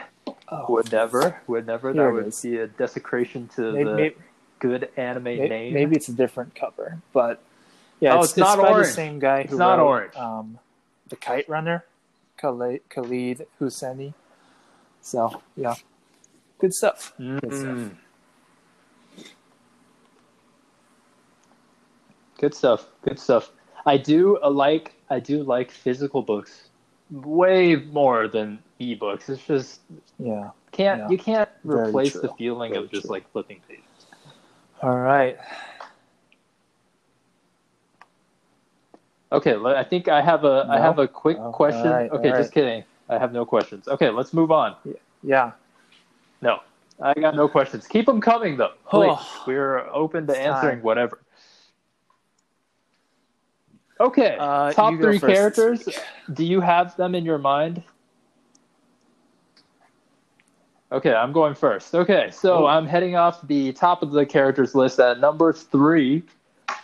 Oh, 0.49 0.65
Would 0.69 0.91
never. 0.91 1.39
Would 1.47 1.67
never. 1.67 1.93
That 1.93 2.11
would 2.11 2.27
is. 2.27 2.41
be 2.41 2.57
a 2.57 2.67
desecration 2.67 3.47
to 3.55 3.71
maybe, 3.71 3.83
the 3.83 3.95
maybe, 3.95 4.15
good 4.59 4.89
anime 4.97 5.23
maybe, 5.23 5.49
name. 5.49 5.73
maybe 5.73 5.95
it's 5.95 6.09
a 6.09 6.13
different 6.13 6.55
cover, 6.55 6.99
but 7.13 7.41
yeah, 7.99 8.15
Oh, 8.15 8.19
it's, 8.21 8.29
it's 8.31 8.37
not 8.37 8.57
by 8.59 8.69
orange. 8.69 8.87
the 8.87 8.93
same 8.93 9.19
guy 9.19 9.41
It's 9.41 9.51
who 9.51 9.57
not 9.59 9.77
wrote, 9.77 9.85
orange. 9.87 10.15
Um, 10.15 10.59
the 11.09 11.15
Kite 11.15 11.47
Runner, 11.47 11.85
Khalid, 12.37 12.81
Khaled 12.89 13.45
Hosseini. 13.59 14.13
So 15.01 15.41
yeah, 15.55 15.75
good 16.59 16.73
stuff. 16.73 17.13
Good 17.17 17.53
stuff. 17.53 17.91
Good 22.41 22.55
stuff. 22.55 22.87
Good 23.03 23.19
stuff. 23.19 23.51
I 23.85 23.97
do 23.97 24.39
uh, 24.43 24.49
like 24.49 24.93
I 25.11 25.19
do 25.19 25.43
like 25.43 25.69
physical 25.69 26.23
books 26.23 26.69
way 27.11 27.75
more 27.75 28.27
than 28.27 28.57
ebooks. 28.79 29.29
It's 29.29 29.45
just 29.45 29.81
Yeah. 30.17 30.49
can't 30.71 31.01
Yeah. 31.01 31.09
you 31.09 31.17
can't 31.19 31.49
Very 31.63 31.89
replace 31.89 32.13
true. 32.13 32.21
the 32.21 32.29
feeling 32.33 32.73
Very 32.73 32.85
of 32.85 32.91
just 32.91 33.03
true. 33.03 33.11
like 33.11 33.31
flipping 33.31 33.61
pages. 33.67 33.83
All 34.81 34.97
right. 34.97 35.37
Okay, 39.31 39.55
I 39.55 39.83
think 39.83 40.07
I 40.09 40.19
have 40.21 40.43
a 40.43 40.67
I 40.67 40.77
No? 40.77 40.81
have 40.81 40.97
a 40.99 41.07
quick 41.07 41.37
Oh, 41.39 41.51
question. 41.51 41.89
right, 41.89 42.11
okay, 42.11 42.31
all 42.31 42.37
just 42.37 42.49
right. 42.49 42.53
kidding. 42.53 42.83
I 43.07 43.17
have 43.19 43.31
no 43.33 43.45
questions. 43.45 43.87
Okay, 43.87 44.09
let's 44.09 44.33
move 44.33 44.51
on. 44.51 44.75
Yeah. 45.23 45.51
No, 46.41 46.59
I 46.99 47.13
got 47.13 47.35
no 47.35 47.47
questions. 47.47 47.87
Keep 47.87 48.07
them 48.07 48.19
coming 48.19 48.57
though. 48.57 48.73
Please. 48.89 49.11
Oh. 49.15 49.43
We're 49.45 49.87
open 49.93 50.25
to 50.27 50.35
answering 50.37 50.77
time. 50.77 50.83
whatever. 50.83 51.19
Okay, 54.01 54.35
Uh, 54.39 54.71
top 54.73 54.95
three 54.95 55.19
first 55.19 55.33
characters. 55.35 55.87
Do 56.33 56.43
you 56.43 56.59
have 56.59 56.95
them 56.97 57.13
in 57.13 57.23
your 57.23 57.37
mind? 57.37 57.83
Okay, 60.91 61.13
I'm 61.13 61.31
going 61.31 61.53
first. 61.55 61.95
Okay, 61.95 62.29
so 62.31 62.63
Oh. 62.63 62.67
I'm 62.67 62.85
heading 62.85 63.15
off 63.15 63.45
the 63.47 63.71
top 63.73 64.01
of 64.03 64.11
the 64.11 64.25
characters 64.25 64.75
list 64.75 64.99
at 64.99 65.19
number 65.19 65.53
three 65.53 66.23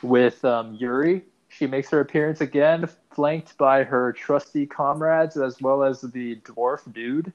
with 0.02 0.44
um, 0.46 0.76
Yuri. 0.76 1.24
She 1.50 1.68
makes 1.68 1.90
her 1.90 2.00
appearance 2.00 2.40
again, 2.40 2.88
flanked 3.12 3.58
by 3.58 3.84
her 3.84 4.14
trusty 4.14 4.66
comrades 4.66 5.38
as 5.38 5.60
well 5.62 5.84
as 5.84 6.02
the 6.02 6.36
dwarf 6.38 6.92
dude. 6.94 7.34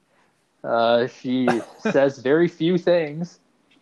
Uh, 0.65 1.09
she 1.09 1.49
says 1.91 2.19
very 2.19 2.49
few 2.49 2.79
things 2.79 3.41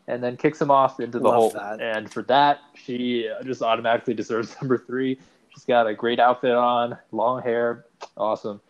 and 0.09 0.23
then 0.25 0.37
kicks 0.37 0.61
him 0.61 0.71
off 0.71 0.99
into 0.99 1.19
the 1.21 1.29
Love 1.29 1.35
hole. 1.37 1.51
that. 1.51 1.81
And 1.81 2.11
for 2.11 2.23
that, 2.23 2.59
she 2.75 3.31
just 3.45 3.63
automatically 3.63 4.15
deserves 4.15 4.57
number 4.63 4.79
three. 4.79 5.19
She's 5.51 5.65
got 5.65 5.87
a 5.87 5.95
great 5.95 6.19
outfit 6.19 6.53
on, 6.53 6.97
long 7.13 7.43
hair, 7.43 7.87
awesome. 8.17 8.61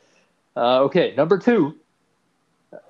Uh, 0.57 0.81
okay, 0.83 1.15
number 1.17 1.39
two. 1.39 1.77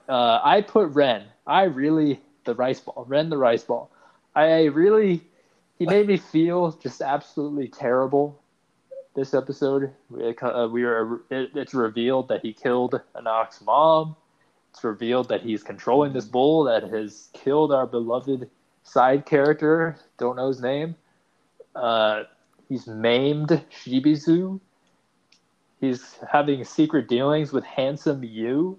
Uh, 0.08 0.40
I 0.42 0.60
put 0.62 0.88
Ren. 0.90 1.24
I 1.46 1.64
really 1.64 2.20
the 2.44 2.54
rice 2.54 2.80
ball. 2.80 3.04
Ren 3.08 3.30
the 3.30 3.36
rice 3.36 3.64
ball. 3.64 3.90
I 4.34 4.64
really 4.64 5.22
he 5.78 5.86
made 5.86 6.06
me 6.06 6.18
feel 6.18 6.72
just 6.72 7.00
absolutely 7.00 7.68
terrible. 7.68 8.40
This 9.14 9.34
episode, 9.34 9.90
uh, 10.42 10.68
we 10.70 10.84
are 10.84 11.20
it, 11.30 11.50
it's 11.54 11.74
revealed 11.74 12.28
that 12.28 12.42
he 12.42 12.52
killed 12.52 13.00
Anak's 13.16 13.60
mom. 13.60 14.14
It's 14.70 14.84
revealed 14.84 15.28
that 15.30 15.42
he's 15.42 15.62
controlling 15.62 16.12
this 16.12 16.26
bull 16.26 16.64
that 16.64 16.84
has 16.84 17.28
killed 17.32 17.72
our 17.72 17.86
beloved 17.86 18.48
side 18.84 19.26
character. 19.26 19.96
Don't 20.18 20.36
know 20.36 20.48
his 20.48 20.60
name. 20.60 20.94
Uh, 21.74 22.24
he's 22.70 22.86
maimed 22.86 23.48
Shibisu. 23.84 24.58
He's 25.82 26.16
having 26.30 26.64
secret 26.64 27.08
dealings 27.08 27.52
with 27.52 27.64
Handsome 27.64 28.22
You. 28.24 28.78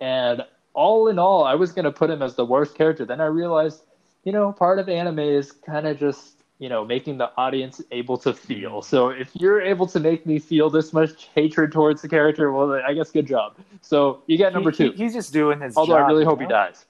And 0.00 0.42
all 0.74 1.08
in 1.08 1.18
all, 1.18 1.44
I 1.44 1.54
was 1.54 1.72
going 1.72 1.84
to 1.84 1.92
put 1.92 2.10
him 2.10 2.22
as 2.22 2.34
the 2.34 2.44
worst 2.44 2.74
character. 2.76 3.04
Then 3.04 3.20
I 3.20 3.26
realized, 3.26 3.82
you 4.24 4.32
know, 4.32 4.50
part 4.52 4.78
of 4.80 4.88
anime 4.88 5.18
is 5.18 5.52
kind 5.52 5.86
of 5.86 5.98
just, 5.98 6.42
you 6.60 6.68
know, 6.68 6.84
making 6.84 7.18
the 7.18 7.30
audience 7.36 7.80
able 7.90 8.16
to 8.18 8.32
feel. 8.32 8.82
So 8.82 9.08
if 9.10 9.30
you're 9.34 9.60
able 9.60 9.86
to 9.88 10.00
make 10.00 10.24
me 10.26 10.38
feel 10.38 10.70
this 10.70 10.92
much 10.92 11.28
hatred 11.34 11.72
towards 11.72 12.02
the 12.02 12.08
character, 12.08 12.50
well, 12.52 12.72
I 12.86 12.94
guess 12.94 13.10
good 13.10 13.26
job. 13.26 13.56
So 13.82 14.22
you 14.26 14.38
get 14.38 14.52
number 14.52 14.70
He- 14.70 14.84
he- 14.84 14.90
two. 14.90 14.96
he's 14.96 15.12
just 15.14 15.32
doing 15.32 15.60
his 15.60 15.76
Although 15.76 15.94
job. 15.94 16.04
I 16.04 16.08
really 16.08 16.22
you 16.22 16.28
hope 16.28 16.40
he 16.40 16.46
dies. 16.46 16.86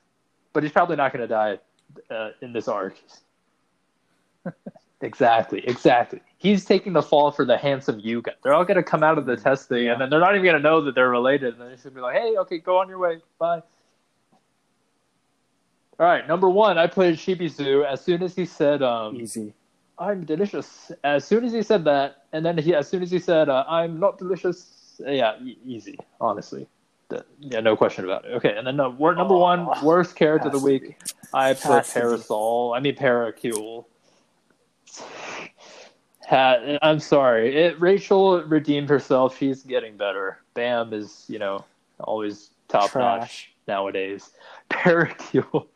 But 0.53 0.63
he's 0.63 0.73
probably 0.73 0.97
not 0.97 1.13
going 1.13 1.27
to 1.27 1.29
die 1.29 1.59
uh, 2.11 2.31
in 2.43 2.53
this 2.53 2.69
arc. 2.69 2.97
exactly, 5.01 5.61
exactly. 5.67 6.21
He's 6.41 6.65
taking 6.65 6.93
the 6.93 7.03
fall 7.03 7.33
for 7.33 7.45
the 7.45 7.59
handsome 7.59 7.99
you 8.01 8.23
guy. 8.23 8.33
They're 8.45 8.55
all 8.55 8.65
going 8.65 8.77
to 8.77 8.83
come 8.83 9.03
out 9.03 9.19
of 9.19 9.27
the 9.27 9.37
testing, 9.37 9.85
Yeah. 9.85 9.93
and 9.93 10.01
then 10.01 10.09
they're 10.09 10.21
not 10.21 10.35
even 10.37 10.45
going 10.45 10.57
to 10.57 10.63
know 10.63 10.81
that 10.83 10.95
they're 10.95 11.11
related. 11.11 11.55
And 11.55 11.63
then 11.63 11.71
he's 11.71 11.83
going 11.83 11.95
to 11.95 11.97
be 11.97 12.01
like, 12.01 12.17
hey, 12.17 12.37
okay, 12.39 12.59
go 12.59 12.79
on 12.79 12.89
your 12.89 12.99
way. 12.99 13.19
Bye. 13.41 13.63
All 16.01 16.07
right, 16.07 16.27
number 16.29 16.49
one, 16.49 16.79
I 16.79 16.87
played 16.87 17.17
Shibisu. 17.17 17.85
As 17.85 18.01
soon 18.01 18.23
as 18.23 18.37
he 18.37 18.45
said, 18.47 18.83
um, 18.83 19.17
Easy. 19.17 19.53
I'm 19.99 20.25
delicious. 20.25 20.93
As 21.03 21.25
soon 21.25 21.45
as 21.45 21.53
he 21.53 21.61
said 21.61 21.83
that, 21.87 22.27
and 22.33 22.47
then 22.47 22.57
he, 22.57 22.73
as 22.73 22.89
soon 22.89 23.03
as 23.03 23.11
he 23.11 23.19
said, 23.19 23.49
uh, 23.49 23.65
I'm 23.69 23.99
not 23.99 24.17
delicious, 24.17 25.01
uh, 25.05 25.11
yeah, 25.11 25.37
e- 25.43 25.59
easy, 25.67 25.99
honestly. 26.21 26.69
The- 27.09 27.25
yeah, 27.41 27.59
no 27.59 27.75
question 27.77 28.05
about 28.05 28.25
it. 28.27 28.29
Okay, 28.35 28.57
and 28.57 28.65
then 28.65 28.79
uh, 28.79 28.91
wor- 28.91 29.17
number 29.17 29.37
one, 29.37 29.61
Aw. 29.63 29.85
worst 29.85 30.15
character 30.15 30.47
of 30.47 30.53
the 30.53 30.61
week. 30.61 31.01
I 31.35 31.55
put 31.55 31.63
Has 31.65 31.89
to 31.89 31.95
be. 31.95 32.01
Parasol. 32.01 32.75
I 32.77 32.79
mean, 32.81 32.95
Paracule. 32.95 33.87
I'm 36.31 37.01
sorry. 37.01 37.57
It, 37.57 37.81
Rachel 37.81 38.43
redeemed 38.45 38.89
herself. 38.91 39.39
She's 39.39 39.63
getting 39.63 39.97
better. 39.97 40.39
Bam 40.55 40.93
is, 40.93 41.25
you 41.29 41.39
know, 41.39 41.65
always 42.01 42.51
top 42.69 42.97
notch 42.97 43.51
nowadays. 43.69 44.31
Paracule, 44.71 45.67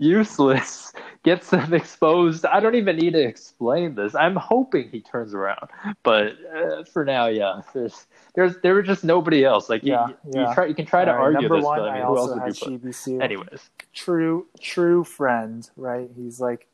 useless, 0.00 0.92
gets 1.24 1.50
them 1.50 1.72
exposed. 1.74 2.46
I 2.46 2.60
don't 2.60 2.74
even 2.74 2.96
need 2.96 3.12
to 3.14 3.22
explain 3.22 3.94
this. 3.94 4.14
I'm 4.14 4.36
hoping 4.36 4.90
he 4.90 5.00
turns 5.00 5.34
around, 5.34 5.68
but 6.02 6.34
uh, 6.54 6.84
for 6.84 7.04
now, 7.04 7.26
yeah, 7.28 7.62
there's 7.74 8.06
there's 8.34 8.56
there 8.62 8.74
was 8.74 8.86
just 8.86 9.04
nobody 9.04 9.44
else. 9.44 9.68
Like 9.70 9.86
you, 9.86 9.92
Yeah, 9.92 10.06
you, 10.06 10.16
yeah. 10.24 10.54
try 10.54 10.66
you 10.66 10.74
can 10.74 10.86
try 10.86 11.04
to 11.04 11.12
All 11.12 11.18
right, 11.18 11.30
argue 11.34 11.48
number 11.48 11.56
this, 11.56 11.64
one, 11.64 11.76
but 11.76 11.88
I 11.88 11.90
I, 11.90 11.92
mean, 11.92 12.04
who 12.04 12.18
else 12.18 12.34
would 12.34 12.46
you 12.46 12.54
put? 12.54 12.74
Anyways, 13.20 13.70
True, 13.94 14.48
true 14.60 15.04
friend, 15.04 15.68
right? 15.76 16.10
He's 16.16 16.40
like 16.40 16.68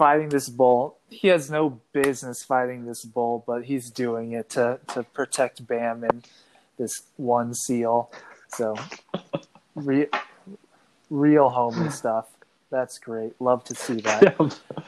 fighting 0.00 0.30
this 0.30 0.48
bull. 0.48 0.96
He 1.10 1.28
has 1.28 1.50
no 1.50 1.80
business 1.92 2.42
fighting 2.42 2.86
this 2.86 3.04
bull, 3.04 3.44
but 3.46 3.66
he's 3.66 3.90
doing 3.90 4.32
it 4.32 4.48
to 4.52 4.80
to 4.94 5.04
protect 5.04 5.66
Bam 5.66 6.04
and 6.04 6.26
this 6.78 7.02
one 7.18 7.52
seal. 7.54 8.10
So, 8.48 8.76
re- 9.74 10.08
real 11.10 11.50
homey 11.50 11.90
stuff. 11.90 12.28
That's 12.70 12.98
great. 12.98 13.38
Love 13.42 13.64
to 13.64 13.76
see 13.76 14.00
that. 14.00 14.30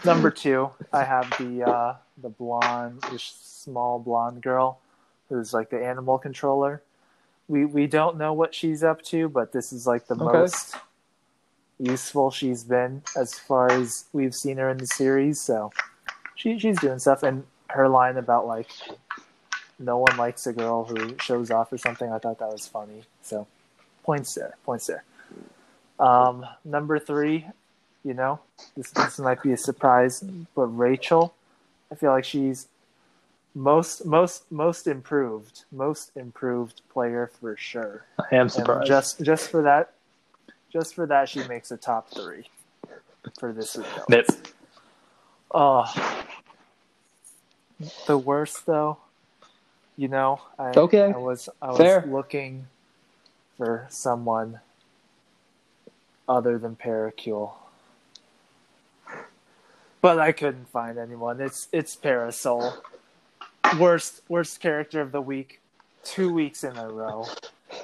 Number 0.05 0.31
two, 0.31 0.71
I 0.95 1.05
have 1.05 1.31
the 1.39 1.63
uh, 1.65 1.97
the 2.23 2.31
blonde, 2.31 3.03
the 3.13 3.19
small 3.21 3.99
blonde 3.99 4.43
girl, 4.43 4.81
who's 5.29 5.53
like 5.53 5.71
the 5.71 5.85
animal 5.85 6.19
controller. 6.19 6.83
We 7.49 7.67
we 7.67 7.87
don't 7.87 8.17
know 8.17 8.33
what 8.33 8.55
she's 8.55 8.83
up 8.83 9.03
to, 9.05 9.29
but 9.29 9.53
this 9.53 9.75
is 9.75 9.87
like 9.87 10.07
the 10.09 10.17
Okay. 10.17 10.49
most 10.49 10.77
useful 11.79 12.31
she's 12.31 12.65
been 12.65 13.03
as 13.17 13.39
far 13.39 13.71
as 13.71 14.05
we've 14.13 14.35
seen 14.35 14.59
her 14.59 14.71
in 14.71 14.79
the 14.79 14.87
series. 14.87 15.41
So 15.41 15.73
she 16.35 16.59
she's 16.59 16.79
doing 16.81 16.99
stuff, 16.99 17.23
and 17.23 17.45
her 17.71 17.89
line 17.89 18.17
about 18.17 18.47
like 18.47 18.69
no 19.79 19.99
one 19.99 20.17
likes 20.17 20.47
a 20.47 20.53
girl 20.53 20.85
who 20.85 21.17
shows 21.21 21.51
off 21.51 21.73
or 21.73 21.79
something. 21.79 22.13
I 22.13 22.19
thought 22.19 22.39
that 22.39 22.49
was 22.53 22.67
funny. 22.67 23.03
So 23.23 23.47
points 24.05 24.35
there, 24.35 24.57
points 24.65 24.87
there. 24.87 25.05
Um, 25.99 26.45
number 26.65 26.99
three, 26.99 27.47
you 28.05 28.15
know, 28.15 28.41
this 28.77 28.91
this 28.91 29.19
might 29.19 29.43
be 29.43 29.53
a 29.53 29.57
surprise, 29.57 30.23
but 30.55 30.67
Rachel, 30.67 31.35
I 31.91 31.95
feel 31.95 32.11
like 32.11 32.25
she's 32.25 32.69
most 33.55 34.05
most 34.07 34.51
most 34.51 34.87
improved, 34.87 35.65
most 35.71 36.11
improved 36.17 36.81
player 36.93 37.31
for 37.41 37.57
sure. 37.57 38.07
I 38.19 38.35
am 38.37 38.43
And 38.43 38.51
surprised. 38.53 38.87
just 38.87 39.21
just 39.23 39.51
for 39.51 39.63
that, 39.63 39.93
just 40.73 40.95
for 40.95 41.07
that, 41.07 41.29
she 41.29 41.43
makes 41.45 41.71
a 41.71 41.77
top 41.77 42.11
three 42.11 42.49
for 43.39 43.53
this 43.53 43.77
week. 43.77 43.87
Nip. 44.09 44.27
Oh, 45.53 45.85
the 48.07 48.19
worst 48.19 48.67
though, 48.67 48.99
you 49.97 50.09
know, 50.09 50.41
I, 50.59 50.79
Okay. 50.79 51.15
I 51.15 51.19
was 51.19 51.49
I 51.63 51.73
was 51.73 51.79
Fair. 51.79 52.05
looking 52.05 52.69
for 53.59 53.87
someone 53.91 54.61
other 56.29 56.59
than 56.59 56.77
Paracule, 56.77 57.53
but 60.03 60.19
I 60.21 60.33
couldn't 60.33 60.69
find 60.71 60.99
anyone. 60.99 61.41
It's 61.41 61.69
it's 61.73 61.97
Parasol, 61.97 62.75
worst 63.79 64.23
worst 64.29 64.61
character 64.61 65.01
of 65.01 65.13
the 65.13 65.23
week, 65.23 65.61
two 66.05 66.33
weeks 66.33 66.65
in 66.65 66.77
a 66.77 66.89
row. 66.91 67.27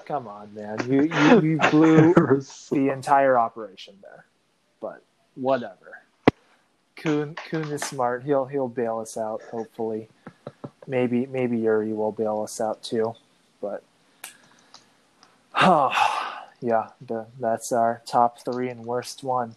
Come 0.06 0.26
on, 0.26 0.54
man, 0.54 0.78
you 0.90 1.02
you, 1.02 1.40
you 1.40 1.58
blew 1.70 2.12
the 2.70 2.90
entire 2.92 3.38
operation 3.38 3.94
there. 4.02 4.26
But 4.80 5.02
whatever. 5.34 6.02
Khun 6.96 7.36
Khun 7.36 7.70
is 7.70 7.82
smart. 7.82 8.24
He'll 8.24 8.46
he'll 8.46 8.68
bail 8.68 8.98
us 8.98 9.16
out. 9.16 9.42
Hopefully, 9.50 10.08
maybe 10.86 11.26
maybe 11.26 11.58
Yuri 11.58 11.92
will 11.92 12.12
bail 12.12 12.42
us 12.42 12.60
out 12.60 12.82
too. 12.82 13.14
But 13.60 13.82
oh, 15.54 15.92
yeah, 16.60 16.88
the, 17.06 17.26
that's 17.38 17.72
our 17.72 18.02
top 18.06 18.44
three 18.44 18.68
and 18.68 18.84
worst 18.84 19.22
one. 19.22 19.54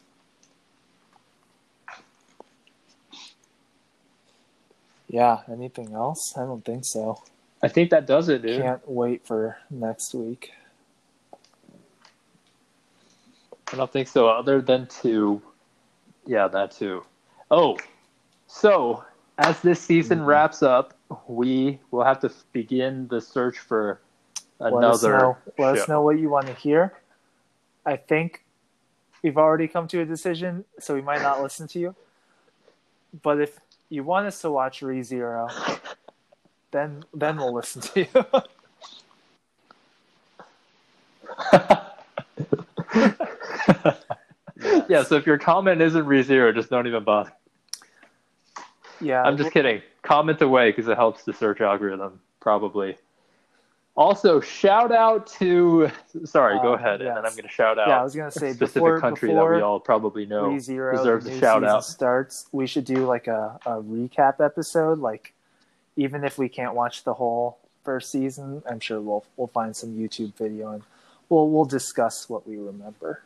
Yeah. 5.12 5.40
Anything 5.52 5.94
else? 5.94 6.34
I 6.38 6.42
don't 6.42 6.64
think 6.64 6.86
so. 6.86 7.22
I 7.64 7.68
think 7.68 7.91
that 7.91 8.07
does 8.07 8.30
it, 8.30 8.41
dude. 8.41 8.62
Can't 8.62 8.88
wait 8.89 9.26
for 9.26 9.57
next 9.70 10.14
week. 10.14 10.51
I 13.72 13.78
don't 13.78 13.91
think 13.91 14.07
so, 14.07 14.28
other 14.28 14.62
than 14.62 14.88
to, 15.01 15.41
yeah, 16.26 16.47
that 16.47 16.72
too. 16.72 17.03
Oh, 17.49 17.78
so 18.47 19.03
as 19.38 19.62
this 19.62 19.80
season 19.80 20.20
Mhm. 20.20 20.26
wraps 20.26 20.62
up, 20.62 20.93
we 21.28 21.80
will 21.91 22.03
have 22.03 22.20
to 22.22 22.32
begin 22.51 23.07
the 23.07 23.22
search 23.22 23.59
for 23.59 24.01
let 24.59 24.74
us 24.74 25.03
another. 25.03 25.18
know, 25.18 25.38
let 25.57 25.78
us 25.78 25.88
know 25.88 26.01
what 26.01 26.20
you 26.20 26.30
want 26.30 26.47
to 26.47 26.53
hear. 26.53 26.93
I 27.86 27.95
think 27.95 28.43
we've 29.24 29.38
already 29.38 29.68
come 29.68 29.88
to 29.89 30.01
a 30.01 30.05
decision, 30.05 30.66
so 30.80 30.93
we 30.93 31.01
might 31.01 31.22
not 31.22 31.41
listen 31.41 31.68
to 31.70 31.80
you. 31.80 31.95
But 33.24 33.39
if 33.41 33.59
you 33.89 34.03
want 34.03 34.28
us 34.28 34.41
to 34.41 34.51
watch 34.51 34.82
ReZero, 34.82 35.49
then 36.72 37.04
then 37.14 37.38
we'll 37.38 37.54
listen 37.54 37.82
to 37.82 38.00
you. 38.02 38.08
yeah, 44.90 45.04
so 45.04 45.16
if 45.16 45.26
your 45.26 45.38
comment 45.38 45.82
isn't 45.82 46.06
ReZero, 46.06 46.54
just 46.54 46.70
don't 46.70 46.88
even 46.88 47.04
bother. 47.04 47.32
yeah, 49.00 49.24
I'm 49.24 49.38
just 49.38 49.52
kidding. 49.52 49.82
Comment 50.02 50.42
away 50.42 50.70
because 50.72 50.88
it 50.88 50.98
helps 50.98 51.24
the 51.24 51.34
search 51.34 51.62
algorithm, 51.62 52.20
probably. 52.40 52.98
Also, 53.96 54.40
shout 54.40 54.92
out 54.92 55.28
to. 55.28 55.90
Sorry, 56.24 56.58
go 56.60 56.74
Uh, 56.74 56.78
ahead, 56.78 57.02
and 57.02 57.10
then. 57.10 57.18
I'm 57.18 57.32
going 57.32 57.44
to 57.44 57.50
shout 57.50 57.78
out 57.78 57.90
yeah. 57.90 58.00
I 58.00 58.04
was 58.04 58.16
gonna 58.16 58.30
a 58.30 58.32
say 58.32 58.54
specific 58.54 58.74
before 58.76 59.00
country 59.00 59.30
before 59.30 59.52
that 59.52 59.56
we 59.58 59.62
all 59.62 59.80
probably 59.80 60.26
know 60.26 60.50
ReZero 60.52 60.98
deserves 60.98 61.28
a 61.28 61.40
shout 61.40 61.64
out. 61.64 61.84
starts, 61.84 62.48
we 62.52 62.68
should 62.68 62.86
do 62.86 63.06
like 63.06 63.28
a, 63.28 63.60
a 63.66 63.82
recap 63.82 64.44
episode. 64.44 65.00
Like, 65.00 65.34
even 65.96 66.24
if 66.24 66.38
we 66.38 66.50
can't 66.50 66.74
watch 66.76 67.04
the 67.04 67.14
whole 67.16 67.58
first 67.84 68.12
season, 68.12 68.64
I'm 68.70 68.80
sure 68.80 69.02
we'll 69.02 69.26
we'll 69.38 69.48
find 69.48 69.76
some 69.76 69.92
YouTube 69.98 70.34
video 70.36 70.72
and 70.72 70.84
we'll 71.30 71.50
we'll 71.50 71.66
discuss 71.66 72.30
what 72.30 72.48
we 72.48 72.58
remember. 72.58 73.24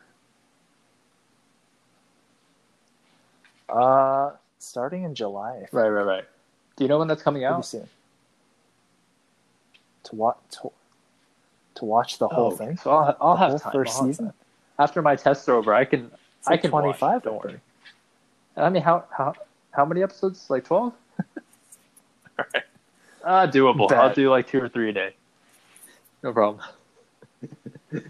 Uh, 3.68 4.30
starting 4.58 5.02
in 5.04 5.14
July, 5.14 5.66
Right, 5.72 5.88
right, 5.88 6.04
right. 6.06 6.24
Do 6.76 6.84
you 6.84 6.88
know 6.88 6.98
when 6.98 7.08
that's 7.08 7.22
coming 7.22 7.42
pretty 7.42 7.54
out? 7.54 7.64
soon. 7.64 7.88
To 10.04 10.14
watch 10.16 10.36
to, 10.62 10.70
to 11.76 11.84
watch 11.84 12.18
the 12.18 12.28
whole 12.28 12.50
Oh, 12.52 12.56
thing, 12.56 12.76
So 12.76 12.90
I'll, 12.90 13.16
I'll 13.20 13.36
The 13.36 13.52
have 13.52 13.62
time. 13.62 13.72
first 13.72 13.96
I'll 13.96 14.04
season? 14.06 14.26
time. 14.26 14.34
After 14.78 15.02
my 15.02 15.16
tests 15.16 15.48
are 15.48 15.54
over, 15.54 15.74
I 15.74 15.84
can. 15.84 16.10
It's 16.38 16.48
I 16.48 16.52
like 16.52 16.62
can 16.62 16.70
watch 16.70 16.98
25. 17.00 17.22
Don't 17.22 17.42
worry. 17.44 17.60
I 18.56 18.70
mean, 18.70 18.82
how 18.82 19.04
how 19.10 19.34
how 19.72 19.84
many 19.84 20.02
episodes? 20.02 20.48
Like 20.50 20.64
twelve? 20.64 20.92
Ah, 23.28 23.46
doable. 23.46 23.88
Bet. 23.88 23.98
I'll 23.98 24.14
do 24.14 24.30
like 24.30 24.46
two 24.46 24.62
or 24.62 24.68
three 24.68 24.90
a 24.90 24.92
day. 24.92 25.14
No 26.22 26.32
problem. 26.32 26.64
All 27.92 28.00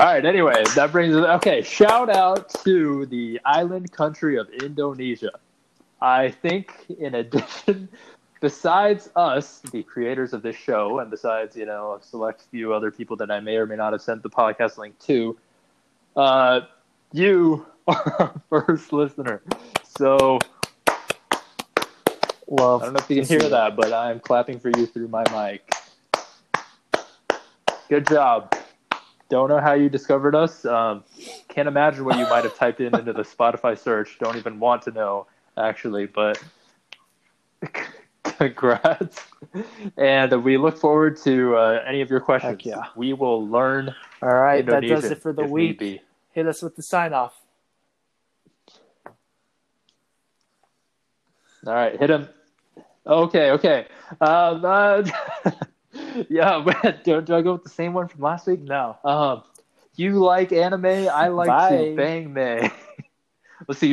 right. 0.00 0.24
Anyway, 0.24 0.64
that 0.74 0.90
brings 0.90 1.14
us. 1.14 1.24
Okay, 1.36 1.62
shout 1.62 2.10
out 2.10 2.48
to 2.64 3.06
the 3.06 3.40
island 3.44 3.92
country 3.92 4.36
of 4.36 4.48
Indonesia. 4.50 5.30
I 6.00 6.30
think, 6.30 6.72
in 6.98 7.14
addition, 7.14 7.88
besides 8.40 9.10
us, 9.16 9.60
the 9.72 9.82
creators 9.82 10.32
of 10.32 10.42
this 10.42 10.56
show, 10.56 10.98
and 10.98 11.10
besides 11.10 11.56
you 11.56 11.66
know 11.66 11.98
a 12.00 12.02
select 12.02 12.42
few 12.50 12.72
other 12.72 12.90
people 12.90 13.16
that 13.16 13.30
I 13.30 13.40
may 13.40 13.56
or 13.56 13.66
may 13.66 13.76
not 13.76 13.92
have 13.92 14.02
sent 14.02 14.22
the 14.22 14.30
podcast 14.30 14.76
link 14.76 14.98
to, 15.00 15.36
uh, 16.16 16.60
you 17.12 17.66
are 17.86 18.16
our 18.50 18.64
first 18.66 18.92
listener. 18.92 19.40
So 19.84 20.38
Love. 22.50 22.82
I 22.82 22.86
don't 22.86 22.94
know 22.94 23.00
if 23.00 23.10
you 23.10 23.16
can 23.16 23.26
hear 23.26 23.46
it. 23.46 23.50
that, 23.50 23.76
but 23.76 23.92
I'm 23.92 24.20
clapping 24.20 24.58
for 24.58 24.70
you 24.70 24.86
through 24.86 25.08
my 25.08 25.24
mic. 25.30 25.70
Good 27.88 28.06
job. 28.06 28.54
Don't 29.28 29.50
know 29.50 29.60
how 29.60 29.74
you 29.74 29.90
discovered 29.90 30.34
us. 30.34 30.64
Um, 30.64 31.04
can't 31.48 31.68
imagine 31.68 32.04
what 32.06 32.16
you 32.16 32.24
might 32.24 32.44
have 32.44 32.56
typed 32.56 32.80
in 32.80 32.94
into 32.94 33.12
the 33.12 33.22
Spotify 33.22 33.78
search. 33.78 34.18
Don't 34.18 34.36
even 34.36 34.58
want 34.58 34.82
to 34.82 34.90
know, 34.90 35.26
actually, 35.58 36.06
but 36.06 36.42
congrats. 38.24 39.26
And 39.98 40.42
we 40.42 40.56
look 40.56 40.78
forward 40.78 41.18
to 41.24 41.56
uh, 41.56 41.82
any 41.86 42.00
of 42.00 42.08
your 42.08 42.20
questions. 42.20 42.62
Yeah. 42.64 42.84
We 42.96 43.12
will 43.12 43.46
learn 43.46 43.94
All 44.22 44.32
right, 44.32 44.64
that 44.64 44.82
does 44.84 45.04
it 45.04 45.20
for 45.20 45.34
the 45.34 45.44
week. 45.44 46.02
Hit 46.32 46.46
us 46.46 46.62
with 46.62 46.76
the 46.76 46.82
sign 46.82 47.12
off. 47.12 47.34
All 51.66 51.74
right, 51.74 51.98
hit 51.98 52.08
him. 52.08 52.28
Okay, 53.08 53.50
okay. 53.52 53.86
Um, 54.20 54.64
uh, 54.64 55.02
yeah, 56.28 56.62
but 56.64 57.04
do, 57.04 57.20
do 57.22 57.34
I 57.34 57.42
go 57.42 57.54
with 57.54 57.64
the 57.64 57.70
same 57.70 57.92
one 57.94 58.08
from 58.08 58.20
last 58.22 58.46
week? 58.46 58.60
No. 58.60 58.96
Um, 59.04 59.42
you 59.94 60.18
like 60.18 60.52
anime, 60.52 60.86
I 60.86 61.28
like 61.28 61.46
Bye. 61.46 61.68
to 61.68 61.86
bang 61.86 62.32
me. 62.32 62.70
Let's 63.68 63.80
see. 63.80 63.88